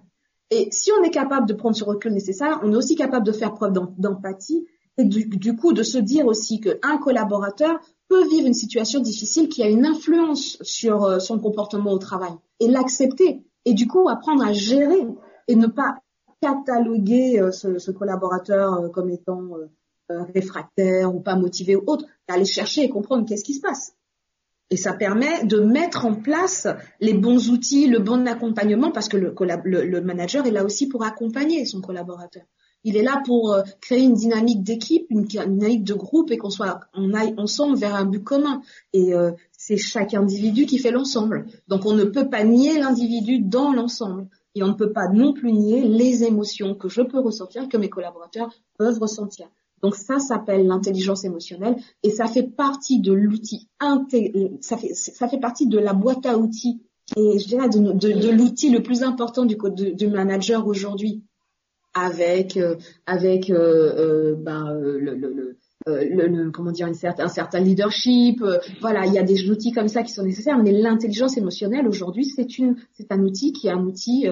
Et 0.52 0.68
si 0.72 0.92
on 1.00 1.04
est 1.04 1.12
capable 1.12 1.48
de 1.48 1.54
prendre 1.54 1.76
ce 1.76 1.84
recul 1.84 2.12
nécessaire, 2.12 2.60
on 2.64 2.74
est 2.74 2.76
aussi 2.76 2.96
capable 2.96 3.26
de 3.26 3.32
faire 3.32 3.54
preuve 3.54 3.74
d'empathie 3.98 4.66
et 4.98 5.06
du, 5.06 5.26
du, 5.26 5.56
coup 5.56 5.74
de 5.74 5.82
se 5.82 5.98
dire 5.98 6.28
aussi 6.28 6.60
qu'un 6.60 6.98
collaborateur 6.98 7.80
peut 8.08 8.28
vivre 8.28 8.46
une 8.46 8.54
situation 8.54 9.00
difficile 9.00 9.50
qui 9.50 9.64
a 9.64 9.68
une 9.68 9.86
influence 9.86 10.58
sur 10.62 11.04
euh, 11.04 11.20
son 11.20 11.40
comportement 11.40 11.92
au 11.92 11.98
travail 11.98 12.34
et 12.60 12.68
l'accepter 12.68 13.44
et 13.66 13.74
du 13.74 13.88
coup 13.88 14.08
apprendre 14.10 14.46
à 14.46 14.54
gérer 14.54 15.08
et 15.48 15.56
ne 15.56 15.68
pas 15.68 15.98
cataloguer 16.42 17.50
ce, 17.52 17.80
ce, 17.80 17.92
collaborateur 17.92 18.92
comme 18.92 19.10
étant 19.10 19.50
réfractaire 20.10 21.14
ou 21.14 21.22
pas 21.22 21.36
motivé 21.36 21.76
ou 21.76 21.84
autre, 21.88 22.06
d'aller 22.28 22.46
chercher 22.46 22.84
et 22.84 22.90
comprendre 22.90 23.26
qu'est-ce 23.28 23.44
qui 23.44 23.54
se 23.54 23.62
passe. 23.62 23.94
Et 24.74 24.76
ça 24.78 24.94
permet 24.94 25.46
de 25.46 25.60
mettre 25.60 26.06
en 26.06 26.16
place 26.16 26.68
les 27.00 27.14
bons 27.14 27.52
outils, 27.52 27.86
le 27.86 28.00
bon 28.00 28.28
accompagnement, 28.28 28.92
parce 28.92 29.08
que 29.08 29.18
le, 29.18 30.02
manager 30.02 30.48
est 30.48 30.52
là 30.52 30.66
aussi 30.66 30.88
pour 30.88 31.04
accompagner 31.04 31.66
son 31.66 31.80
collaborateur. 31.80 32.42
Il 32.84 32.98
est 32.98 33.04
là 33.04 33.22
pour 33.24 33.54
euh, 33.54 33.62
créer 33.82 34.02
une 34.02 34.16
dynamique 34.16 34.64
d'équipe, 34.64 35.06
une, 35.12 35.26
dynamique 35.26 35.84
de 35.84 35.94
groupe 35.94 36.32
et 36.32 36.38
qu'on 36.38 36.50
soit, 36.50 36.80
on 36.96 37.14
aille 37.14 37.36
ensemble 37.38 37.78
vers 37.78 37.94
un 37.94 38.06
but 38.06 38.24
commun. 38.24 38.62
Et 38.94 39.14
euh, 39.14 39.32
c'est 39.52 39.78
chaque 39.78 40.16
individu 40.16 40.66
qui 40.66 40.80
fait 40.80 40.92
l'ensemble. 40.92 41.46
Donc 41.68 41.86
on 41.86 41.94
ne 41.94 42.04
peut 42.04 42.28
pas 42.28 42.44
nier 42.44 42.80
l'individu 42.80 43.40
dans 43.40 43.72
l'ensemble. 43.72 44.28
Et 44.56 44.64
on 44.64 44.68
ne 44.68 44.74
peut 44.74 44.92
pas 44.92 45.08
non 45.08 45.34
plus 45.34 45.52
nier 45.52 45.82
les 45.82 46.24
émotions 46.24 46.76
que 46.76 46.90
je 46.90 47.02
peux 47.02 47.20
ressentir, 47.20 47.68
que 47.70 47.78
mes 47.78 47.90
collaborateurs 47.90 48.54
peuvent 48.78 49.00
ressentir. 49.00 49.48
Donc 49.84 49.96
ça 49.96 50.18
s'appelle 50.18 50.66
l'intelligence 50.66 51.26
émotionnelle 51.26 51.76
et 52.04 52.10
ça 52.10 52.26
fait 52.26 52.44
partie 52.44 53.02
de 53.02 53.12
l'outil 53.12 53.68
ça 54.62 54.78
fait 54.78 54.94
ça 54.94 55.28
fait 55.28 55.40
partie 55.40 55.68
de 55.68 55.78
la 55.78 55.94
boîte 55.94 56.26
à 56.26 56.38
outils 56.38 56.82
et 57.18 57.38
je 57.38 57.48
dirais 57.48 57.68
de, 57.68 58.32
l'outil 58.32 58.70
le 58.70 58.82
plus 58.82 59.04
important 59.04 59.46
du, 59.46 60.08
manager 60.08 60.66
aujourd'hui 60.66 61.22
avec 61.94 62.56
euh, 62.56 62.78
avec 63.06 63.50
euh, 63.50 63.94
euh, 63.98 64.36
ben, 64.36 64.74
le, 64.74 65.00
le, 65.00 65.16
le, 65.16 65.58
comment 66.54 66.72
dire 66.72 66.88
une 66.88 66.94
certain, 66.94 67.26
un 67.26 67.30
certain 67.30 67.60
leadership 67.60 68.44
voilà 68.82 69.06
il 69.06 69.14
y 69.14 69.20
a 69.20 69.24
des 69.24 69.50
outils 69.50 69.72
comme 69.72 69.88
ça 69.88 70.04
qui 70.04 70.14
sont 70.14 70.24
nécessaires 70.24 70.58
mais 70.58 70.72
l'intelligence 70.72 71.38
émotionnelle 71.38 71.88
aujourd'hui 71.88 72.26
c'est 72.26 72.58
une 72.58 72.76
c'est 72.94 73.12
un 73.12 73.20
outil 73.22 73.52
qui 73.52 73.68
est 73.68 73.72
un 73.72 73.84
outil 73.84 74.28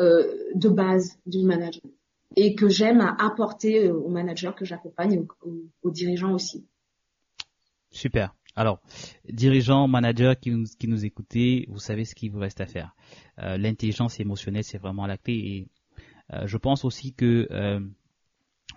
de 0.00 0.68
base 0.68 1.18
du 1.26 1.44
management 1.44 1.92
et 2.36 2.54
que 2.54 2.68
j'aime 2.68 3.00
apporter 3.18 3.90
aux 3.90 4.08
managers 4.08 4.52
que 4.56 4.64
j'accompagne 4.64 5.12
et 5.14 5.26
aux, 5.82 5.90
dirigeants 5.90 6.32
aussi. 6.32 6.64
Super. 7.90 8.34
Alors, 8.54 8.80
dirigeants, 9.28 9.88
managers 9.88 10.34
qui 10.40 10.50
nous, 10.50 10.64
qui 10.78 10.88
nous 10.88 11.04
écoutez, 11.04 11.66
vous 11.68 11.78
savez 11.78 12.04
ce 12.04 12.14
qu'il 12.14 12.30
vous 12.30 12.40
reste 12.40 12.60
à 12.60 12.66
faire. 12.66 12.94
Euh, 13.38 13.56
l'intelligence 13.56 14.20
émotionnelle, 14.20 14.64
c'est 14.64 14.78
vraiment 14.78 15.06
la 15.06 15.16
clé. 15.16 15.34
Et 15.34 15.68
euh, 16.34 16.46
je 16.46 16.56
pense 16.56 16.84
aussi 16.84 17.12
que, 17.12 17.46
euh, 17.50 17.80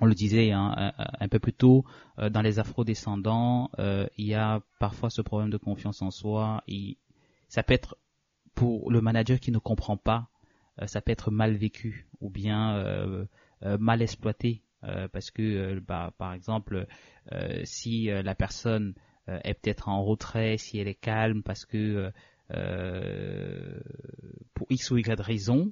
on 0.02 0.06
le 0.06 0.14
disait 0.14 0.52
hein, 0.52 0.94
un, 0.98 1.28
peu 1.30 1.40
plus 1.40 1.54
tôt, 1.54 1.86
dans 2.18 2.42
les 2.42 2.60
afro-descendants, 2.60 3.70
il 3.78 4.26
y 4.26 4.34
a 4.34 4.62
parfois 4.80 5.10
ce 5.10 5.22
problème 5.22 5.50
de 5.50 5.58
confiance 5.58 6.02
en 6.02 6.12
soi. 6.12 6.64
Ça 7.48 7.64
peut 7.64 7.74
être 7.74 7.98
pour 8.56 8.92
le 8.92 9.00
manager 9.00 9.40
qui 9.40 9.52
ne 9.52 9.60
comprend 9.60 9.98
pas, 9.98 10.28
ça 10.86 11.02
peut 11.02 11.12
être 11.12 11.32
mal 11.32 11.54
vécu 11.54 12.08
ou 12.20 12.30
bien 12.30 13.28
euh, 13.64 13.78
mal 13.78 14.02
exploité 14.02 14.64
euh, 14.84 15.08
parce 15.08 15.30
que 15.30 15.44
euh, 15.44 15.80
bah, 15.88 16.14
par 16.18 16.34
exemple 16.34 16.88
si 17.64 18.06
la 18.06 18.34
personne 18.34 18.96
est 19.28 19.54
peut-être 19.54 19.88
en 19.88 20.04
retrait, 20.04 20.58
si 20.58 20.80
elle 20.80 20.88
est 20.88 20.96
calme 20.96 21.44
parce 21.44 21.66
que 21.66 22.12
pour 24.56 24.68
x 24.72 24.92
ou 24.92 24.98
y 24.98 25.22
raison, 25.22 25.72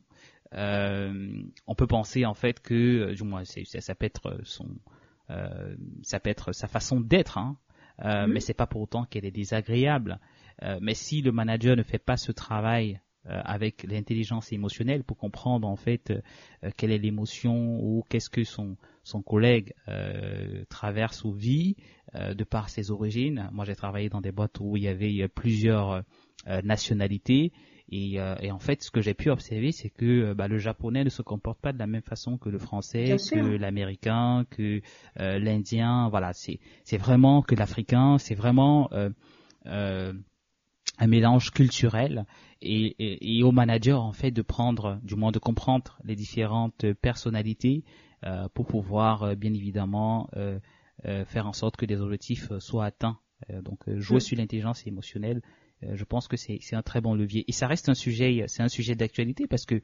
on 0.52 1.76
peut 1.76 1.88
penser 1.88 2.26
en 2.26 2.34
fait 2.34 2.60
que, 2.60 3.14
du 3.14 3.24
moins, 3.24 3.44
ça, 3.46 3.82
ça 3.82 3.96
peut 3.96 4.06
être 4.06 4.40
son, 4.44 4.68
ça 6.02 6.20
peut 6.20 6.30
être 6.30 6.54
sa 6.54 6.68
façon 6.68 7.00
d'être, 7.00 7.38
hein, 7.38 7.58
euh, 8.00 8.26
mm-hmm. 8.26 8.32
mais 8.32 8.40
c'est 8.40 8.54
pas 8.54 8.68
pour 8.68 8.82
autant 8.82 9.06
qu'elle 9.06 9.26
est 9.26 9.32
désagréable. 9.32 10.20
mais 10.82 10.94
si 10.94 11.22
le 11.22 11.32
manager 11.32 11.76
ne 11.76 11.84
fait 11.84 12.00
pas 12.00 12.18
ce 12.18 12.32
travail 12.32 13.00
euh, 13.26 13.42
avec 13.44 13.84
l'intelligence 13.84 14.54
émotionnelle 14.54 15.04
pour 15.04 15.18
comprendre 15.18 15.68
en 15.68 15.76
fait 15.76 16.10
euh, 16.12 16.72
quelle 16.78 16.94
est 16.94 16.98
l'émotion 16.98 17.78
ou 17.84 18.02
qu'est-ce 18.08 18.30
que 18.30 18.46
son 18.46 18.78
son 19.04 19.22
collègue 19.22 19.74
euh, 19.90 20.64
traverse 20.70 21.26
ou 21.26 21.34
vit 21.34 21.76
de 22.16 22.44
par 22.44 22.70
ses 22.70 22.90
origines. 22.90 23.48
Moi, 23.52 23.66
j'ai 23.66 23.76
travaillé 23.76 24.10
dans 24.10 24.22
des 24.22 24.32
boîtes 24.32 24.60
où 24.60 24.78
il 24.78 24.82
y 24.82 24.88
avait 24.88 25.28
plusieurs 25.28 26.02
nationalités 26.64 27.52
et, 27.92 28.16
et, 28.42 28.52
en 28.52 28.60
fait, 28.60 28.84
ce 28.84 28.92
que 28.92 29.02
j'ai 29.02 29.14
pu 29.14 29.30
observer, 29.30 29.72
c'est 29.72 29.90
que 29.90 30.34
bah, 30.34 30.48
le 30.48 30.58
japonais 30.58 31.04
ne 31.04 31.10
se 31.10 31.22
comporte 31.22 31.60
pas 31.60 31.74
de 31.74 31.80
la 31.80 31.88
même 31.88 32.02
façon 32.02 32.38
que 32.38 32.50
le 32.50 32.60
français, 32.60 33.16
que 33.32 33.40
l'américain, 33.40 34.46
que 34.50 34.82
l'indien. 35.18 36.10
Voilà, 36.10 36.34
c'est 36.34 36.60
c'est 36.84 36.98
vraiment 36.98 37.42
que 37.42 37.56
l'africain, 37.56 38.18
c'est 38.18 38.36
vraiment 38.36 38.90
euh, 39.66 40.14
un 40.98 41.08
mélange 41.08 41.52
culturel 41.52 42.26
et, 42.62 42.96
et, 43.00 43.38
et, 43.38 43.44
au 43.44 43.52
manager 43.52 44.02
en 44.02 44.12
fait 44.12 44.32
de 44.32 44.42
prendre, 44.42 45.00
du 45.04 45.16
moins 45.16 45.32
de 45.32 45.40
comprendre 45.40 45.98
les 46.04 46.16
différentes 46.16 46.92
personnalités 46.94 47.84
euh, 48.26 48.48
pour 48.54 48.68
pouvoir 48.68 49.24
euh, 49.24 49.36
bien 49.36 49.54
évidemment 49.54 50.30
euh, 50.36 50.60
euh, 51.06 51.24
faire 51.26 51.48
en 51.48 51.54
sorte 51.54 51.78
que 51.78 51.86
des 51.86 52.02
objectifs 52.02 52.52
soient 52.60 52.86
atteints. 52.86 53.18
donc 53.64 53.80
jouer 53.96 54.18
mm. 54.18 54.22
sur 54.22 54.38
l'intelligence 54.38 54.86
émotionnelle, 54.86 55.42
je 55.82 56.04
pense 56.04 56.28
que 56.28 56.38
c'est 56.38 56.60
un 56.74 56.82
très 56.82 57.02
bon 57.02 57.14
levier. 57.14 57.46
Et 57.48 57.52
ça 57.52 57.68
reste 57.68 57.90
un 57.90 57.94
sujet, 57.94 58.46
c'est 58.48 58.64
un 58.64 58.70
sujet 58.70 58.96
d'actualité 58.96 59.48
parce 59.48 59.66
que 59.66 59.82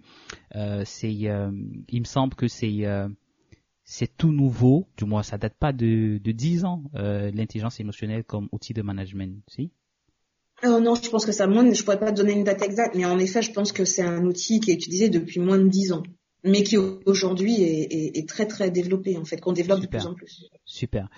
c'est, 0.83 1.13
il 1.13 1.99
me 1.99 2.05
semble 2.05 2.35
que 2.35 2.47
c'est 2.47 2.83
c'est 3.87 4.17
tout 4.17 4.31
nouveau, 4.31 4.87
du 4.97 5.05
moins 5.05 5.21
ça 5.21 5.37
date 5.37 5.55
pas 5.59 5.71
de, 5.71 6.17
de 6.17 6.31
10 6.31 6.65
ans, 6.65 6.83
l'intelligence 6.93 7.79
émotionnelle 7.79 8.23
comme 8.23 8.49
outil 8.51 8.73
de 8.73 8.81
management, 8.81 9.41
si? 9.47 9.71
Euh, 10.63 10.79
non, 10.79 10.95
je 10.95 11.09
pense 11.09 11.25
que 11.25 11.31
ça, 11.31 11.47
moins, 11.47 11.71
je 11.71 11.83
pourrais 11.83 11.99
pas 11.99 12.11
donner 12.11 12.33
une 12.33 12.43
date 12.43 12.61
exacte, 12.61 12.95
mais 12.95 13.05
en 13.05 13.19
effet, 13.19 13.41
je 13.41 13.51
pense 13.51 13.71
que 13.71 13.83
c'est 13.83 14.03
un 14.03 14.23
outil 14.25 14.59
qui 14.59 14.71
est 14.71 14.75
utilisé 14.75 15.09
depuis 15.09 15.39
moins 15.39 15.57
de 15.57 15.67
dix 15.67 15.91
ans, 15.91 16.03
mais 16.43 16.63
qui 16.63 16.77
aujourd'hui 16.77 17.61
est, 17.61 18.17
est, 18.17 18.27
très 18.29 18.45
très 18.45 18.71
développé 18.71 19.17
en 19.17 19.25
fait, 19.25 19.37
qu'on 19.37 19.51
développe 19.51 19.81
de 19.81 19.87
plus 19.87 20.05
en 20.05 20.13
plus. 20.13 20.45
Super. 20.63 21.09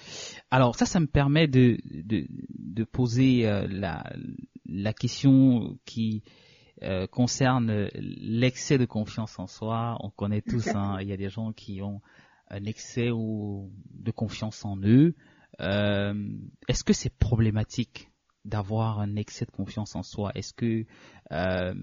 Alors 0.50 0.76
ça, 0.76 0.86
ça 0.86 1.00
me 1.00 1.08
permet 1.08 1.48
de 1.48 1.78
de, 1.84 2.26
de 2.58 2.84
poser 2.84 3.48
euh, 3.48 3.68
la 3.70 4.04
la 4.68 4.94
question 4.94 5.78
qui 5.86 6.24
euh, 6.84 7.08
concerne 7.08 7.90
l'excès 7.96 8.78
de 8.78 8.86
confiance 8.86 9.40
en 9.40 9.48
soi. 9.48 9.98
On 10.02 10.10
connaît 10.10 10.42
tous, 10.42 10.68
hein, 10.76 10.98
il 11.02 11.08
y 11.08 11.14
a 11.14 11.18
des 11.18 11.30
gens 11.30 11.54
qui 11.54 11.82
ont 11.82 12.02
un 12.50 12.64
excès 12.64 13.10
ou 13.12 13.72
de 13.92 14.12
confiance 14.12 14.64
en 14.64 14.78
eux. 14.84 15.16
Est-ce 15.60 16.84
que 16.84 16.94
c'est 16.94 17.18
problématique 17.18 18.10
d'avoir 18.48 19.00
un 19.00 19.16
excès 19.16 19.46
de 19.46 19.52
confiance 19.52 19.96
en 19.96 20.04
soi? 20.04 20.32
Est-ce 20.36 20.54
que 20.54 20.86
euh, 21.32 21.74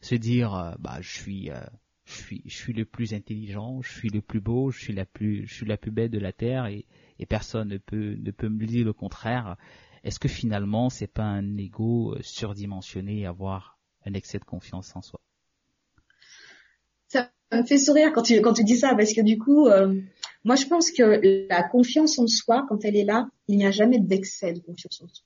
se 0.00 0.14
dire 0.14 0.54
euh, 0.54 0.72
bah 0.78 0.98
je 1.00 1.10
suis 1.10 1.50
euh, 1.50 1.60
je 2.04 2.12
suis 2.12 2.42
je 2.46 2.56
suis 2.56 2.72
le 2.72 2.84
plus 2.84 3.14
intelligent, 3.14 3.80
je 3.82 3.92
suis 3.92 4.08
le 4.08 4.20
plus 4.20 4.40
beau, 4.40 4.70
je 4.70 4.80
suis 4.80 4.92
la 4.92 5.06
plus 5.06 5.46
je 5.46 5.54
suis 5.54 5.66
la 5.66 5.76
plus 5.76 5.92
belle 5.92 6.10
de 6.10 6.18
la 6.18 6.32
terre 6.32 6.66
et, 6.66 6.86
et 7.18 7.26
personne 7.26 7.68
ne 7.68 7.78
peut 7.78 8.16
ne 8.18 8.30
peut 8.30 8.48
me 8.48 8.66
dire 8.66 8.84
le 8.84 8.92
contraire. 8.92 9.56
Est-ce 10.04 10.18
que 10.18 10.28
finalement 10.28 10.90
c'est 10.90 11.06
pas 11.06 11.24
un 11.24 11.56
ego 11.56 12.16
surdimensionné 12.20 13.26
avoir 13.26 13.78
un 14.06 14.14
excès 14.14 14.38
de 14.38 14.44
confiance 14.44 14.94
en 14.96 15.02
soi? 15.02 15.20
Ça 17.08 17.30
me 17.52 17.64
fait 17.64 17.78
sourire 17.78 18.12
quand 18.12 18.22
tu 18.22 18.40
quand 18.40 18.52
tu 18.52 18.64
dis 18.64 18.76
ça 18.76 18.94
parce 18.94 19.12
que 19.12 19.20
du 19.20 19.38
coup 19.38 19.68
moi 20.44 20.56
je 20.56 20.66
pense 20.66 20.90
que 20.90 21.48
la 21.48 21.62
confiance 21.62 22.18
en 22.18 22.26
soi 22.26 22.64
quand 22.68 22.84
elle 22.84 22.96
est 22.96 23.04
là, 23.04 23.28
il 23.48 23.58
n'y 23.58 23.66
a 23.66 23.70
jamais 23.70 23.98
d'excès 23.98 24.52
de 24.52 24.60
confiance 24.60 25.02
en 25.02 25.08
soi. 25.08 25.24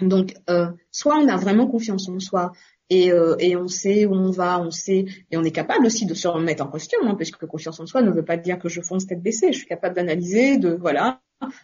Donc, 0.00 0.34
euh, 0.50 0.68
soit 0.90 1.16
on 1.18 1.28
a 1.28 1.36
vraiment 1.36 1.66
confiance 1.66 2.08
en 2.08 2.18
soi 2.20 2.52
et, 2.90 3.10
euh, 3.10 3.34
et, 3.38 3.56
on 3.56 3.66
sait 3.66 4.04
où 4.06 4.14
on 4.14 4.30
va, 4.30 4.60
on 4.60 4.70
sait 4.70 5.06
et 5.30 5.36
on 5.36 5.42
est 5.42 5.50
capable 5.50 5.86
aussi 5.86 6.06
de 6.06 6.14
se 6.14 6.28
remettre 6.28 6.64
en 6.64 6.70
question, 6.70 6.98
hein, 7.02 7.14
parce 7.16 7.30
que 7.30 7.46
confiance 7.46 7.80
en 7.80 7.86
soi 7.86 8.02
ne 8.02 8.10
veut 8.10 8.24
pas 8.24 8.36
dire 8.36 8.58
que 8.58 8.68
je 8.68 8.80
fonce 8.80 9.06
tête 9.06 9.22
baissée. 9.22 9.52
Je 9.52 9.58
suis 9.58 9.66
capable 9.66 9.96
d'analyser, 9.96 10.58
de 10.58 10.70
voilà, 10.70 11.20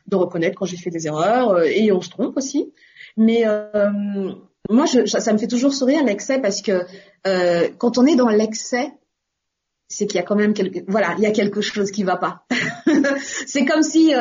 de 0.07 0.17
reconnaître 0.17 0.57
quand 0.59 0.67
j'ai 0.67 0.77
fait 0.77 0.91
des 0.91 1.07
erreurs 1.07 1.51
euh, 1.51 1.65
et 1.65 1.93
on 1.93 2.01
se 2.01 2.11
trompe 2.11 2.37
aussi. 2.37 2.73
Mais 3.17 3.45
moi, 4.71 4.87
je, 4.87 5.05
ça 5.05 5.33
me 5.35 5.39
fait 5.39 5.47
toujours 5.47 5.75
sourire 5.75 6.03
l'excès 6.03 6.41
parce 6.41 6.63
que 6.63 6.87
quand 7.77 7.99
on 7.99 8.07
est 8.07 8.17
dans 8.17 8.31
l'excès, 8.31 8.91
c'est 9.89 10.07
qu'il 10.07 10.17
y 10.17 10.21
a 10.21 10.23
quand 10.23 10.37
même 10.37 10.55
quelque, 10.55 10.79
voilà, 10.89 11.15
il 11.19 11.23
y 11.23 11.27
a 11.27 11.31
quelque 11.31 11.61
chose 11.61 11.91
qui 11.91 12.05
va 12.05 12.17
pas. 12.17 12.47
c'est 13.47 13.67
comme 13.67 13.83
si 13.83 14.15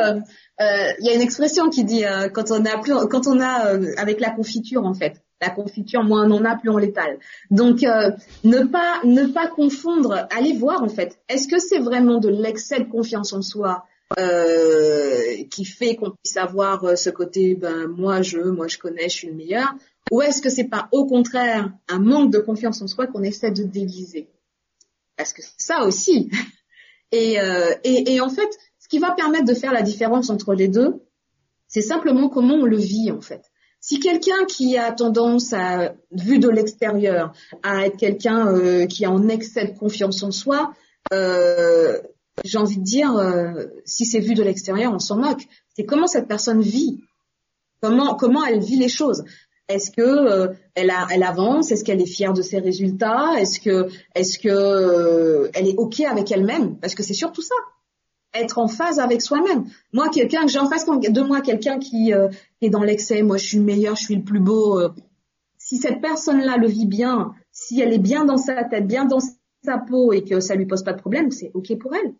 euh, 0.61 0.91
il 0.99 1.05
y 1.05 1.09
a 1.09 1.15
une 1.15 1.21
expression 1.21 1.69
qui 1.69 1.83
dit 1.83 2.05
euh, 2.05 2.29
quand 2.29 2.51
on 2.51 2.65
a 2.65 2.77
plus, 2.77 2.93
quand 3.09 3.25
on 3.25 3.39
a 3.39 3.73
euh, 3.73 3.93
avec 3.97 4.19
la 4.19 4.29
confiture 4.29 4.85
en 4.85 4.93
fait, 4.93 5.23
la 5.41 5.49
confiture 5.49 6.03
moins 6.03 6.29
on 6.29 6.35
en 6.35 6.45
a 6.45 6.55
plus 6.55 6.69
on 6.69 6.77
l'étale. 6.77 7.17
Donc 7.49 7.81
ne 7.81 8.63
pas 8.65 9.01
ne 9.03 9.25
pas 9.25 9.47
confondre, 9.47 10.27
allez 10.35 10.53
voir 10.53 10.83
en 10.83 10.89
fait. 10.89 11.19
Est-ce 11.29 11.47
que 11.47 11.57
c'est 11.57 11.79
vraiment 11.79 12.19
de 12.19 12.29
l'excès 12.29 12.79
de 12.79 12.89
confiance 12.89 13.33
en 13.33 13.41
soi 13.41 13.85
qui 15.49 15.65
fait 15.65 15.95
qu'on 15.95 16.11
puisse 16.11 16.37
avoir 16.37 16.97
ce 16.97 17.09
côté 17.09 17.55
ben 17.55 17.87
moi 17.87 18.21
je 18.21 18.39
moi 18.39 18.67
je 18.67 18.77
connais 18.77 19.09
je 19.09 19.15
suis 19.15 19.27
le 19.27 19.33
meilleur 19.33 19.73
ou 20.11 20.21
est-ce 20.21 20.41
que 20.41 20.49
c'est 20.49 20.69
pas 20.69 20.87
au 20.91 21.05
contraire 21.05 21.71
un 21.87 21.99
manque 21.99 22.31
de 22.31 22.39
confiance 22.39 22.81
en 22.81 22.87
soi 22.87 23.07
qu'on 23.07 23.23
essaie 23.23 23.51
de 23.51 23.63
déviser 23.63 24.29
parce 25.17 25.33
que 25.33 25.41
ça 25.57 25.83
aussi 25.83 26.29
et, 27.11 27.37
et, 27.83 28.13
et 28.13 28.21
en 28.21 28.29
fait 28.29 28.49
qui 28.91 28.99
va 28.99 29.11
permettre 29.11 29.45
de 29.45 29.53
faire 29.53 29.71
la 29.71 29.83
différence 29.83 30.29
entre 30.29 30.53
les 30.53 30.67
deux, 30.67 31.01
c'est 31.69 31.81
simplement 31.81 32.27
comment 32.27 32.55
on 32.55 32.65
le 32.65 32.77
vit 32.77 33.09
en 33.09 33.21
fait. 33.21 33.41
Si 33.79 34.01
quelqu'un 34.01 34.45
qui 34.47 34.77
a 34.77 34.91
tendance 34.91 35.53
à, 35.53 35.95
vu 36.11 36.39
de 36.39 36.49
l'extérieur, 36.49 37.31
à 37.63 37.85
être 37.85 37.95
quelqu'un 37.95 38.53
euh, 38.53 38.85
qui 38.85 39.05
a 39.05 39.09
en 39.09 39.29
excès 39.29 39.65
de 39.65 39.79
confiance 39.79 40.21
en 40.23 40.31
soi, 40.31 40.73
euh, 41.13 41.99
j'ai 42.43 42.57
envie 42.57 42.77
de 42.77 42.83
dire, 42.83 43.15
euh, 43.15 43.65
si 43.85 44.05
c'est 44.05 44.19
vu 44.19 44.33
de 44.33 44.43
l'extérieur, 44.43 44.93
on 44.93 44.99
s'en 44.99 45.17
moque. 45.17 45.47
C'est 45.75 45.85
comment 45.85 46.07
cette 46.07 46.27
personne 46.27 46.61
vit, 46.61 46.99
comment 47.81 48.15
comment 48.15 48.45
elle 48.45 48.59
vit 48.59 48.77
les 48.77 48.89
choses. 48.89 49.23
Est-ce 49.67 49.91
que 49.91 50.01
euh, 50.01 50.47
elle, 50.75 50.89
a, 50.89 51.07
elle 51.11 51.23
avance? 51.23 51.71
Est-ce 51.71 51.83
qu'elle 51.83 52.01
est 52.01 52.05
fière 52.05 52.33
de 52.33 52.41
ses 52.41 52.59
résultats? 52.59 53.39
Est-ce 53.39 53.59
que 53.59 53.87
est-ce 54.15 54.37
que 54.37 54.49
euh, 54.49 55.49
elle 55.53 55.67
est 55.67 55.75
ok 55.77 56.01
avec 56.01 56.31
elle-même? 56.31 56.77
Parce 56.77 56.95
que 56.95 57.03
c'est 57.03 57.13
surtout 57.13 57.41
ça, 57.41 57.55
être 58.33 58.57
en 58.57 58.67
phase 58.67 58.99
avec 58.99 59.21
soi-même. 59.21 59.65
Moi, 59.93 60.09
quelqu'un 60.09 60.45
que 60.45 60.51
j'ai 60.51 60.59
en 60.59 60.69
face 60.69 60.85
de 60.85 61.21
moi, 61.21 61.41
quelqu'un 61.41 61.79
qui 61.79 62.11
est 62.11 62.69
dans 62.69 62.83
l'excès, 62.83 63.23
moi 63.23 63.37
je 63.37 63.45
suis 63.45 63.57
le 63.57 63.63
meilleur, 63.63 63.95
je 63.95 64.03
suis 64.03 64.15
le 64.15 64.23
plus 64.23 64.39
beau. 64.39 64.81
si 65.57 65.77
cette 65.77 66.01
personne-là 66.01 66.57
le 66.57 66.67
vit 66.67 66.87
bien, 66.87 67.33
si 67.51 67.79
elle 67.79 67.93
est 67.93 67.99
bien 67.99 68.25
dans 68.25 68.37
sa 68.37 68.63
tête, 68.63 68.87
bien 68.87 69.05
dans 69.05 69.19
sa 69.63 69.77
peau 69.77 70.11
et 70.11 70.23
que 70.23 70.39
ça 70.39 70.55
lui 70.55 70.65
pose 70.65 70.83
pas 70.83 70.93
de 70.93 70.99
problème, 70.99 71.31
c'est 71.31 71.51
ok 71.53 71.77
pour 71.77 71.93
elle. 71.95 72.13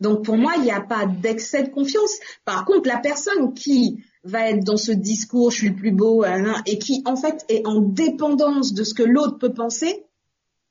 Donc 0.00 0.24
pour 0.24 0.36
moi, 0.36 0.54
il 0.56 0.62
n'y 0.62 0.70
a 0.70 0.80
pas 0.80 1.06
d'excès 1.06 1.62
de 1.62 1.68
confiance. 1.68 2.12
Par 2.44 2.64
contre, 2.64 2.88
la 2.88 2.98
personne 2.98 3.54
qui 3.54 4.02
va 4.24 4.50
être 4.50 4.64
dans 4.64 4.76
ce 4.76 4.92
discours, 4.92 5.50
je 5.50 5.58
suis 5.58 5.68
le 5.70 5.76
plus 5.76 5.92
beau, 5.92 6.24
et 6.66 6.78
qui 6.78 7.02
en 7.04 7.16
fait 7.16 7.44
est 7.48 7.66
en 7.66 7.80
dépendance 7.80 8.72
de 8.72 8.84
ce 8.84 8.94
que 8.94 9.02
l'autre 9.02 9.38
peut 9.38 9.52
penser, 9.52 10.04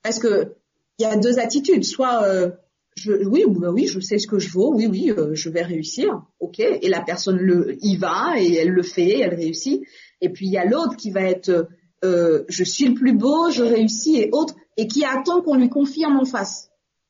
parce 0.03 0.19
que 0.19 0.55
il 0.99 1.03
y 1.03 1.05
a 1.05 1.17
deux 1.17 1.39
attitudes. 1.39 1.83
Soit 1.83 2.23
euh, 2.23 2.51
je, 2.95 3.11
oui, 3.25 3.43
bah 3.47 3.71
oui, 3.71 3.87
je 3.87 3.99
sais 3.99 4.19
ce 4.19 4.27
que 4.27 4.39
je 4.39 4.49
vaux, 4.51 4.73
oui, 4.73 4.87
oui, 4.87 5.11
euh, 5.11 5.33
je 5.33 5.49
vais 5.49 5.63
réussir, 5.63 6.21
ok. 6.39 6.59
Et 6.59 6.89
la 6.89 7.01
personne 7.01 7.37
le 7.37 7.77
y 7.81 7.97
va 7.97 8.35
et 8.37 8.55
elle 8.55 8.69
le 8.69 8.83
fait, 8.83 9.19
elle 9.19 9.35
réussit. 9.35 9.81
Et 10.21 10.29
puis 10.29 10.47
il 10.47 10.51
y 10.51 10.57
a 10.57 10.65
l'autre 10.65 10.95
qui 10.95 11.11
va 11.11 11.21
être 11.21 11.67
euh, 12.03 12.43
je 12.49 12.63
suis 12.63 12.87
le 12.87 12.93
plus 12.95 13.13
beau, 13.13 13.49
je 13.51 13.63
réussis 13.63 14.17
et 14.17 14.29
autres, 14.31 14.55
et 14.77 14.87
qui 14.87 15.05
attend 15.05 15.41
qu'on 15.41 15.55
lui 15.55 15.69
confirme 15.69 16.17
en 16.17 16.25
face. 16.25 16.69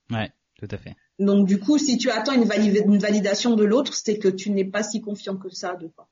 Ouais, 0.09 0.29
tout 0.59 0.67
à 0.69 0.77
fait. 0.77 0.95
Donc 1.21 1.47
du 1.47 1.59
coup, 1.59 1.77
si 1.77 1.97
tu 1.97 2.09
attends 2.09 2.33
une, 2.33 2.45
validation 2.97 3.55
de 3.55 3.63
l'autre, 3.63 3.93
c'est 3.93 4.17
que 4.17 4.27
tu 4.27 4.49
n'es 4.49 4.65
pas 4.65 4.81
si 4.81 5.01
confiant 5.01 5.37
que 5.37 5.49
ça 5.49 5.75
de 5.75 5.87
toi. 5.87 6.07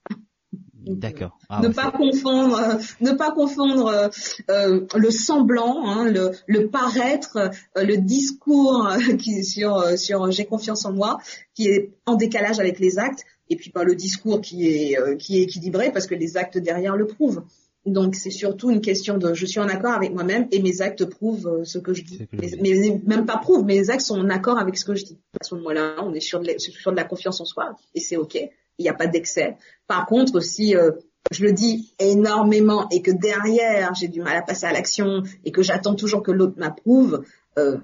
D'accord. 0.74 1.38
Ah, 1.50 1.62
ne, 1.62 1.68
pas 1.68 1.92
confondre, 1.92 2.58
euh, 2.58 2.76
ne 3.02 3.12
pas 3.12 3.32
confondre, 3.32 3.88
euh, 3.88 4.08
euh, 4.50 4.86
le 4.96 5.12
semblant, 5.12 5.86
hein, 5.86 6.10
le, 6.10 6.32
le, 6.48 6.68
paraître, 6.70 7.52
le 7.76 7.98
discours 7.98 8.88
qui 9.20 9.44
sur 9.44 9.98
sur 9.98 10.32
j'ai 10.32 10.46
confiance 10.46 10.86
en 10.86 10.94
moi, 10.94 11.20
qui 11.54 11.68
est 11.68 11.92
en 12.06 12.16
décalage 12.16 12.60
avec 12.60 12.80
les 12.80 12.98
actes, 12.98 13.26
et 13.50 13.56
puis 13.56 13.72
pas 13.72 13.84
le 13.84 13.96
discours 13.96 14.42
qui 14.42 14.68
est 14.68 15.18
qui 15.18 15.40
est 15.40 15.44
équilibré 15.44 15.92
parce 15.92 16.08
que 16.08 16.16
les 16.16 16.38
actes 16.38 16.58
derrière 16.58 16.96
le 16.96 17.08
prouvent. 17.08 17.44
Donc 17.86 18.16
c'est 18.16 18.32
surtout 18.32 18.70
une 18.72 18.82
question 18.82 19.18
de 19.18 19.34
je 19.34 19.46
suis 19.46 19.60
en 19.60 19.68
accord 19.68 19.94
avec 19.94 20.14
moi-même 20.14 20.48
et 20.52 20.62
mes 20.62 20.82
actes 20.82 21.06
prouvent 21.06 21.48
euh, 21.48 21.64
ce 21.64 21.78
que 21.78 21.94
je 21.94 22.04
dis. 22.04 22.28
mais, 22.34 23.02
même 23.06 23.26
pas 23.26 23.38
prouvent, 23.38 23.64
mes 23.64 23.90
actes 23.90 24.02
sont 24.02 24.20
en 24.20 24.30
accord 24.30 24.60
avec 24.60 24.78
ce 24.78 24.86
que 24.86 24.96
je 24.96 25.06
dis. 25.06 25.20
À 25.40 25.44
ce 25.44 25.56
moment-là, 25.56 25.96
on 26.04 26.14
est 26.14 26.20
sur 26.20 26.40
de, 26.42 26.48
la, 26.48 26.60
sur 26.60 26.92
de 26.92 26.98
la 26.98 27.06
confiance 27.06 27.40
en 27.40 27.46
soi 27.46 27.76
et 27.96 28.00
c'est 28.00 28.18
ok. 28.18 28.36
Il 28.36 28.84
n'y 28.84 28.90
a 28.90 28.94
pas 28.94 29.08
d'excès. 29.08 29.58
Par 29.88 30.06
contre, 30.06 30.42
si 30.42 30.76
euh, 30.76 30.92
je 31.32 31.44
le 31.44 31.54
dis 31.54 31.94
énormément 32.00 32.88
et 32.90 33.02
que 33.02 33.12
derrière 33.12 33.94
j'ai 33.96 34.08
du 34.08 34.22
mal 34.22 34.38
à 34.38 34.42
passer 34.42 34.66
à 34.66 34.74
l'action 34.74 35.24
et 35.46 35.52
que 35.52 35.62
j'attends 35.62 35.96
toujours 35.96 36.22
que 36.22 36.32
l'autre 36.32 36.56
m'approuve, 36.58 37.24
euh, 37.58 37.78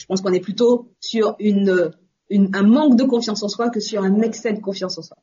je 0.00 0.06
pense 0.06 0.22
qu'on 0.22 0.32
est 0.32 0.40
plutôt 0.40 0.88
sur 1.00 1.36
une, 1.38 1.90
une, 2.30 2.50
un 2.54 2.62
manque 2.62 2.96
de 2.96 3.04
confiance 3.04 3.42
en 3.42 3.48
soi 3.48 3.70
que 3.70 3.80
sur 3.80 4.02
un 4.02 4.20
excès 4.22 4.52
de 4.52 4.60
confiance 4.60 4.98
en 4.98 5.02
soi. 5.02 5.16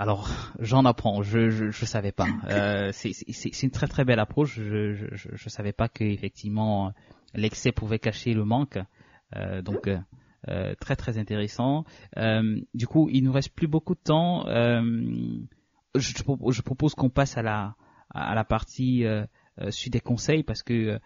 Alors, 0.00 0.30
j'en 0.58 0.86
apprends. 0.86 1.20
Je 1.20 1.50
je, 1.50 1.70
je 1.70 1.84
savais 1.84 2.10
pas. 2.10 2.26
Euh, 2.48 2.90
c'est 2.90 3.62
une 3.62 3.70
très 3.70 3.86
très 3.86 4.06
belle 4.06 4.18
approche. 4.18 4.58
Je 4.58 4.94
je, 4.94 5.28
je 5.30 5.48
savais 5.50 5.72
pas 5.72 5.90
qu'effectivement 5.90 6.94
l'excès 7.34 7.70
pouvait 7.70 7.98
cacher 7.98 8.32
le 8.32 8.46
manque. 8.46 8.78
Euh, 9.36 9.60
donc 9.60 9.88
euh, 9.88 9.98
euh 10.48 10.74
très 10.80 10.96
très 10.96 11.18
intéressant. 11.18 11.84
Euh, 12.16 12.62
du 12.72 12.86
coup, 12.86 13.10
il 13.12 13.24
nous 13.24 13.32
reste 13.32 13.54
plus 13.54 13.66
beaucoup 13.66 13.94
de 13.94 14.00
temps. 14.00 14.48
Euh, 14.48 14.80
je, 15.94 16.14
je 16.14 16.62
propose 16.62 16.94
qu'on 16.94 17.10
passe 17.10 17.36
à 17.36 17.42
la 17.42 17.74
à 18.14 18.34
la 18.34 18.44
partie 18.44 19.04
euh, 19.04 19.26
suite 19.68 19.92
des 19.92 20.00
conseils 20.00 20.44
parce 20.44 20.62
que 20.62 20.98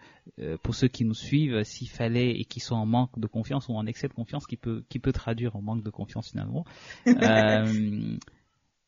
pour 0.63 0.73
ceux 0.73 0.87
qui 0.87 1.03
nous 1.03 1.13
suivent, 1.13 1.63
s'il 1.63 1.89
fallait 1.89 2.31
et 2.31 2.45
qui 2.45 2.61
sont 2.61 2.75
en 2.75 2.85
manque 2.85 3.19
de 3.19 3.27
confiance 3.27 3.67
ou 3.67 3.73
en 3.73 3.85
excès 3.87 4.07
de 4.07 4.13
confiance, 4.13 4.47
qui 4.47 4.55
peut 4.55 4.85
qui 4.87 4.99
peut 4.99 5.11
traduire 5.11 5.57
en 5.57 5.61
manque 5.61 5.83
de 5.83 5.89
confiance 5.89 6.29
finalement. 6.29 6.63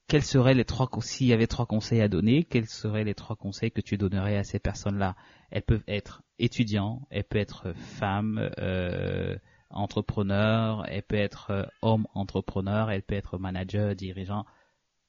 euh, 0.08 0.12
quels 0.12 0.24
seraient 0.24 0.54
les 0.54 0.66
trois 0.66 0.90
s'il 1.02 1.28
y 1.28 1.34
avait 1.34 1.48
trois 1.48 1.66
conseils 1.66 2.02
à 2.02 2.08
donner, 2.08 2.44
quels 2.44 2.68
seraient 2.68 3.04
les 3.04 3.16
trois 3.16 3.36
conseils 3.36 3.72
que 3.72 3.82
tu 3.82 3.98
donnerais 3.98 4.38
à 4.38 4.44
ces 4.44 4.60
personnes-là? 4.60 5.16
Elles 5.52 5.64
peuvent 5.64 5.84
être 5.88 6.24
étudiants, 6.40 7.08
elles 7.10 7.24
peuvent 7.24 7.42
être 7.42 7.74
femmes 7.74 8.50
euh, 8.58 9.38
entrepreneurs, 9.70 10.86
elles 10.88 11.04
peuvent 11.04 11.20
être 11.20 11.52
euh, 11.52 11.66
hommes 11.82 12.08
entrepreneurs, 12.14 12.90
elles 12.92 13.04
peuvent 13.04 13.18
être 13.18 13.38
managers, 13.38 13.96
dirigeants. 13.96 14.46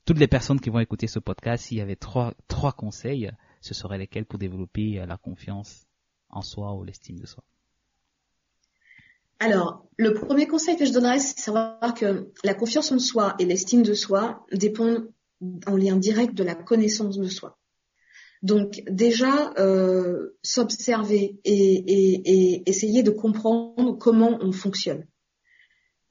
Toutes 0.04 0.18
les 0.18 0.28
personnes 0.28 0.60
qui 0.60 0.70
vont 0.70 0.80
écouter 0.80 1.06
ce 1.06 1.18
podcast, 1.18 1.66
s'il 1.66 1.78
y 1.78 1.82
avait 1.82 1.96
trois 1.96 2.34
trois 2.48 2.72
conseils, 2.72 3.30
ce 3.60 3.74
seraient 3.74 3.98
lesquels 3.98 4.26
pour 4.26 4.38
développer 4.38 5.04
la 5.06 5.16
confiance 5.16 5.86
en 6.30 6.42
soi 6.42 6.74
ou 6.74 6.84
l'estime 6.84 7.18
de 7.18 7.26
soi? 7.26 7.44
Alors, 9.40 9.86
le 9.96 10.14
premier 10.14 10.46
conseil 10.46 10.76
que 10.76 10.84
je 10.84 10.92
donnerais, 10.92 11.20
c'est 11.20 11.38
savoir 11.38 11.94
que 11.94 12.32
la 12.42 12.54
confiance 12.54 12.90
en 12.90 12.98
soi 12.98 13.34
et 13.38 13.44
l'estime 13.44 13.82
de 13.82 13.94
soi 13.94 14.44
dépendent 14.52 15.12
en 15.66 15.76
lien 15.76 15.96
direct 15.96 16.34
de 16.34 16.42
la 16.42 16.56
connaissance 16.56 17.18
de 17.18 17.28
soi. 17.28 17.56
Donc 18.42 18.82
déjà, 18.88 19.52
euh, 19.58 20.36
s'observer 20.42 21.38
et, 21.44 22.62
essayer 22.68 23.02
de 23.02 23.10
comprendre 23.10 23.96
comment 23.98 24.38
on 24.40 24.52
fonctionne. 24.52 25.06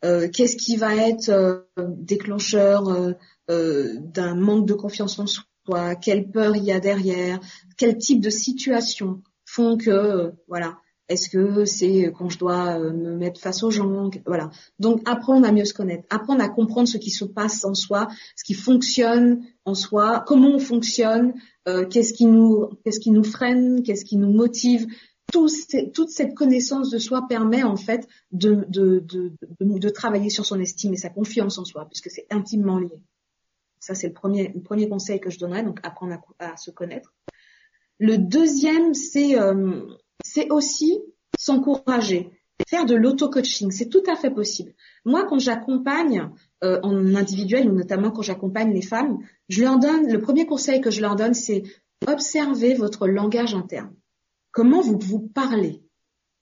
Euh, 0.05 0.29
qu'est-ce 0.29 0.57
qui 0.57 0.77
va 0.77 0.95
être 0.95 1.29
euh, 1.29 1.61
déclencheur 1.77 3.15
d'un 3.49 4.35
manque 4.35 4.67
de 4.67 4.73
confiance 4.73 5.19
en 5.19 5.25
soi 5.27 5.95
Quelle 5.95 6.29
peur 6.29 6.55
il 6.55 6.63
y 6.63 6.71
a 6.71 6.79
derrière 6.79 7.39
Quel 7.77 7.97
type 7.97 8.21
de 8.21 8.29
situation 8.29 9.21
font 9.45 9.77
que 9.77 10.33
voilà 10.47 10.77
est-ce 11.09 11.29
que 11.29 11.65
c'est 11.65 12.11
quand 12.17 12.29
je 12.29 12.37
dois 12.37 12.79
euh, 12.79 12.91
me 12.91 13.15
mettre 13.15 13.39
face 13.39 13.63
aux 13.63 13.71
gens? 13.71 14.09
Voilà. 14.25 14.49
Donc 14.79 15.01
apprendre 15.05 15.47
à 15.47 15.51
mieux 15.51 15.65
se 15.65 15.73
connaître, 15.73 16.05
apprendre 16.09 16.43
à 16.43 16.49
comprendre 16.49 16.87
ce 16.87 16.97
qui 16.97 17.11
se 17.11 17.23
passe 17.23 17.63
en 17.63 17.73
soi, 17.73 18.07
ce 18.35 18.43
qui 18.43 18.53
fonctionne 18.53 19.43
en 19.65 19.73
soi, 19.73 20.23
comment 20.27 20.49
on 20.49 20.59
fonctionne, 20.59 21.33
euh, 21.67 21.85
qu'est-ce 21.85 22.13
qui 22.13 22.25
nous 22.25 22.69
qu'est-ce 22.83 22.99
qui 22.99 23.11
nous 23.11 23.23
freine, 23.23 23.83
qu'est-ce 23.83 24.03
qui 24.03 24.17
nous 24.17 24.31
motive. 24.31 24.87
Tout 25.31 25.49
toute 25.93 26.09
cette 26.09 26.35
connaissance 26.35 26.89
de 26.89 26.97
soi 26.97 27.27
permet 27.27 27.63
en 27.63 27.75
fait 27.75 28.07
de, 28.31 29.89
travailler 29.89 30.29
sur 30.29 30.45
son 30.45 30.59
estime 30.59 30.93
et 30.93 30.97
sa 30.97 31.09
confiance 31.09 31.57
en 31.57 31.65
soi, 31.65 31.85
puisque 31.85 32.09
c'est 32.09 32.27
intimement 32.29 32.79
lié. 32.79 33.01
Ça, 33.79 33.93
c'est 33.93 34.07
le 34.07 34.13
premier, 34.13 34.51
le 34.53 34.61
premier 34.61 34.89
conseil 34.89 35.19
que 35.19 35.29
je 35.29 35.37
donnerais, 35.37 35.63
donc 35.63 35.79
apprendre 35.83 36.17
à, 36.39 36.53
à 36.53 36.57
se 36.57 36.71
connaître. 36.71 37.13
Le 37.99 38.17
deuxième, 38.17 38.93
c'est 38.93 39.37
euh, 39.39 39.81
c'est 40.23 40.51
aussi 40.51 40.99
s'encourager, 41.37 42.31
faire 42.67 42.85
de 42.85 42.95
l'auto-coaching. 42.95 43.71
C'est 43.71 43.89
tout 43.89 44.03
à 44.07 44.15
fait 44.15 44.31
possible. 44.31 44.73
Moi, 45.05 45.25
quand 45.25 45.39
j'accompagne 45.39 46.29
euh, 46.63 46.79
en 46.83 47.15
individuel 47.15 47.69
ou 47.69 47.73
notamment 47.73 48.11
quand 48.11 48.21
j'accompagne 48.21 48.73
les 48.73 48.81
femmes, 48.81 49.19
je 49.49 49.63
leur 49.63 49.79
donne 49.79 50.11
le 50.11 50.21
premier 50.21 50.45
conseil 50.45 50.81
que 50.81 50.91
je 50.91 51.01
leur 51.01 51.15
donne, 51.15 51.33
c'est 51.33 51.63
observer 52.07 52.73
votre 52.73 53.07
langage 53.07 53.53
interne. 53.53 53.93
Comment 54.51 54.81
vous 54.81 54.97
vous 54.99 55.19
parlez? 55.19 55.83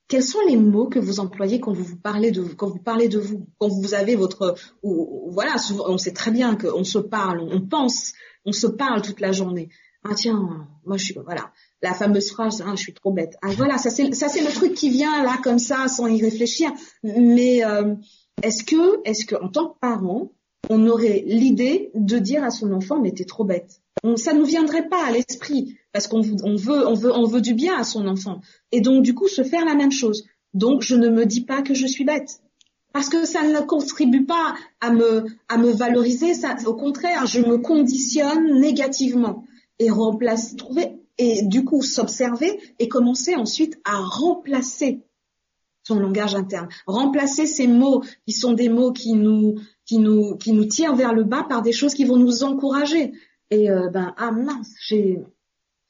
Quels 0.08 0.24
sont 0.24 0.40
les 0.48 0.58
mots 0.58 0.88
que 0.88 1.00
vous 1.00 1.20
employez 1.20 1.60
quand 1.60 1.74
vous 1.74 1.84
vous 1.84 1.98
parlez 1.98 2.32
de 2.32 2.40
vous, 2.40 2.56
quand 2.56 2.70
vous 2.70 2.80
parlez 2.80 3.10
de 3.10 3.18
vous, 3.18 3.48
quand 3.58 3.70
vous 3.70 3.96
avez 3.96 4.16
votre 4.16 4.56
ou, 4.84 5.32
voilà, 5.32 5.56
on 5.88 5.98
sait 5.98 6.14
très 6.14 6.30
bien 6.30 6.56
qu'on 6.56 6.84
se 6.84 7.00
parle, 7.00 7.42
on 7.42 7.62
pense, 7.62 8.14
on 8.46 8.52
se 8.52 8.68
parle 8.68 9.02
toute 9.02 9.20
la 9.20 9.32
journée. 9.32 9.70
Ah 10.08 10.14
tiens, 10.14 10.68
moi 10.86 10.98
je 10.98 11.06
suis 11.06 11.16
voilà. 11.16 11.52
La 11.82 11.94
fameuse 11.94 12.30
phrase 12.30 12.64
ah, 12.66 12.74
je 12.76 12.82
suis 12.82 12.94
trop 12.94 13.12
bête. 13.12 13.38
Ah, 13.42 13.50
voilà 13.58 13.80
ça 13.80 13.90
c'est 13.90 14.14
ça 14.14 14.28
c'est 14.28 14.42
le 14.42 14.52
truc 14.52 14.76
qui 14.76 14.90
vient 14.92 15.24
là 15.24 15.40
comme 15.44 15.58
ça 15.58 15.88
sans 15.88 16.06
y 16.06 16.22
réfléchir. 16.22 16.72
Mais 17.04 17.66
euh, 17.66 17.96
est-ce 18.44 18.64
que 18.64 19.02
est-ce 19.04 19.26
que 19.26 19.36
en 19.36 19.50
tant 19.50 19.70
que 19.70 19.80
parent 19.80 20.32
on 20.70 20.88
aurait 20.88 21.24
l'idée 21.26 21.90
de 21.96 22.20
dire 22.20 22.44
à 22.44 22.52
son 22.52 22.72
enfant 22.72 23.00
mais 23.02 23.14
t'es 23.14 23.26
trop 23.26 23.46
bête? 23.46 23.82
Ça 24.18 24.34
nous 24.34 24.46
viendrait 24.46 24.88
pas 24.88 25.04
à 25.04 25.12
l'esprit 25.12 25.76
parce 25.92 26.08
qu'on 26.08 26.22
on 26.44 26.56
veut 26.56 26.88
on 26.88 26.94
veut 26.94 27.12
on 27.12 27.26
veut 27.26 27.42
du 27.42 27.56
bien 27.56 27.76
à 27.76 27.84
son 27.84 28.08
enfant. 28.08 28.42
Et 28.72 28.82
donc 28.82 29.02
du 29.02 29.16
coup 29.16 29.28
se 29.28 29.44
faire 29.44 29.66
la 29.66 29.74
même 29.74 29.92
chose. 29.92 30.28
Donc 30.54 30.84
je 30.84 30.96
ne 30.96 31.10
me 31.10 31.26
dis 31.26 31.46
pas 31.46 31.64
que 31.64 31.74
je 31.74 31.88
suis 31.88 32.06
bête. 32.06 32.42
Parce 32.94 33.10
que 33.10 33.26
ça 33.26 33.42
ne 33.42 33.60
contribue 33.62 34.26
pas 34.26 34.54
à 34.82 34.92
me 34.92 35.26
à 35.50 35.58
me 35.58 35.72
valoriser 35.72 36.36
ça 36.36 36.56
au 36.68 36.76
contraire 36.76 37.26
je 37.26 37.40
me 37.40 37.58
conditionne 37.58 38.60
négativement 38.60 39.44
et 39.80 39.90
remplacer 39.90 40.56
trouver 40.56 41.00
et 41.18 41.44
du 41.44 41.64
coup 41.64 41.82
s'observer 41.82 42.60
et 42.80 42.88
commencer 42.88 43.36
ensuite 43.36 43.80
à 43.86 43.98
remplacer 43.98 45.02
son 45.84 46.00
langage 46.00 46.36
interne, 46.36 46.68
remplacer 46.88 47.46
ces 47.46 47.68
mots 47.68 48.02
qui 48.26 48.34
sont 48.34 48.54
des 48.54 48.70
mots 48.70 48.92
qui 48.92 49.14
nous 49.14 49.56
qui 49.86 50.00
nous 50.00 50.36
qui 50.36 50.52
nous 50.52 50.66
tirent 50.66 50.96
vers 50.96 51.14
le 51.14 51.24
bas 51.24 51.46
par 51.48 51.62
des 51.62 51.72
choses 51.72 51.94
qui 51.94 52.06
vont 52.06 52.18
nous 52.18 52.44
encourager. 52.44 53.14
Et 53.52 53.70
euh, 53.70 53.90
ben 53.90 54.14
ah 54.18 54.32
mince, 54.32 54.74
j'ai 54.88 55.22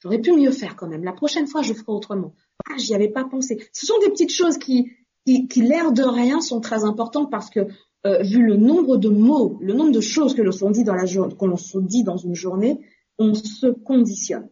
j'aurais 0.00 0.20
pu 0.20 0.32
mieux 0.32 0.52
faire 0.52 0.76
quand 0.76 0.86
même. 0.86 1.02
La 1.04 1.12
prochaine 1.12 1.46
fois, 1.46 1.62
je 1.62 1.72
ferai 1.72 1.92
autrement. 1.92 2.34
ah, 2.68 2.76
j'y 2.76 2.94
avais 2.94 3.08
pas 3.08 3.24
pensé. 3.24 3.66
Ce 3.72 3.86
sont 3.86 3.98
des 4.00 4.10
petites 4.10 4.32
choses 4.32 4.58
qui, 4.58 4.90
qui, 5.24 5.48
qui 5.48 5.62
l'air 5.62 5.92
de 5.92 6.02
rien, 6.02 6.40
sont 6.40 6.60
très 6.60 6.84
importantes 6.84 7.30
parce 7.30 7.48
que 7.48 7.60
euh, 8.06 8.22
vu 8.22 8.44
le 8.44 8.56
nombre 8.56 8.98
de 8.98 9.08
mots, 9.08 9.58
le 9.60 9.72
nombre 9.72 9.92
de 9.92 10.00
choses 10.00 10.34
que 10.34 10.42
l'on 10.42 10.70
dit 10.70 10.84
dans 10.84 10.94
la 10.94 11.06
qu'on 11.38 11.56
se 11.56 11.78
dit 11.78 12.04
dans 12.04 12.18
une 12.18 12.34
journée, 12.34 12.80
on 13.18 13.34
se 13.34 13.66
conditionne. 13.66 14.48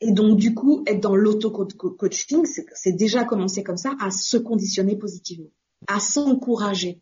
Et 0.00 0.12
donc 0.12 0.36
du 0.36 0.54
coup, 0.54 0.82
être 0.86 1.00
dans 1.00 1.16
l'auto-coaching, 1.16 2.44
c'est 2.74 2.92
déjà 2.92 3.24
commencer 3.24 3.62
comme 3.62 3.76
ça 3.76 3.94
à 4.00 4.10
se 4.10 4.36
conditionner 4.36 4.96
positivement, 4.96 5.50
à 5.86 6.00
s'encourager 6.00 7.00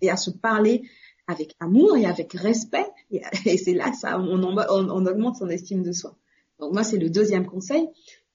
et 0.00 0.10
à 0.10 0.16
se 0.16 0.30
parler 0.30 0.82
avec 1.26 1.54
amour 1.60 1.96
et 1.96 2.06
avec 2.06 2.32
respect. 2.32 2.86
Et, 3.10 3.22
c'est 3.58 3.74
là 3.74 3.92
ça, 3.92 4.18
on, 4.18 4.42
on, 4.42 5.06
augmente 5.06 5.36
son 5.36 5.48
estime 5.48 5.82
de 5.82 5.92
soi. 5.92 6.16
Donc 6.58 6.72
moi, 6.72 6.84
c'est 6.84 6.98
le 6.98 7.10
deuxième 7.10 7.46
conseil. 7.46 7.88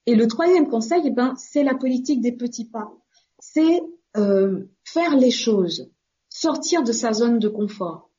Et 0.06 0.16
le 0.16 0.28
troisième 0.28 0.68
conseil, 0.68 1.01
eh 1.06 1.12
ben, 1.12 1.34
c'est 1.38 1.64
la 1.64 1.76
politique 1.76 2.22
des 2.22 2.32
petits 2.32 2.66
pas. 2.66 2.91
C'est 3.39 3.82
euh, 4.18 4.66
faire 4.84 5.16
les 5.16 5.32
choses, 5.32 5.89
sortir 6.30 6.84
de 6.84 6.91
sa 6.91 7.12
zone 7.12 7.39
de 7.39 7.47
confort. 7.47 8.12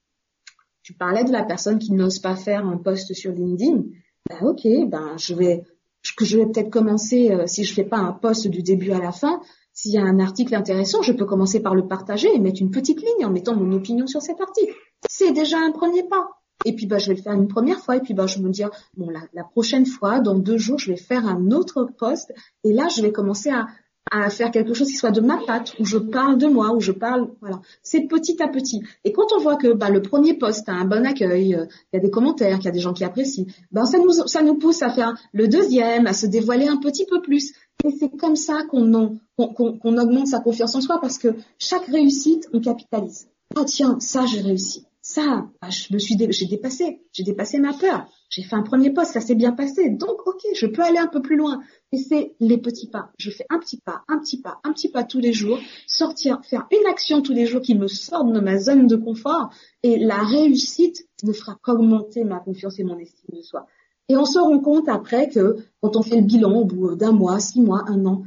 Tu 0.86 0.92
parlais 0.92 1.24
de 1.24 1.32
la 1.32 1.42
personne 1.42 1.80
qui 1.80 1.92
n'ose 1.92 2.20
pas 2.20 2.36
faire 2.36 2.64
un 2.64 2.76
post 2.76 3.12
sur 3.12 3.32
LinkedIn. 3.32 3.82
Ben 4.30 4.38
ok, 4.40 4.62
ben 4.86 5.16
je 5.18 5.34
vais, 5.34 5.64
je 6.00 6.36
vais 6.36 6.46
peut-être 6.46 6.70
commencer 6.70 7.32
euh, 7.32 7.48
si 7.48 7.64
je 7.64 7.74
fais 7.74 7.82
pas 7.82 7.96
un 7.96 8.12
post 8.12 8.46
du 8.46 8.62
début 8.62 8.92
à 8.92 9.00
la 9.00 9.10
fin. 9.10 9.40
S'il 9.72 9.94
y 9.94 9.98
a 9.98 10.04
un 10.04 10.20
article 10.20 10.54
intéressant, 10.54 11.02
je 11.02 11.12
peux 11.12 11.24
commencer 11.24 11.58
par 11.58 11.74
le 11.74 11.88
partager 11.88 12.32
et 12.32 12.38
mettre 12.38 12.62
une 12.62 12.70
petite 12.70 13.00
ligne 13.00 13.26
en 13.26 13.30
mettant 13.30 13.56
mon 13.56 13.72
opinion 13.72 14.06
sur 14.06 14.22
cet 14.22 14.40
article. 14.40 14.74
C'est 15.10 15.32
déjà 15.32 15.58
un 15.58 15.72
premier 15.72 16.04
pas. 16.04 16.28
Et 16.64 16.72
puis 16.72 16.86
bah 16.86 16.98
je 16.98 17.08
vais 17.08 17.16
le 17.16 17.22
faire 17.22 17.32
une 17.32 17.48
première 17.48 17.80
fois 17.80 17.96
et 17.96 18.00
puis 18.00 18.14
bah 18.14 18.28
je 18.28 18.38
me 18.38 18.48
dire 18.48 18.70
bon 18.96 19.10
la, 19.10 19.22
la 19.32 19.42
prochaine 19.42 19.86
fois 19.86 20.20
dans 20.20 20.38
deux 20.38 20.56
jours 20.56 20.78
je 20.78 20.92
vais 20.92 20.96
faire 20.96 21.26
un 21.26 21.50
autre 21.50 21.88
post 21.98 22.32
et 22.62 22.72
là 22.72 22.86
je 22.88 23.02
vais 23.02 23.12
commencer 23.12 23.50
à, 23.50 23.66
à 24.10 24.30
faire 24.30 24.50
quelque 24.50 24.72
chose 24.74 24.88
qui 24.88 24.96
soit 24.96 25.10
de 25.10 25.20
ma 25.20 25.38
patte, 25.46 25.74
où 25.80 25.84
je 25.84 25.98
parle 25.98 26.38
de 26.38 26.46
moi, 26.46 26.72
où 26.72 26.80
je 26.80 26.92
parle, 26.92 27.30
voilà. 27.40 27.60
C'est 27.82 28.02
petit 28.02 28.40
à 28.42 28.48
petit. 28.48 28.82
Et 29.04 29.12
quand 29.12 29.26
on 29.36 29.40
voit 29.40 29.56
que 29.56 29.72
bah, 29.72 29.90
le 29.90 30.00
premier 30.00 30.34
post 30.34 30.68
a 30.68 30.72
un 30.72 30.84
bon 30.84 31.04
accueil, 31.04 31.54
euh, 31.54 31.66
il 31.92 31.96
y 31.96 31.98
a 31.98 32.00
des 32.00 32.10
commentaires, 32.10 32.56
qu'il 32.58 32.66
y 32.66 32.68
a 32.68 32.72
des 32.72 32.80
gens 32.80 32.92
qui 32.92 33.04
apprécient, 33.04 33.46
ben 33.72 33.84
ça 33.84 33.98
nous 33.98 34.12
ça 34.12 34.42
nous 34.42 34.54
pousse 34.54 34.82
à 34.82 34.90
faire 34.90 35.14
le 35.32 35.48
deuxième, 35.48 36.06
à 36.06 36.12
se 36.12 36.26
dévoiler 36.26 36.68
un 36.68 36.76
petit 36.76 37.06
peu 37.06 37.20
plus. 37.20 37.52
Et 37.84 37.90
c'est 37.98 38.16
comme 38.16 38.36
ça 38.36 38.62
qu'on 38.70 39.18
qu'on 39.36 39.98
augmente 39.98 40.28
sa 40.28 40.40
confiance 40.40 40.74
en 40.74 40.80
soi 40.80 40.98
parce 41.00 41.18
que 41.18 41.28
chaque 41.58 41.86
réussite, 41.86 42.48
on 42.52 42.60
capitalise. 42.60 43.28
Ah 43.56 43.64
tiens, 43.64 43.98
ça 44.00 44.24
j'ai 44.26 44.40
réussi 44.40 44.86
ça, 45.08 45.46
bah, 45.62 45.70
je 45.70 45.94
me 45.94 46.00
suis, 46.00 46.16
j'ai 46.30 46.46
dépassé, 46.46 47.00
j'ai 47.12 47.22
dépassé 47.22 47.60
ma 47.60 47.72
peur. 47.72 48.08
J'ai 48.28 48.42
fait 48.42 48.56
un 48.56 48.64
premier 48.64 48.90
poste, 48.90 49.12
ça 49.12 49.20
s'est 49.20 49.36
bien 49.36 49.52
passé. 49.52 49.88
Donc, 49.88 50.26
ok, 50.26 50.40
je 50.52 50.66
peux 50.66 50.82
aller 50.82 50.98
un 50.98 51.06
peu 51.06 51.22
plus 51.22 51.36
loin. 51.36 51.60
Et 51.92 51.98
c'est 51.98 52.34
les 52.40 52.58
petits 52.58 52.90
pas. 52.90 53.12
Je 53.16 53.30
fais 53.30 53.46
un 53.48 53.60
petit 53.60 53.78
pas, 53.78 54.02
un 54.08 54.18
petit 54.18 54.40
pas, 54.40 54.58
un 54.64 54.72
petit 54.72 54.90
pas 54.90 55.04
tous 55.04 55.20
les 55.20 55.32
jours. 55.32 55.60
Sortir, 55.86 56.40
faire 56.44 56.66
une 56.72 56.84
action 56.90 57.22
tous 57.22 57.32
les 57.32 57.46
jours 57.46 57.60
qui 57.60 57.76
me 57.76 57.86
sorte 57.86 58.32
de 58.32 58.40
ma 58.40 58.58
zone 58.58 58.88
de 58.88 58.96
confort. 58.96 59.50
Et 59.84 59.96
la 59.96 60.24
réussite 60.24 61.06
ne 61.22 61.32
fera 61.32 61.56
qu'augmenter 61.62 62.24
ma 62.24 62.40
confiance 62.40 62.80
et 62.80 62.84
mon 62.84 62.98
estime 62.98 63.36
de 63.36 63.42
soi. 63.42 63.68
Et 64.08 64.16
on 64.16 64.24
se 64.24 64.40
rend 64.40 64.58
compte 64.58 64.88
après 64.88 65.28
que 65.28 65.56
quand 65.80 65.94
on 65.94 66.02
fait 66.02 66.16
le 66.16 66.26
bilan 66.26 66.52
au 66.52 66.64
bout 66.64 66.96
d'un 66.96 67.12
mois, 67.12 67.38
six 67.38 67.60
mois, 67.60 67.84
un 67.86 68.04
an, 68.06 68.24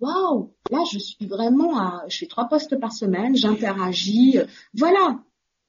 waouh, 0.00 0.52
là 0.70 0.78
je 0.90 0.98
suis 0.98 1.26
vraiment 1.26 1.78
à, 1.78 2.04
je 2.08 2.18
fais 2.18 2.26
trois 2.26 2.48
postes 2.48 2.78
par 2.80 2.92
semaine, 2.92 3.36
j'interagis, 3.36 4.38
voilà, 4.74 5.18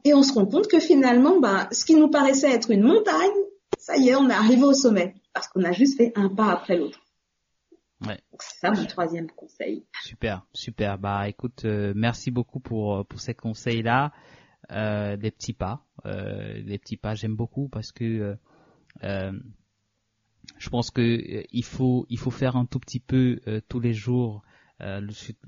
et 0.07 0.13
on 0.13 0.23
se 0.23 0.33
rend 0.33 0.45
compte 0.45 0.67
que 0.67 0.79
finalement, 0.79 1.39
bah, 1.39 1.67
ce 1.71 1.85
qui 1.85 1.95
nous 1.95 2.09
paraissait 2.09 2.51
être 2.51 2.71
une 2.71 2.83
montagne, 2.83 3.37
ça 3.77 3.97
y 3.97 4.09
est, 4.09 4.15
on 4.15 4.29
est 4.29 4.33
arrivé 4.33 4.63
au 4.63 4.73
sommet 4.73 5.15
parce 5.33 5.47
qu'on 5.47 5.63
a 5.63 5.71
juste 5.71 5.97
fait 5.97 6.11
un 6.15 6.29
pas 6.29 6.51
après 6.51 6.77
l'autre. 6.77 6.99
Ouais. 8.05 8.19
C'est 8.39 8.59
ça 8.59 8.71
mon 8.71 8.85
troisième 8.85 9.29
conseil. 9.31 9.85
Super, 10.03 10.45
super. 10.53 10.99
Bah 10.99 11.27
écoute, 11.27 11.65
euh, 11.65 11.93
merci 11.95 12.29
beaucoup 12.29 12.59
pour 12.59 13.05
pour 13.07 13.19
ces 13.19 13.33
conseils 13.33 13.81
là, 13.81 14.11
euh, 14.71 15.17
des 15.17 15.31
petits 15.31 15.53
pas, 15.53 15.85
euh, 16.05 16.61
des 16.61 16.77
petits 16.77 16.97
pas. 16.97 17.15
J'aime 17.15 17.35
beaucoup 17.35 17.69
parce 17.69 17.91
que 17.91 18.37
euh, 19.03 19.31
je 20.57 20.69
pense 20.69 20.91
que 20.91 21.43
il 21.51 21.65
faut 21.65 22.05
il 22.09 22.19
faut 22.19 22.31
faire 22.31 22.55
un 22.55 22.65
tout 22.65 22.79
petit 22.79 22.99
peu 22.99 23.39
tous 23.67 23.79
les 23.79 23.93
jours, 23.93 24.43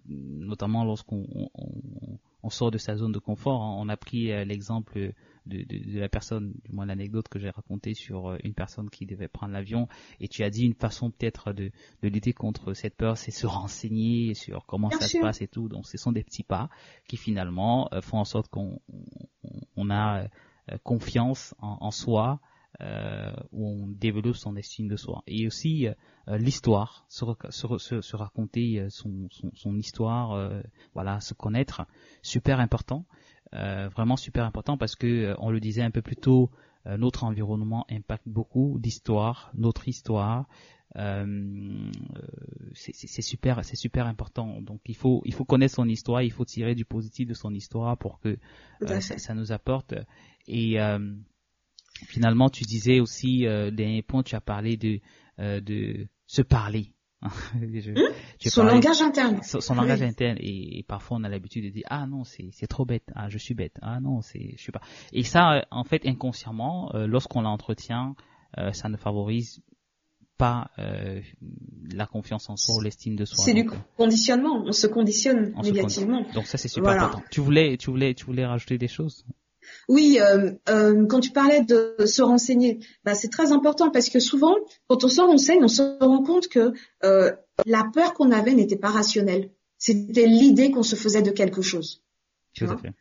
notamment 0.08 0.86
lorsqu'on 0.86 1.28
on, 1.36 1.50
on 1.54 2.20
sort 2.48 2.72
de 2.72 2.78
sa 2.78 2.96
zone 2.96 3.12
de 3.12 3.20
confort. 3.20 3.62
Hein. 3.62 3.76
On 3.78 3.90
a 3.90 3.98
pris 3.98 4.32
euh, 4.32 4.46
l'exemple 4.46 5.12
de, 5.46 5.64
de, 5.64 6.00
la 6.00 6.08
personne, 6.08 6.54
du 6.64 6.72
moins 6.72 6.86
l'anecdote 6.86 7.28
que 7.28 7.40
j'ai 7.40 7.50
racontée 7.50 7.94
sur 7.94 8.30
euh, 8.30 8.38
une 8.46 8.54
personne 8.54 8.90
qui 8.90 9.06
devait 9.06 9.28
prendre 9.28 9.52
l'avion, 9.52 9.90
et 10.22 10.30
tu 10.30 10.44
as 10.44 10.50
dit 10.50 10.66
une 10.66 10.74
façon 10.74 11.12
peut-être 11.12 11.52
de, 11.52 11.72
de 12.02 12.08
lutter 12.08 12.32
contre 12.32 12.74
cette 12.74 12.96
peur, 12.96 13.18
c'est 13.18 13.32
se 13.32 13.46
renseigner 13.46 14.34
sur 14.34 14.66
comment 14.66 14.90
ça 14.90 15.06
se 15.06 15.18
passe 15.20 15.42
et 15.42 15.48
tout. 15.48 15.68
Donc 15.68 15.86
ce 15.86 15.98
sont 15.98 16.14
des 16.14 16.24
petits 16.24 16.44
pas 16.44 16.70
qui 17.08 17.18
finalement 17.18 17.90
euh, 17.94 18.02
font 18.02 18.20
en 18.20 18.26
sorte 18.26 18.48
qu'on 18.48 18.80
on 19.76 19.90
a 19.90 20.28
confiance 20.84 21.56
en, 21.60 21.78
en 21.82 21.92
soi, 21.92 22.40
où 23.52 23.68
on 23.68 23.88
développe 23.88 24.36
son 24.36 24.56
estime 24.56 24.88
de 24.88 24.96
soi. 24.96 25.24
Et 25.28 25.48
aussi 25.48 25.90
euh, 26.30 26.38
l'histoire, 26.38 27.06
se, 27.10 27.26
se, 27.50 28.02
se, 28.02 28.16
raconter 28.16 28.80
euh, 28.80 28.90
son, 28.90 29.28
son, 29.32 29.50
son 29.56 29.76
histoire, 29.78 30.34
euh, 30.34 30.62
voilà, 30.94 31.20
se 31.22 31.34
connaître, 31.34 31.86
super 32.22 32.60
important, 32.60 33.06
vraiment 33.52 34.16
super 34.16 34.46
important 34.46 34.78
parce 34.78 34.96
que 34.96 35.34
on 35.40 35.50
le 35.50 35.60
disait 35.60 35.82
un 35.82 35.90
peu 35.90 36.04
plus 36.04 36.16
tôt, 36.16 36.52
notre 36.86 37.24
environnement 37.24 37.84
impacte 37.90 38.28
beaucoup 38.28 38.78
d'histoire, 38.80 39.52
notre 39.56 39.88
histoire. 39.88 40.46
Euh, 40.96 41.92
c'est 42.74 43.22
super, 43.24 43.64
c'est 43.66 43.76
super 43.76 44.06
important. 44.06 44.62
Donc 44.62 44.82
il 44.86 44.96
faut, 44.96 45.24
il 45.26 45.34
faut 45.34 45.46
connaître 45.46 45.76
son 45.76 45.88
histoire, 45.88 46.22
il 46.22 46.32
faut 46.32 46.46
tirer 46.46 46.76
du 46.76 46.86
positif 46.86 47.28
de 47.28 47.34
son 47.34 47.54
histoire 47.54 47.98
pour 47.98 48.20
que 48.20 48.38
ça, 48.86 49.02
ça, 49.02 49.34
nous 49.34 49.52
apporte. 49.52 49.96
Et 50.48 50.80
euh, 50.80 51.00
finalement, 52.08 52.50
tu 52.50 52.64
disais 52.64 53.00
aussi, 53.00 53.46
euh, 53.46 53.72
dernier 53.72 54.02
point, 54.02 54.24
tu 54.24 54.36
as 54.36 54.42
parlé 54.42 54.78
de, 54.78 55.00
euh, 55.40 55.62
de 55.62 56.08
se 56.28 56.42
parler. 56.42 56.94
je, 57.62 57.92
hmm? 57.92 58.14
son 58.46 58.64
langage 58.64 59.02
interne. 59.02 59.42
Son, 59.44 59.76
langage 59.76 60.02
interne 60.02 60.38
et, 60.40 60.86
parfois 60.88 61.18
on 61.18 61.24
a 61.26 61.30
l'habitude 61.30 61.66
de 61.66 61.70
dire 61.70 61.84
ah 61.90 62.08
non 62.08 62.24
c'est 62.24 62.68
trop 62.68 62.86
bête 62.86 63.12
ah 63.14 63.28
je 63.28 63.38
suis 63.38 63.54
bête 63.54 63.76
ah 63.82 64.00
non 64.00 64.22
c'est 64.22 64.54
je 64.56 64.62
suis 64.62 64.72
pas 64.72 64.80
et 65.12 65.24
ça 65.24 65.66
en 65.70 65.84
fait 65.84 66.08
inconsciemment 66.08 66.96
euh, 66.96 67.08
lorsqu'on 67.08 67.42
l'entretient 67.42 68.16
euh, 68.58 68.72
ça 68.72 68.88
ne 68.88 68.96
favorise 68.96 69.62
pas 70.38 70.72
euh, 70.80 71.20
la 71.92 72.06
confiance 72.06 72.50
en 72.50 72.56
soi 72.56 72.76
ou 72.76 72.82
l'estime 72.82 73.18
de 73.18 73.26
soi. 73.26 73.44
C'est 73.44 73.54
du 73.54 73.70
conditionnement, 73.98 74.64
on 74.66 74.72
se 74.72 74.88
conditionne 74.88 75.54
négativement. 75.62 76.26
Donc 76.34 76.48
ça 76.48 76.58
c'est 76.58 76.70
super 76.70 76.92
important. 76.92 77.22
Tu 77.30 77.42
voulais 77.42 77.76
tu 77.76 77.90
voulais 77.90 78.14
tu 78.14 78.26
voulais 78.26 78.46
rajouter 78.46 78.78
des 78.78 78.88
choses? 78.88 79.26
Oui, 79.88 80.20
euh, 80.22 80.52
euh, 80.70 81.06
quand 81.08 81.20
tu 81.20 81.32
parlais 81.32 81.62
de 81.62 81.96
se 82.06 82.22
renseigner, 82.22 82.80
bah, 83.04 83.16
c'est 83.16 83.30
très 83.30 83.52
important 83.52 83.90
parce 83.90 84.10
que 84.10 84.20
souvent, 84.20 84.56
quand 84.88 85.04
on 85.04 85.10
se 85.10 85.22
renseigne, 85.22 85.64
on 85.64 85.68
se 85.68 85.82
rend 86.04 86.24
compte 86.24 86.48
que 86.48 86.74
euh, 87.04 87.32
la 87.66 87.86
peur 87.94 88.14
qu'on 88.14 88.32
avait 88.32 88.54
n'était 88.54 88.78
pas 88.78 88.90
rationnelle. 88.90 89.52
C'était 89.78 90.26
l'idée 90.26 90.72
qu'on 90.72 90.84
se 90.84 90.96
faisait 90.96 91.22
de 91.22 91.32
quelque 91.32 91.62
chose. 91.62 92.04
Tout 92.54 92.66
à 92.66 92.78
fait. 92.78 92.92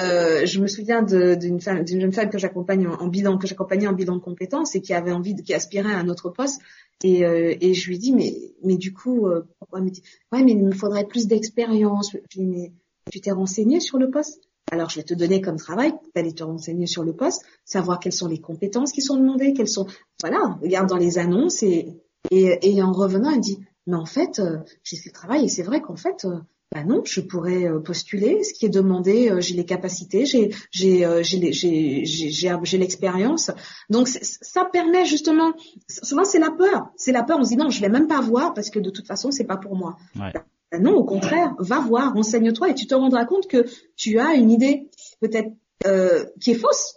Euh, 0.00 0.46
je 0.46 0.60
me 0.60 0.68
souviens 0.68 1.02
d'une 1.02 1.58
d'une 1.58 2.00
jeune 2.00 2.12
femme 2.12 2.30
que 2.30 2.38
j'accompagne 2.38 2.86
en, 2.86 3.08
bilan, 3.08 3.36
que 3.36 3.48
j'accompagnais 3.48 3.88
en 3.88 3.92
bilan 3.92 4.16
de 4.16 4.20
compétences 4.20 4.76
et 4.76 4.80
qui 4.80 4.94
avait 4.94 5.10
envie, 5.10 5.34
de, 5.34 5.42
qui 5.42 5.54
aspirait 5.54 5.92
à 5.92 5.98
un 5.98 6.08
autre 6.08 6.30
poste. 6.30 6.60
Et, 7.02 7.24
euh, 7.24 7.54
et 7.60 7.74
je 7.74 7.88
lui 7.88 7.98
dis 7.98 8.12
mais 8.12 8.32
mais 8.62 8.76
du 8.76 8.92
coup, 8.92 9.26
euh, 9.26 9.42
pourquoi 9.58 9.80
me 9.80 9.90
dit 9.90 10.02
ouais 10.32 10.42
mais 10.44 10.52
il 10.52 10.64
me 10.64 10.72
faudrait 10.72 11.06
plus 11.06 11.26
d'expérience. 11.26 12.12
Je 12.12 12.18
lui 12.18 12.26
dis 12.28 12.46
mais 12.46 12.72
tu 13.10 13.20
t'es 13.20 13.32
renseigné 13.32 13.80
sur 13.80 13.98
le 13.98 14.10
poste? 14.10 14.48
Alors, 14.70 14.90
je 14.90 14.96
vais 14.96 15.04
te 15.04 15.14
donner 15.14 15.40
comme 15.40 15.56
travail 15.56 15.92
d'aller 16.14 16.32
te 16.32 16.42
renseigner 16.42 16.86
sur 16.86 17.04
le 17.04 17.12
poste, 17.12 17.42
savoir 17.64 17.98
quelles 17.98 18.12
sont 18.12 18.28
les 18.28 18.40
compétences 18.40 18.92
qui 18.92 19.02
sont 19.02 19.16
demandées, 19.16 19.52
quelles 19.52 19.68
sont, 19.68 19.86
voilà, 20.20 20.58
regarde 20.62 20.88
dans 20.88 20.96
les 20.96 21.18
annonces 21.18 21.62
et, 21.62 22.00
et, 22.30 22.82
en 22.82 22.92
revenant, 22.92 23.30
elle 23.30 23.40
dit, 23.40 23.58
mais 23.86 23.96
en 23.96 24.06
fait, 24.06 24.38
euh, 24.38 24.58
j'ai 24.82 24.96
fait 24.96 25.08
le 25.08 25.14
travail 25.14 25.44
et 25.44 25.48
c'est 25.48 25.62
vrai 25.62 25.80
qu'en 25.80 25.96
fait, 25.96 26.24
euh, 26.24 26.38
bah 26.74 26.84
non, 26.84 27.02
je 27.04 27.22
pourrais 27.22 27.64
euh, 27.64 27.78
postuler. 27.78 28.44
Ce 28.44 28.52
qui 28.52 28.66
est 28.66 28.70
demandé, 28.70 29.32
j'ai 29.38 29.54
les 29.54 29.64
capacités, 29.64 30.26
j'ai 30.26 30.50
j'ai 30.70 31.22
j'ai 31.22 32.04
j'ai 32.04 32.78
l'expérience. 32.78 33.50
Donc 33.88 34.08
ça 34.08 34.66
permet 34.66 35.06
justement. 35.06 35.54
Souvent 35.88 36.24
c'est 36.24 36.38
la 36.38 36.50
peur, 36.50 36.90
c'est 36.96 37.12
la 37.12 37.22
peur. 37.22 37.38
On 37.40 37.44
se 37.44 37.48
dit 37.48 37.56
non, 37.56 37.70
je 37.70 37.80
vais 37.80 37.88
même 37.88 38.08
pas 38.08 38.20
voir 38.20 38.52
parce 38.52 38.68
que 38.68 38.78
de 38.78 38.90
toute 38.90 39.06
façon 39.06 39.30
c'est 39.30 39.46
pas 39.46 39.56
pour 39.56 39.74
moi. 39.74 39.96
Ouais. 40.16 40.32
Ben 40.70 40.82
non, 40.82 40.94
au 40.94 41.04
contraire, 41.04 41.54
va 41.58 41.80
voir, 41.80 42.12
renseigne-toi 42.12 42.70
et 42.70 42.74
tu 42.74 42.86
te 42.86 42.94
rendras 42.94 43.24
compte 43.24 43.48
que 43.48 43.64
tu 43.96 44.18
as 44.18 44.34
une 44.34 44.50
idée 44.50 44.90
peut-être 45.20 45.50
euh, 45.86 46.24
qui 46.40 46.50
est 46.50 46.58
fausse. 46.58 46.96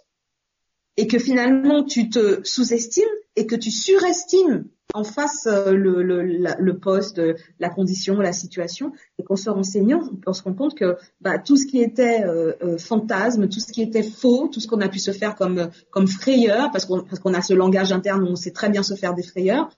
Et 0.98 1.06
que 1.06 1.18
finalement 1.18 1.84
tu 1.84 2.10
te 2.10 2.40
sous-estimes 2.44 3.08
et 3.36 3.46
que 3.46 3.56
tu 3.56 3.70
surestimes 3.70 4.66
en 4.94 5.04
face 5.04 5.46
euh, 5.46 5.72
le, 5.72 6.02
le, 6.02 6.78
poste, 6.78 7.20
la 7.58 7.68
condition, 7.68 8.18
la 8.20 8.32
situation, 8.32 8.92
et 9.18 9.24
qu'en 9.24 9.36
se 9.36 9.50
renseignant, 9.50 10.02
on 10.26 10.32
se 10.32 10.42
rend 10.42 10.54
compte 10.54 10.74
que 10.74 10.96
bah, 11.20 11.38
tout 11.38 11.56
ce 11.56 11.66
qui 11.66 11.80
était 11.80 12.24
euh, 12.24 12.52
euh, 12.62 12.78
fantasme, 12.78 13.48
tout 13.48 13.60
ce 13.60 13.72
qui 13.72 13.82
était 13.82 14.02
faux, 14.02 14.48
tout 14.48 14.60
ce 14.60 14.66
qu'on 14.66 14.80
a 14.80 14.88
pu 14.88 14.98
se 14.98 15.12
faire 15.12 15.34
comme 15.34 15.70
comme 15.90 16.06
frayeur, 16.06 16.70
parce 16.70 16.84
qu'on 16.84 17.02
parce 17.02 17.20
qu'on 17.20 17.34
a 17.34 17.42
ce 17.42 17.54
langage 17.54 17.92
interne 17.92 18.22
où 18.22 18.26
on 18.26 18.36
sait 18.36 18.50
très 18.50 18.68
bien 18.68 18.82
se 18.82 18.94
faire 18.94 19.14
des 19.14 19.22
frayeurs, 19.22 19.70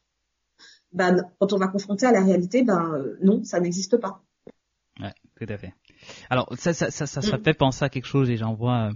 ben, 0.94 1.28
quand 1.38 1.52
on 1.52 1.58
va 1.58 1.68
confronter 1.68 2.06
à 2.06 2.12
la 2.12 2.22
réalité, 2.22 2.62
ben 2.64 3.04
non, 3.22 3.42
ça 3.44 3.60
n'existe 3.60 3.98
pas. 3.98 4.22
Ouais, 5.00 5.12
tout 5.36 5.52
à 5.52 5.58
fait. 5.58 5.74
Alors 6.30 6.48
ça, 6.56 6.72
ça, 6.72 6.90
ça, 6.90 7.06
ça, 7.06 7.20
ça 7.20 7.36
mm. 7.36 7.42
fait 7.42 7.54
penser 7.54 7.84
à 7.84 7.88
quelque 7.88 8.06
chose 8.06 8.30
et 8.30 8.36
j'envoie 8.36 8.90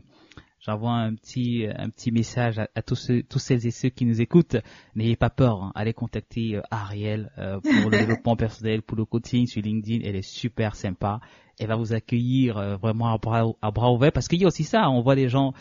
j'envoie 0.60 0.92
un 0.92 1.14
petit 1.14 1.66
un 1.74 1.88
petit 1.88 2.12
message 2.12 2.58
à, 2.58 2.82
tous 2.82 2.94
ceux, 2.94 3.22
tous 3.22 3.38
celles 3.38 3.66
et 3.66 3.70
ceux 3.70 3.88
qui 3.88 4.04
nous 4.04 4.20
écoutent. 4.20 4.56
N'ayez 4.94 5.16
pas 5.16 5.30
peur, 5.30 5.62
hein. 5.62 5.72
allez 5.74 5.94
contacter 5.94 6.56
euh, 6.56 6.62
Ariel 6.70 7.32
euh, 7.38 7.60
pour 7.60 7.90
le 7.90 7.98
développement 7.98 8.36
personnel, 8.36 8.82
pour 8.82 8.96
le 8.96 9.04
coaching 9.04 9.46
sur 9.46 9.62
LinkedIn. 9.62 10.04
Elle 10.04 10.16
est 10.16 10.22
super 10.22 10.76
sympa. 10.76 11.20
Elle 11.58 11.68
va 11.68 11.76
vous 11.76 11.92
accueillir 11.92 12.56
euh, 12.58 12.76
vraiment 12.76 13.12
à 13.12 13.18
bras, 13.18 13.44
à 13.60 13.70
bras 13.72 13.92
ouverts 13.92 14.12
parce 14.12 14.28
qu'il 14.28 14.40
y 14.40 14.44
a 14.44 14.48
aussi 14.48 14.64
ça. 14.64 14.88
On 14.90 15.00
voit 15.00 15.16
des 15.16 15.28
gens 15.28 15.52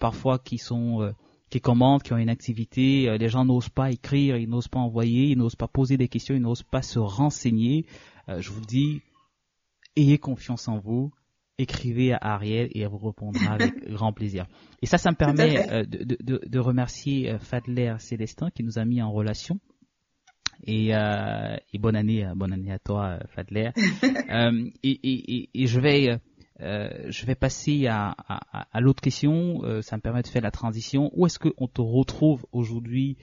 parfois 0.00 0.38
qui 0.38 0.56
sont 0.56 1.12
qui 1.50 1.60
commentent, 1.60 2.02
qui 2.02 2.12
ont 2.12 2.18
une 2.18 2.30
activité. 2.30 3.16
les 3.18 3.28
gens 3.28 3.44
n'osent 3.44 3.68
pas 3.68 3.90
écrire, 3.90 4.36
ils 4.36 4.48
n'osent 4.48 4.68
pas 4.68 4.80
envoyer, 4.80 5.28
ils 5.28 5.38
n'osent 5.38 5.56
pas 5.56 5.68
poser 5.68 5.96
des 5.96 6.08
questions, 6.08 6.34
ils 6.34 6.40
n'osent 6.40 6.62
pas 6.62 6.82
se 6.82 6.98
renseigner. 6.98 7.86
je 8.28 8.50
vous 8.50 8.60
dis, 8.60 9.02
ayez 9.96 10.18
confiance 10.18 10.68
en 10.68 10.78
vous 10.78 11.12
écrivez 11.58 12.12
à 12.12 12.18
Ariel 12.20 12.68
et 12.72 12.80
elle 12.80 12.88
vous 12.88 12.98
répondra 12.98 13.54
avec 13.54 13.72
grand 13.90 14.12
plaisir. 14.12 14.46
Et 14.82 14.86
ça, 14.86 14.98
ça 14.98 15.10
me 15.10 15.16
permet 15.16 15.70
euh, 15.70 15.84
de, 15.84 16.16
de, 16.20 16.40
de, 16.44 16.58
remercier 16.58 17.30
euh, 17.30 17.38
Fadler 17.38 17.94
Célestin 17.98 18.50
qui 18.50 18.64
nous 18.64 18.78
a 18.78 18.84
mis 18.84 19.00
en 19.02 19.12
relation. 19.12 19.60
Et, 20.66 20.94
euh, 20.94 21.56
et 21.72 21.78
bonne 21.78 21.96
année, 21.96 22.26
bonne 22.34 22.52
année 22.52 22.72
à 22.72 22.78
toi, 22.78 23.18
Fadler. 23.28 23.70
euh, 24.30 24.70
et, 24.82 24.90
et, 25.02 25.50
et, 25.54 25.66
je 25.66 25.80
vais, 25.80 26.18
euh, 26.60 26.88
je 27.08 27.26
vais 27.26 27.34
passer 27.34 27.86
à, 27.86 28.14
à, 28.28 28.66
à 28.72 28.80
l'autre 28.80 29.00
question. 29.00 29.60
ça 29.82 29.96
me 29.96 30.00
permet 30.00 30.22
de 30.22 30.28
faire 30.28 30.42
la 30.42 30.50
transition. 30.50 31.10
Où 31.14 31.26
est-ce 31.26 31.38
qu'on 31.38 31.66
te 31.68 31.80
retrouve 31.80 32.46
aujourd'hui 32.52 33.16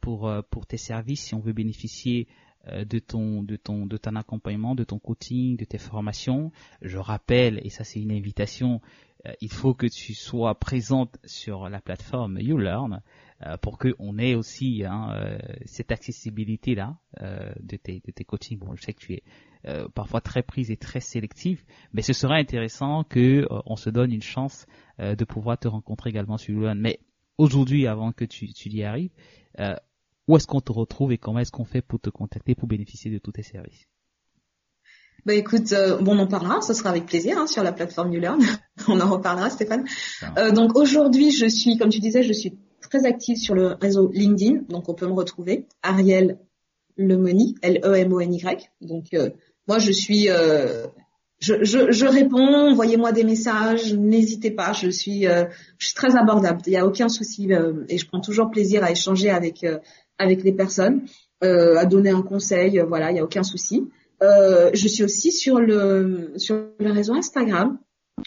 pour 0.00 0.32
pour 0.50 0.66
tes 0.66 0.76
services 0.76 1.24
si 1.24 1.34
on 1.34 1.40
veut 1.40 1.52
bénéficier 1.52 2.28
euh, 2.68 2.84
de 2.84 2.98
ton 2.98 3.44
de 3.44 3.54
ton 3.54 3.86
de 3.86 3.96
ton 3.96 4.16
accompagnement, 4.16 4.74
de 4.74 4.82
ton 4.82 4.98
coaching, 4.98 5.56
de 5.56 5.64
tes 5.64 5.78
formations? 5.78 6.50
Je 6.82 6.98
rappelle 6.98 7.60
et 7.62 7.70
ça 7.70 7.84
c'est 7.84 8.00
une 8.00 8.10
invitation, 8.10 8.80
euh, 9.24 9.32
il 9.40 9.52
faut 9.52 9.72
que 9.72 9.86
tu 9.86 10.14
sois 10.14 10.58
présente 10.58 11.16
sur 11.24 11.68
la 11.68 11.80
plateforme 11.80 12.38
YouLearn 12.40 12.94
euh, 12.94 12.98
pour 13.60 13.78
que 13.78 13.94
on 13.98 14.18
ait 14.18 14.34
aussi 14.34 14.84
hein, 14.84 15.38
cette 15.64 15.92
accessibilité 15.92 16.74
là 16.74 16.98
de 17.60 17.76
tes 17.76 18.02
de 18.04 18.10
tes 18.10 18.24
coachings. 18.24 18.58
Bon, 18.58 18.74
je 18.74 18.82
sais 18.82 18.92
que 18.92 19.00
tu 19.00 19.12
es 19.14 19.22
parfois 19.94 20.20
très 20.20 20.42
prise 20.42 20.70
et 20.70 20.76
très 20.76 21.00
sélective, 21.00 21.64
mais 21.92 22.02
ce 22.02 22.12
serait 22.12 22.38
intéressant 22.38 23.04
que 23.04 23.46
on 23.50 23.76
se 23.76 23.90
donne 23.90 24.12
une 24.12 24.22
chance 24.22 24.66
de 24.98 25.24
pouvoir 25.24 25.58
te 25.58 25.68
rencontrer 25.68 26.10
également 26.10 26.38
sur 26.38 26.54
YouLearn. 26.54 26.80
Mais 26.80 27.00
aujourd'hui, 27.36 27.86
avant 27.86 28.12
que 28.12 28.24
tu, 28.24 28.52
tu 28.52 28.70
y 28.70 28.84
arrives, 28.84 29.10
où 30.28 30.36
est-ce 30.36 30.46
qu'on 30.46 30.60
te 30.60 30.72
retrouve 30.72 31.12
et 31.12 31.18
comment 31.18 31.38
est-ce 31.38 31.52
qu'on 31.52 31.64
fait 31.64 31.82
pour 31.82 32.00
te 32.00 32.10
contacter 32.10 32.54
pour 32.54 32.68
bénéficier 32.68 33.10
de 33.10 33.18
tous 33.18 33.32
tes 33.32 33.42
services? 33.42 33.86
Bah 35.24 35.34
écoute, 35.34 35.72
euh, 35.72 36.00
bon, 36.00 36.16
on 36.16 36.20
en 36.20 36.26
parlera, 36.28 36.60
ce 36.60 36.72
sera 36.72 36.90
avec 36.90 37.06
plaisir 37.06 37.36
hein, 37.36 37.48
sur 37.48 37.64
la 37.64 37.72
plateforme 37.72 38.12
YouLearn. 38.12 38.40
on 38.88 39.00
en 39.00 39.10
reparlera, 39.10 39.50
Stéphane. 39.50 39.84
Euh, 40.38 40.52
donc 40.52 40.76
aujourd'hui, 40.76 41.32
je 41.32 41.46
suis, 41.46 41.76
comme 41.78 41.88
tu 41.88 41.98
disais, 41.98 42.22
je 42.22 42.32
suis 42.32 42.56
très 42.80 43.06
active 43.06 43.36
sur 43.36 43.54
le 43.54 43.76
réseau 43.80 44.10
LinkedIn, 44.12 44.62
donc 44.68 44.88
on 44.88 44.94
peut 44.94 45.06
me 45.06 45.12
retrouver. 45.12 45.66
Ariel 45.82 46.38
Lemoni, 46.96 47.56
L-E-M-O-N-Y. 47.62 48.70
Donc 48.80 49.06
euh, 49.14 49.30
moi, 49.68 49.78
je 49.78 49.92
suis, 49.92 50.30
euh, 50.30 50.86
je, 51.40 51.62
je, 51.62 51.90
je, 51.90 52.06
réponds, 52.06 52.70
envoyez-moi 52.70 53.12
des 53.12 53.24
messages, 53.24 53.92
n'hésitez 53.94 54.50
pas, 54.50 54.72
je 54.72 54.88
suis, 54.88 55.24
je 55.24 55.86
suis 55.86 55.94
très 55.94 56.16
abordable, 56.16 56.60
il 56.66 56.70
n'y 56.70 56.76
a 56.76 56.86
aucun 56.86 57.08
souci 57.08 57.50
et 57.88 57.98
je 57.98 58.06
prends 58.06 58.20
toujours 58.20 58.50
plaisir 58.50 58.84
à 58.84 58.90
échanger 58.90 59.30
avec 59.30 59.64
avec 60.18 60.42
les 60.44 60.52
personnes, 60.52 61.02
euh, 61.44 61.76
à 61.76 61.84
donner 61.84 62.10
un 62.10 62.22
conseil, 62.22 62.78
euh, 62.80 62.84
voilà, 62.86 63.10
il 63.10 63.14
n'y 63.14 63.20
a 63.20 63.24
aucun 63.24 63.42
souci. 63.42 63.88
Euh, 64.22 64.70
je 64.72 64.88
suis 64.88 65.04
aussi 65.04 65.30
sur 65.30 65.60
le 65.60 66.32
sur 66.36 66.68
le 66.78 66.90
réseau 66.90 67.14
Instagram 67.14 67.78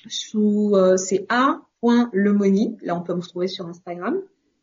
sous 0.07 0.73
euh, 0.75 0.97
c'est 0.97 1.25
a.lemoni. 1.29 2.77
Là, 2.83 2.95
on 2.95 3.01
peut 3.01 3.15
me 3.15 3.21
retrouver 3.21 3.47
sur 3.47 3.67
Instagram. 3.67 4.19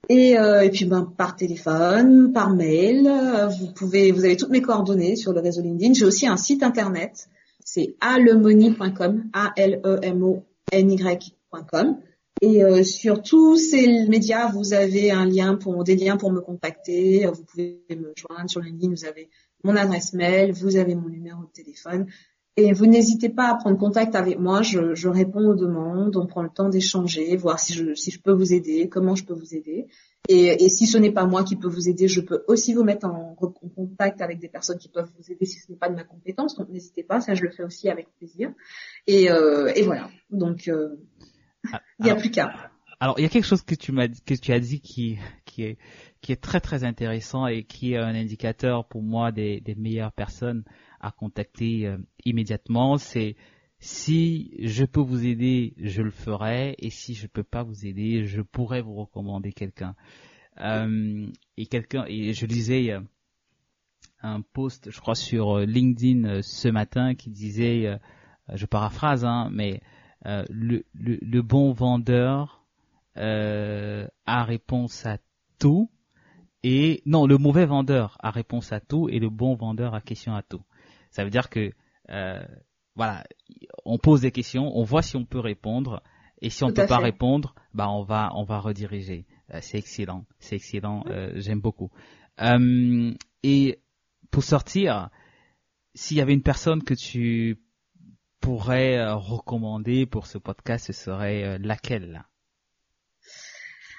Et, 0.08 0.38
euh, 0.38 0.62
et 0.62 0.70
puis 0.70 0.84
ben, 0.84 1.12
par 1.16 1.34
téléphone, 1.34 2.32
par 2.32 2.54
mail, 2.54 3.10
vous 3.58 3.72
pouvez, 3.72 4.12
vous 4.12 4.24
avez 4.24 4.36
toutes 4.36 4.50
mes 4.50 4.62
coordonnées 4.62 5.16
sur 5.16 5.32
le 5.32 5.40
réseau 5.40 5.62
LinkedIn. 5.62 5.94
J'ai 5.94 6.04
aussi 6.04 6.26
un 6.26 6.36
site 6.36 6.62
internet, 6.62 7.28
c'est 7.64 7.96
alemoni.com, 8.00 9.24
a 9.32 9.52
l 9.56 9.80
e 9.84 9.98
m 10.02 10.22
o 10.22 10.44
n 10.70 10.90
y.com. 10.90 11.98
Et 12.42 12.62
euh, 12.62 12.82
sur 12.82 13.22
tous 13.22 13.56
ces 13.56 14.06
médias, 14.08 14.50
vous 14.52 14.74
avez 14.74 15.10
un 15.10 15.24
lien 15.24 15.56
pour 15.56 15.82
des 15.84 15.96
liens 15.96 16.18
pour 16.18 16.30
me 16.30 16.40
contacter. 16.40 17.26
Vous 17.26 17.44
pouvez 17.44 17.82
me 17.90 18.12
joindre 18.14 18.50
sur 18.50 18.60
LinkedIn. 18.60 18.90
Vous 18.90 19.06
avez 19.06 19.30
mon 19.64 19.74
adresse 19.74 20.12
mail, 20.12 20.52
vous 20.52 20.76
avez 20.76 20.94
mon 20.94 21.08
numéro 21.08 21.42
de 21.42 21.50
téléphone. 21.50 22.06
Et 22.58 22.72
vous 22.72 22.86
n'hésitez 22.86 23.28
pas 23.28 23.50
à 23.50 23.54
prendre 23.54 23.76
contact 23.76 24.14
avec 24.14 24.38
moi. 24.38 24.62
Je, 24.62 24.94
je, 24.94 25.08
réponds 25.08 25.50
aux 25.50 25.54
demandes. 25.54 26.16
On 26.16 26.26
prend 26.26 26.42
le 26.42 26.48
temps 26.48 26.70
d'échanger, 26.70 27.36
voir 27.36 27.60
si 27.60 27.74
je, 27.74 27.94
si 27.94 28.10
je 28.10 28.18
peux 28.18 28.32
vous 28.32 28.54
aider, 28.54 28.88
comment 28.88 29.14
je 29.14 29.24
peux 29.24 29.34
vous 29.34 29.54
aider. 29.54 29.88
Et, 30.28 30.64
et 30.64 30.68
si 30.70 30.86
ce 30.86 30.96
n'est 30.96 31.12
pas 31.12 31.26
moi 31.26 31.44
qui 31.44 31.56
peux 31.56 31.68
vous 31.68 31.88
aider, 31.88 32.08
je 32.08 32.22
peux 32.22 32.44
aussi 32.48 32.72
vous 32.72 32.82
mettre 32.82 33.06
en, 33.06 33.36
en, 33.38 33.68
contact 33.68 34.22
avec 34.22 34.38
des 34.38 34.48
personnes 34.48 34.78
qui 34.78 34.88
peuvent 34.88 35.10
vous 35.18 35.30
aider 35.30 35.44
si 35.44 35.60
ce 35.60 35.70
n'est 35.70 35.76
pas 35.76 35.90
de 35.90 35.94
ma 35.94 36.04
compétence. 36.04 36.56
Donc 36.56 36.70
n'hésitez 36.70 37.02
pas, 37.02 37.20
ça 37.20 37.34
je 37.34 37.42
le 37.42 37.50
fais 37.50 37.62
aussi 37.62 37.90
avec 37.90 38.08
plaisir. 38.16 38.50
Et, 39.06 39.30
euh, 39.30 39.70
et 39.76 39.82
voilà. 39.82 40.08
Donc 40.30 40.68
euh, 40.68 40.96
ah, 41.72 41.82
il 41.98 42.06
n'y 42.06 42.10
a 42.10 42.16
plus 42.16 42.30
qu'à. 42.30 42.70
Alors, 42.98 43.18
il 43.18 43.22
y 43.22 43.26
a 43.26 43.28
quelque 43.28 43.44
chose 43.44 43.60
que 43.60 43.74
tu 43.74 43.92
m'as 43.92 44.08
que 44.08 44.34
tu 44.34 44.52
as 44.52 44.60
dit 44.60 44.80
qui 44.80 45.18
qui 45.44 45.64
est 45.64 45.78
qui 46.22 46.32
est 46.32 46.40
très 46.40 46.60
très 46.60 46.84
intéressant 46.84 47.46
et 47.46 47.64
qui 47.64 47.92
est 47.92 47.98
un 47.98 48.14
indicateur 48.14 48.86
pour 48.86 49.02
moi 49.02 49.30
des, 49.30 49.60
des 49.60 49.74
meilleures 49.74 50.12
personnes 50.12 50.64
à 51.06 51.12
contacter 51.12 51.86
euh, 51.86 51.98
immédiatement. 52.24 52.98
C'est 52.98 53.36
si 53.78 54.54
je 54.60 54.84
peux 54.84 55.00
vous 55.00 55.26
aider, 55.26 55.74
je 55.78 56.02
le 56.02 56.10
ferai, 56.10 56.74
et 56.78 56.90
si 56.90 57.14
je 57.14 57.26
peux 57.26 57.44
pas 57.44 57.62
vous 57.62 57.86
aider, 57.86 58.24
je 58.24 58.40
pourrais 58.42 58.82
vous 58.82 58.94
recommander 58.94 59.52
quelqu'un. 59.52 59.94
Euh, 60.60 61.26
et 61.58 61.66
quelqu'un 61.66 62.04
et 62.08 62.32
je 62.32 62.46
lisais 62.46 62.90
euh, 62.90 63.00
un 64.22 64.40
post, 64.40 64.90
je 64.90 65.00
crois 65.00 65.14
sur 65.14 65.58
LinkedIn 65.58 66.40
ce 66.42 66.68
matin 66.68 67.14
qui 67.14 67.30
disait, 67.30 67.98
je 68.52 68.64
paraphrase, 68.64 69.24
hein, 69.26 69.50
mais 69.52 69.80
euh, 70.26 70.44
le, 70.50 70.84
le, 70.94 71.42
bon 71.42 71.72
vendeur 71.72 72.64
euh, 73.16 74.08
a 74.24 74.42
réponse 74.42 75.06
à 75.06 75.18
tout 75.60 75.88
et 76.64 77.00
non 77.06 77.26
le 77.26 77.38
mauvais 77.38 77.64
vendeur 77.64 78.16
a 78.20 78.30
réponse 78.30 78.72
à 78.72 78.80
tout 78.80 79.08
et 79.08 79.20
le 79.20 79.30
bon 79.30 79.54
vendeur 79.54 79.94
a 79.94 80.00
question 80.00 80.34
à 80.34 80.42
tout. 80.42 80.62
Ça 81.16 81.24
veut 81.24 81.30
dire 81.30 81.48
que 81.48 81.72
euh, 82.10 82.44
voilà, 82.94 83.24
on 83.86 83.96
pose 83.96 84.20
des 84.20 84.32
questions, 84.32 84.70
on 84.76 84.82
voit 84.82 85.00
si 85.00 85.16
on 85.16 85.24
peut 85.24 85.40
répondre 85.40 86.02
et 86.42 86.50
si 86.50 86.62
on 86.62 86.66
ne 86.66 86.72
peut 86.74 86.86
pas 86.86 86.98
répondre, 86.98 87.54
bah 87.72 87.88
on 87.88 88.02
va 88.02 88.32
on 88.34 88.44
va 88.44 88.58
rediriger. 88.58 89.24
Euh, 89.54 89.60
c'est 89.62 89.78
excellent, 89.78 90.26
c'est 90.40 90.56
excellent, 90.56 91.04
euh, 91.06 91.32
j'aime 91.36 91.60
beaucoup. 91.60 91.90
Et 93.42 93.80
pour 94.30 94.44
sortir, 94.44 95.08
s'il 95.94 96.18
y 96.18 96.20
avait 96.20 96.34
une 96.34 96.42
personne 96.42 96.82
que 96.82 96.92
tu 96.92 97.62
pourrais 98.40 99.10
recommander 99.14 100.04
pour 100.04 100.26
ce 100.26 100.36
podcast, 100.36 100.88
ce 100.88 100.92
serait 100.92 101.58
laquelle? 101.60 102.26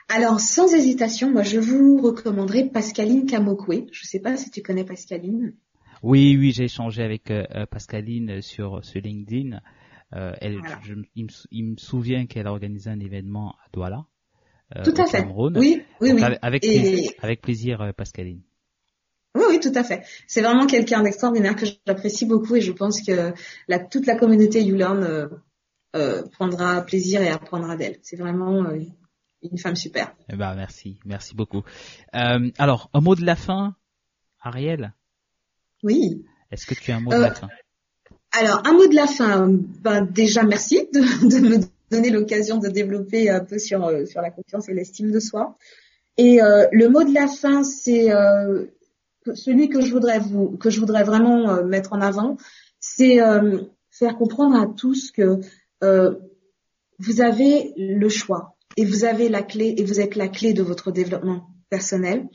Alors, 0.08 0.40
sans 0.40 0.72
hésitation, 0.72 1.32
moi, 1.32 1.42
je 1.42 1.58
vous 1.58 2.00
recommanderais 2.00 2.70
Pascaline 2.70 3.26
Kamokwe. 3.26 3.88
Je 3.92 4.02
ne 4.02 4.08
sais 4.08 4.20
pas 4.20 4.38
si 4.38 4.52
tu 4.52 4.62
connais 4.62 4.86
Pascaline. 4.86 5.56
Oui, 6.04 6.38
oui, 6.38 6.52
j'ai 6.52 6.66
échangé 6.66 7.04
avec 7.04 7.32
euh, 7.32 7.66
Pascaline 7.70 8.42
sur, 8.42 8.84
ce 8.84 9.00
LinkedIn. 9.00 9.60
elle, 10.12 10.62
il, 11.16 11.66
me, 11.66 11.76
souvient 11.78 12.26
qu'elle 12.26 12.48
a 12.48 12.52
organisé 12.52 12.90
un 12.90 13.00
événement 13.00 13.52
à 13.52 13.70
Douala. 13.74 14.06
Tout 14.84 14.94
à 14.98 15.06
fait. 15.06 15.26
Oui, 15.26 15.82
oui, 16.02 16.12
oui. 16.14 16.22
Avec, 16.42 16.62
plaisir, 16.62 17.12
avec 17.22 17.42
plaisir, 17.42 17.94
Pascaline. 17.96 18.42
Oui, 19.38 19.44
oui, 19.50 19.60
tout 19.60 19.72
à 19.76 19.84
fait. 19.84 20.04
C'est 20.26 20.42
vraiment 20.42 20.66
quelqu'un 20.66 21.04
d'extraordinaire 21.04 21.56
que 21.56 21.66
j'apprécie 21.86 22.26
beaucoup 22.26 22.56
et 22.56 22.62
je 22.62 22.72
pense 22.72 23.02
que 23.02 23.34
la, 23.68 23.80
toute 23.80 24.08
la 24.08 24.18
communauté 24.18 24.64
YouLearn 24.64 25.04
euh, 25.04 25.28
euh, 25.96 26.24
prendra 26.32 26.82
plaisir 26.82 27.22
et 27.22 27.30
apprendra 27.30 27.76
d'elle. 27.76 28.00
C'est 28.02 28.18
vraiment 28.18 28.64
euh, 28.66 28.80
une 29.44 29.58
femme 29.60 29.76
super. 29.76 30.16
Eh 30.30 30.36
ben, 30.36 30.56
merci, 30.56 31.00
merci 31.06 31.36
beaucoup. 31.36 31.64
Euh, 32.16 32.50
alors, 32.58 32.90
un 32.94 33.02
mot 33.02 33.16
de 33.16 33.26
la 33.26 33.36
fin, 33.36 33.76
Ariel? 34.42 34.94
Oui. 35.84 36.26
Est-ce 36.52 36.66
que 36.66 36.74
tu 36.74 36.92
as 36.92 36.98
un 36.98 37.02
mot 37.02 37.12
de 37.12 37.18
la 37.18 37.34
fin? 37.34 37.50
Alors, 38.32 38.62
un 38.66 38.74
mot 38.74 38.88
de 38.88 38.96
la 38.96 39.08
fin. 39.08 39.48
Ben, 39.82 40.02
déjà, 40.02 40.44
merci 40.44 40.88
de, 40.94 41.00
de 41.00 41.48
me 41.48 41.58
donner 41.92 42.10
l'occasion 42.10 42.58
de 42.58 42.68
développer 42.68 43.30
un 43.30 43.40
peu 43.40 43.60
sur, 43.60 43.90
sur 44.08 44.22
la 44.22 44.32
confiance 44.32 44.68
et 44.70 44.74
l'estime 44.74 45.12
de 45.12 45.20
soi. 45.20 45.58
Et 46.18 46.40
le 46.40 46.88
mot 46.88 47.04
de 47.04 47.14
la 47.14 47.28
fin, 47.28 47.64
c'est 47.64 48.12
celui 49.36 49.70
que 49.70 49.82
je 49.82 49.92
voudrais 49.92 50.20
vous, 50.20 50.58
que 50.58 50.70
je 50.70 50.80
voudrais 50.80 51.04
vraiment 51.04 51.50
euh, 51.50 51.64
mettre 51.64 51.94
en 51.94 52.02
avant, 52.02 52.38
c'est 52.80 53.22
euh, 53.22 53.62
faire 53.92 54.16
comprendre 54.16 54.56
à 54.56 54.68
tous 54.68 55.12
que 55.12 55.40
euh, 55.84 56.16
vous 57.00 57.22
avez 57.22 57.74
le 57.78 58.10
choix 58.10 58.56
et 58.76 58.86
vous 58.86 59.06
avez 59.06 59.30
la 59.30 59.42
clé 59.42 59.76
et 59.78 59.84
vous 59.84 60.00
êtes 60.00 60.16
la 60.16 60.28
clé 60.28 60.54
de 60.54 60.64
votre 60.64 60.92
développement 60.92 61.48
personnel 61.70 62.28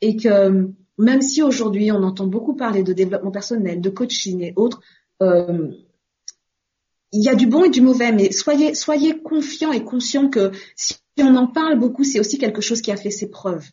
et 0.00 0.16
que 0.16 0.70
même 0.98 1.22
si 1.22 1.42
aujourd'hui 1.42 1.90
on 1.92 2.02
entend 2.02 2.26
beaucoup 2.26 2.54
parler 2.54 2.82
de 2.82 2.92
développement 2.92 3.30
personnel, 3.30 3.80
de 3.80 3.90
coaching 3.90 4.42
et 4.42 4.52
autres, 4.56 4.80
euh, 5.22 5.70
il 7.12 7.22
y 7.22 7.28
a 7.28 7.34
du 7.34 7.46
bon 7.46 7.64
et 7.64 7.70
du 7.70 7.80
mauvais, 7.80 8.12
mais 8.12 8.32
soyez, 8.32 8.74
soyez 8.74 9.20
confiants 9.22 9.72
et 9.72 9.84
conscients 9.84 10.28
que 10.28 10.50
si 10.74 10.96
on 11.20 11.36
en 11.36 11.46
parle 11.46 11.78
beaucoup, 11.78 12.02
c'est 12.02 12.18
aussi 12.18 12.38
quelque 12.38 12.60
chose 12.60 12.80
qui 12.80 12.90
a 12.90 12.96
fait 12.96 13.10
ses 13.10 13.30
preuves. 13.30 13.68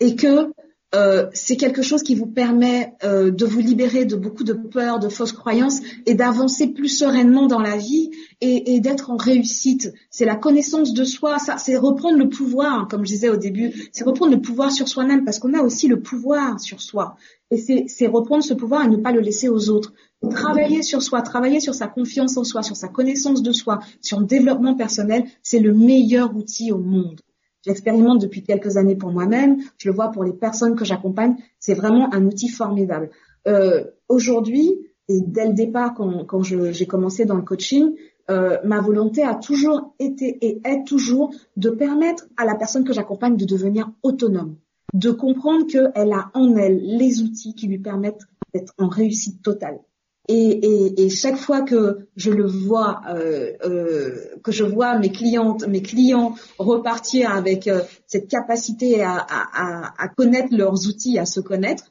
Et 0.00 0.16
que 0.16 0.52
euh, 0.96 1.26
c'est 1.34 1.56
quelque 1.56 1.82
chose 1.82 2.02
qui 2.02 2.14
vous 2.14 2.26
permet 2.26 2.94
euh, 3.04 3.30
de 3.30 3.44
vous 3.44 3.60
libérer 3.60 4.06
de 4.06 4.16
beaucoup 4.16 4.44
de 4.44 4.54
peurs, 4.54 4.98
de 4.98 5.10
fausses 5.10 5.32
croyances 5.32 5.80
et 6.06 6.14
d'avancer 6.14 6.68
plus 6.68 6.88
sereinement 6.88 7.46
dans 7.46 7.60
la 7.60 7.76
vie 7.76 8.10
et, 8.40 8.80
d'être 8.80 9.10
en 9.10 9.16
réussite. 9.16 9.92
C'est 10.10 10.24
la 10.24 10.36
connaissance 10.36 10.94
de 10.94 11.04
soi, 11.04 11.36
c'est 11.38 11.76
reprendre 11.76 12.16
le 12.16 12.28
pouvoir, 12.30 12.88
comme 12.88 13.04
je 13.04 13.12
disais 13.12 13.28
au 13.28 13.36
début, 13.36 13.90
c'est 13.92 14.04
reprendre 14.04 14.32
le 14.32 14.40
pouvoir 14.40 14.72
sur 14.72 14.88
soi-même 14.88 15.24
parce 15.24 15.38
qu'on 15.38 15.52
a 15.52 15.60
aussi 15.60 15.86
le 15.86 16.00
pouvoir 16.00 16.58
sur 16.60 16.80
soi. 16.80 17.16
Et 17.50 17.86
c'est 17.88 18.06
reprendre 18.06 18.42
ce 18.42 18.54
pouvoir 18.54 18.84
et 18.84 18.88
ne 18.88 18.96
pas 18.96 19.12
le 19.12 19.20
laisser 19.20 19.48
aux 19.48 19.68
autres. 19.68 19.92
Travailler 20.30 20.82
sur 20.82 21.02
soi, 21.02 21.20
travailler 21.20 21.60
sur 21.60 21.74
sa 21.74 21.88
confiance 21.88 22.36
en 22.38 22.44
soi, 22.44 22.62
sur 22.62 22.74
sa 22.74 22.88
connaissance 22.88 23.42
de 23.42 23.52
soi, 23.52 23.80
sur 24.00 24.18
le 24.18 24.26
développement 24.26 24.74
personnel, 24.74 25.24
c'est 25.42 25.60
le 25.60 25.74
meilleur 25.74 26.34
outil 26.34 26.72
au 26.72 26.78
monde. 26.78 27.20
J'expérimente 27.66 28.20
depuis 28.20 28.42
quelques 28.42 28.76
années 28.76 28.94
pour 28.94 29.10
moi-même, 29.10 29.58
je 29.76 29.88
le 29.88 29.94
vois 29.94 30.12
pour 30.12 30.22
les 30.22 30.32
personnes 30.32 30.76
que 30.76 30.84
j'accompagne, 30.84 31.36
c'est 31.58 31.74
vraiment 31.74 32.14
un 32.14 32.24
outil 32.24 32.48
formidable. 32.48 33.10
Euh, 33.48 33.84
Aujourd'hui, 34.08 34.78
et 35.08 35.20
dès 35.20 35.48
le 35.48 35.54
départ, 35.54 35.94
quand, 35.94 36.42
j'ai 36.42 36.86
commencé 36.86 37.24
dans 37.24 37.34
le 37.34 37.42
coaching, 37.42 37.94
euh, 38.30 38.58
ma 38.64 38.80
volonté 38.80 39.22
a 39.22 39.34
toujours 39.34 39.94
été 39.98 40.38
et 40.40 40.60
est 40.64 40.84
toujours 40.84 41.32
de 41.56 41.70
permettre 41.70 42.26
à 42.36 42.44
la 42.44 42.54
personne 42.54 42.84
que 42.84 42.92
j'accompagne 42.92 43.36
de 43.36 43.44
devenir 43.44 43.90
autonome, 44.02 44.56
de 44.94 45.10
comprendre 45.10 45.66
qu'elle 45.66 46.12
a 46.12 46.30
en 46.34 46.56
elle 46.56 46.80
les 46.80 47.22
outils 47.22 47.54
qui 47.54 47.66
lui 47.66 47.78
permettent 47.78 48.26
d'être 48.54 48.72
en 48.78 48.88
réussite 48.88 49.42
totale. 49.42 49.80
Et, 50.28 51.08
chaque 51.10 51.36
fois 51.36 51.62
que 51.62 52.08
je 52.16 52.30
le 52.30 52.46
vois, 52.46 53.00
euh, 53.08 53.52
euh, 53.64 54.36
que 54.42 54.50
je 54.50 54.64
vois 54.64 54.98
mes 54.98 55.10
clientes, 55.10 55.66
mes 55.66 55.82
clients 55.82 56.34
repartir 56.58 57.30
avec 57.30 57.68
euh, 57.68 57.82
cette 58.06 58.28
capacité 58.28 59.02
à, 59.02 59.24
à, 59.28 60.08
connaître 60.08 60.54
leurs 60.54 60.86
outils, 60.86 61.18
à 61.18 61.26
se 61.26 61.40
connaître, 61.40 61.90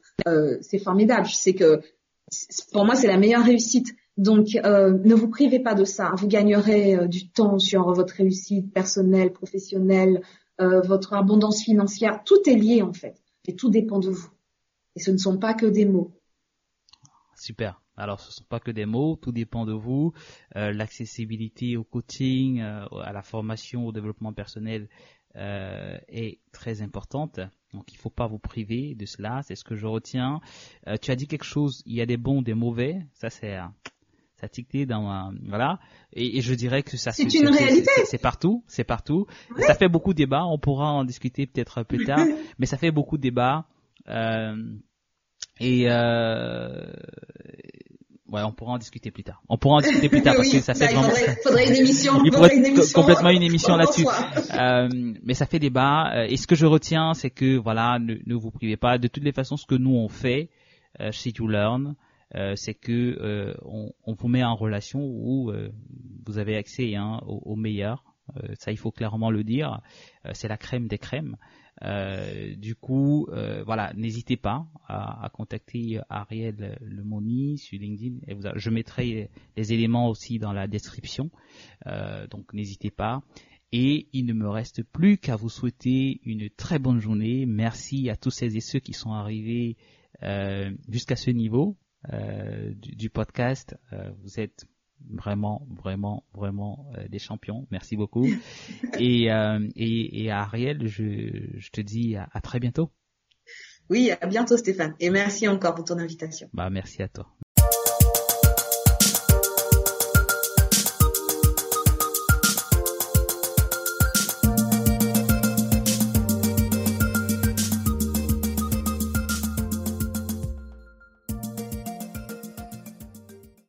c'est 0.60 0.78
formidable. 0.78 1.26
Je 1.26 1.34
sais 1.34 1.54
que 1.54 1.80
pour 2.72 2.84
moi 2.84 2.94
c'est 2.94 3.06
la 3.06 3.18
meilleure 3.18 3.44
réussite. 3.44 3.94
Donc 4.16 4.48
ne 4.54 5.14
vous 5.14 5.28
privez 5.28 5.60
pas 5.60 5.74
de 5.74 5.84
ça. 5.84 6.12
Vous 6.16 6.28
gagnerez 6.28 7.08
du 7.08 7.30
temps 7.30 7.58
sur 7.58 7.92
votre 7.92 8.14
réussite 8.14 8.72
personnelle, 8.72 9.32
professionnelle, 9.32 10.20
votre 10.58 11.14
abondance 11.14 11.62
financière. 11.62 12.22
Tout 12.24 12.48
est 12.48 12.56
lié 12.56 12.82
en 12.82 12.92
fait, 12.92 13.16
et 13.46 13.56
tout 13.56 13.70
dépend 13.70 13.98
de 13.98 14.10
vous. 14.10 14.28
Et 14.94 15.00
ce 15.00 15.10
ne 15.10 15.18
sont 15.18 15.38
pas 15.38 15.54
que 15.54 15.66
des 15.66 15.84
mots. 15.84 16.12
Super. 17.36 17.80
Alors, 17.96 18.20
ce 18.20 18.28
ne 18.28 18.32
sont 18.32 18.44
pas 18.44 18.60
que 18.60 18.70
des 18.70 18.84
mots, 18.84 19.16
tout 19.16 19.32
dépend 19.32 19.64
de 19.64 19.72
vous. 19.72 20.12
Euh, 20.54 20.72
l'accessibilité 20.72 21.76
au 21.76 21.84
coaching, 21.84 22.60
euh, 22.60 22.84
à 23.02 23.12
la 23.12 23.22
formation, 23.22 23.86
au 23.86 23.92
développement 23.92 24.32
personnel 24.32 24.88
euh, 25.36 25.96
est 26.08 26.40
très 26.52 26.82
importante. 26.82 27.40
Donc, 27.72 27.92
il 27.92 27.96
ne 27.96 28.00
faut 28.00 28.10
pas 28.10 28.26
vous 28.26 28.38
priver 28.38 28.94
de 28.94 29.06
cela. 29.06 29.40
C'est 29.42 29.54
ce 29.54 29.64
que 29.64 29.76
je 29.76 29.86
retiens. 29.86 30.40
tu 31.00 31.10
as 31.10 31.16
dit 31.16 31.26
quelque 31.26 31.44
chose. 31.44 31.82
Il 31.86 31.94
y 31.94 32.00
a 32.00 32.06
des 32.06 32.16
bons, 32.16 32.42
des 32.42 32.54
mauvais. 32.54 33.06
Ça, 33.14 33.30
c'est 33.30 33.58
ça 34.38 34.48
ticté 34.50 34.84
dans 34.84 35.32
voilà 35.48 35.78
et, 36.12 36.42
je 36.42 36.52
dirais 36.52 36.82
que 36.82 36.98
ça 36.98 37.10
c'est 37.10 37.32
une 37.32 37.48
réalité 37.48 37.90
c'est 38.04 38.20
partout 38.20 38.62
c'est 38.66 38.84
partout 38.84 39.26
ça 39.60 39.72
fait 39.74 39.88
beaucoup 39.88 40.12
de 40.12 40.18
débats 40.18 40.44
on 40.44 40.58
pourra 40.58 40.92
en 40.92 41.04
discuter 41.04 41.46
peut-être 41.46 41.84
plus 41.84 42.04
tard 42.04 42.18
mais 42.58 42.66
ça 42.66 42.76
fait 42.76 42.90
beaucoup 42.90 43.16
de 43.16 43.22
débats 43.22 43.64
et 45.58 45.86
Ouais, 48.28 48.42
on 48.42 48.52
pourra 48.52 48.72
en 48.72 48.78
discuter 48.78 49.10
plus 49.10 49.22
tard. 49.22 49.40
On 49.48 49.56
pourra 49.56 49.76
en 49.76 49.80
discuter 49.80 50.08
plus 50.08 50.22
tard 50.22 50.34
parce 50.34 50.48
que 50.52 50.60
ça 50.60 50.74
fait 50.74 50.92
vraiment. 50.92 51.08
Il 51.14 51.36
faudrait, 51.42 51.68
une 51.68 51.74
émission. 51.84 52.24
Il 52.24 52.32
faudrait 52.32 52.56
une 52.56 52.66
émission 52.66 53.00
complètement 53.00 53.30
une 53.30 53.42
émission 53.42 53.76
là-dessus. 53.76 54.06
Euh, 54.54 54.88
mais 55.22 55.34
ça 55.34 55.46
fait 55.46 55.58
débat. 55.60 56.12
Euh, 56.12 56.26
et 56.28 56.36
ce 56.36 56.46
que 56.46 56.56
je 56.56 56.66
retiens, 56.66 57.14
c'est 57.14 57.30
que 57.30 57.56
voilà, 57.56 57.98
ne, 58.00 58.16
ne, 58.26 58.34
vous 58.34 58.50
privez 58.50 58.76
pas. 58.76 58.98
De 58.98 59.06
toutes 59.06 59.22
les 59.22 59.32
façons, 59.32 59.56
ce 59.56 59.66
que 59.66 59.76
nous 59.76 59.94
on 59.94 60.08
fait 60.08 60.50
euh, 61.00 61.12
chez 61.12 61.30
YouLearn, 61.30 61.94
euh, 62.34 62.54
c'est 62.56 62.74
que 62.74 62.92
euh, 62.92 63.54
on, 63.64 63.92
on, 64.04 64.14
vous 64.14 64.28
met 64.28 64.42
en 64.42 64.56
relation 64.56 65.00
où 65.00 65.52
vous 66.26 66.38
avez 66.38 66.56
accès 66.56 66.94
hein, 66.96 67.20
au, 67.26 67.42
au 67.44 67.56
meilleur. 67.56 68.02
ça, 68.58 68.72
il 68.72 68.78
faut 68.78 68.90
clairement 68.90 69.30
le 69.30 69.44
dire. 69.44 69.80
c'est 70.32 70.48
la 70.48 70.56
crème 70.56 70.88
des 70.88 70.98
crèmes. 70.98 71.36
Euh, 71.82 72.54
du 72.56 72.74
coup, 72.74 73.26
euh, 73.30 73.62
voilà, 73.64 73.92
n'hésitez 73.94 74.36
pas 74.36 74.66
à, 74.88 75.24
à, 75.24 75.28
contacter 75.28 76.00
Ariel 76.08 76.78
Lemoni 76.80 77.58
sur 77.58 77.78
LinkedIn. 77.78 78.18
Et 78.26 78.34
vous, 78.34 78.42
je 78.54 78.70
mettrai 78.70 79.30
les 79.56 79.72
éléments 79.72 80.08
aussi 80.08 80.38
dans 80.38 80.52
la 80.52 80.66
description. 80.66 81.30
Euh, 81.86 82.26
donc 82.28 82.52
n'hésitez 82.52 82.90
pas. 82.90 83.22
Et 83.72 84.08
il 84.12 84.26
ne 84.26 84.32
me 84.32 84.48
reste 84.48 84.82
plus 84.84 85.18
qu'à 85.18 85.36
vous 85.36 85.48
souhaiter 85.48 86.20
une 86.24 86.48
très 86.50 86.78
bonne 86.78 87.00
journée. 87.00 87.46
Merci 87.46 88.08
à 88.08 88.16
tous 88.16 88.30
celles 88.30 88.56
et 88.56 88.60
ceux 88.60 88.78
qui 88.78 88.92
sont 88.92 89.12
arrivés 89.12 89.76
euh, 90.22 90.70
jusqu'à 90.88 91.16
ce 91.16 91.30
niveau 91.30 91.76
euh, 92.12 92.72
du, 92.74 92.94
du, 92.94 93.10
podcast. 93.10 93.76
vous 94.22 94.40
êtes 94.40 94.66
vraiment, 95.10 95.66
vraiment, 95.70 96.24
vraiment 96.34 96.90
euh, 96.96 97.08
des 97.08 97.18
champions. 97.18 97.66
Merci 97.70 97.96
beaucoup. 97.96 98.26
et, 98.98 99.30
euh, 99.32 99.66
et, 99.76 100.24
et, 100.24 100.30
à 100.30 100.40
Ariel, 100.40 100.86
je, 100.86 101.48
je 101.56 101.70
te 101.70 101.80
dis 101.80 102.16
à, 102.16 102.28
à 102.32 102.40
très 102.40 102.60
bientôt. 102.60 102.90
Oui, 103.88 104.10
à 104.20 104.26
bientôt 104.26 104.56
Stéphane. 104.56 104.94
Et 104.98 105.10
merci 105.10 105.46
encore 105.48 105.74
pour 105.74 105.84
ton 105.84 105.98
invitation. 105.98 106.48
Bah, 106.52 106.70
merci 106.70 107.02
à 107.02 107.08
toi. 107.08 107.28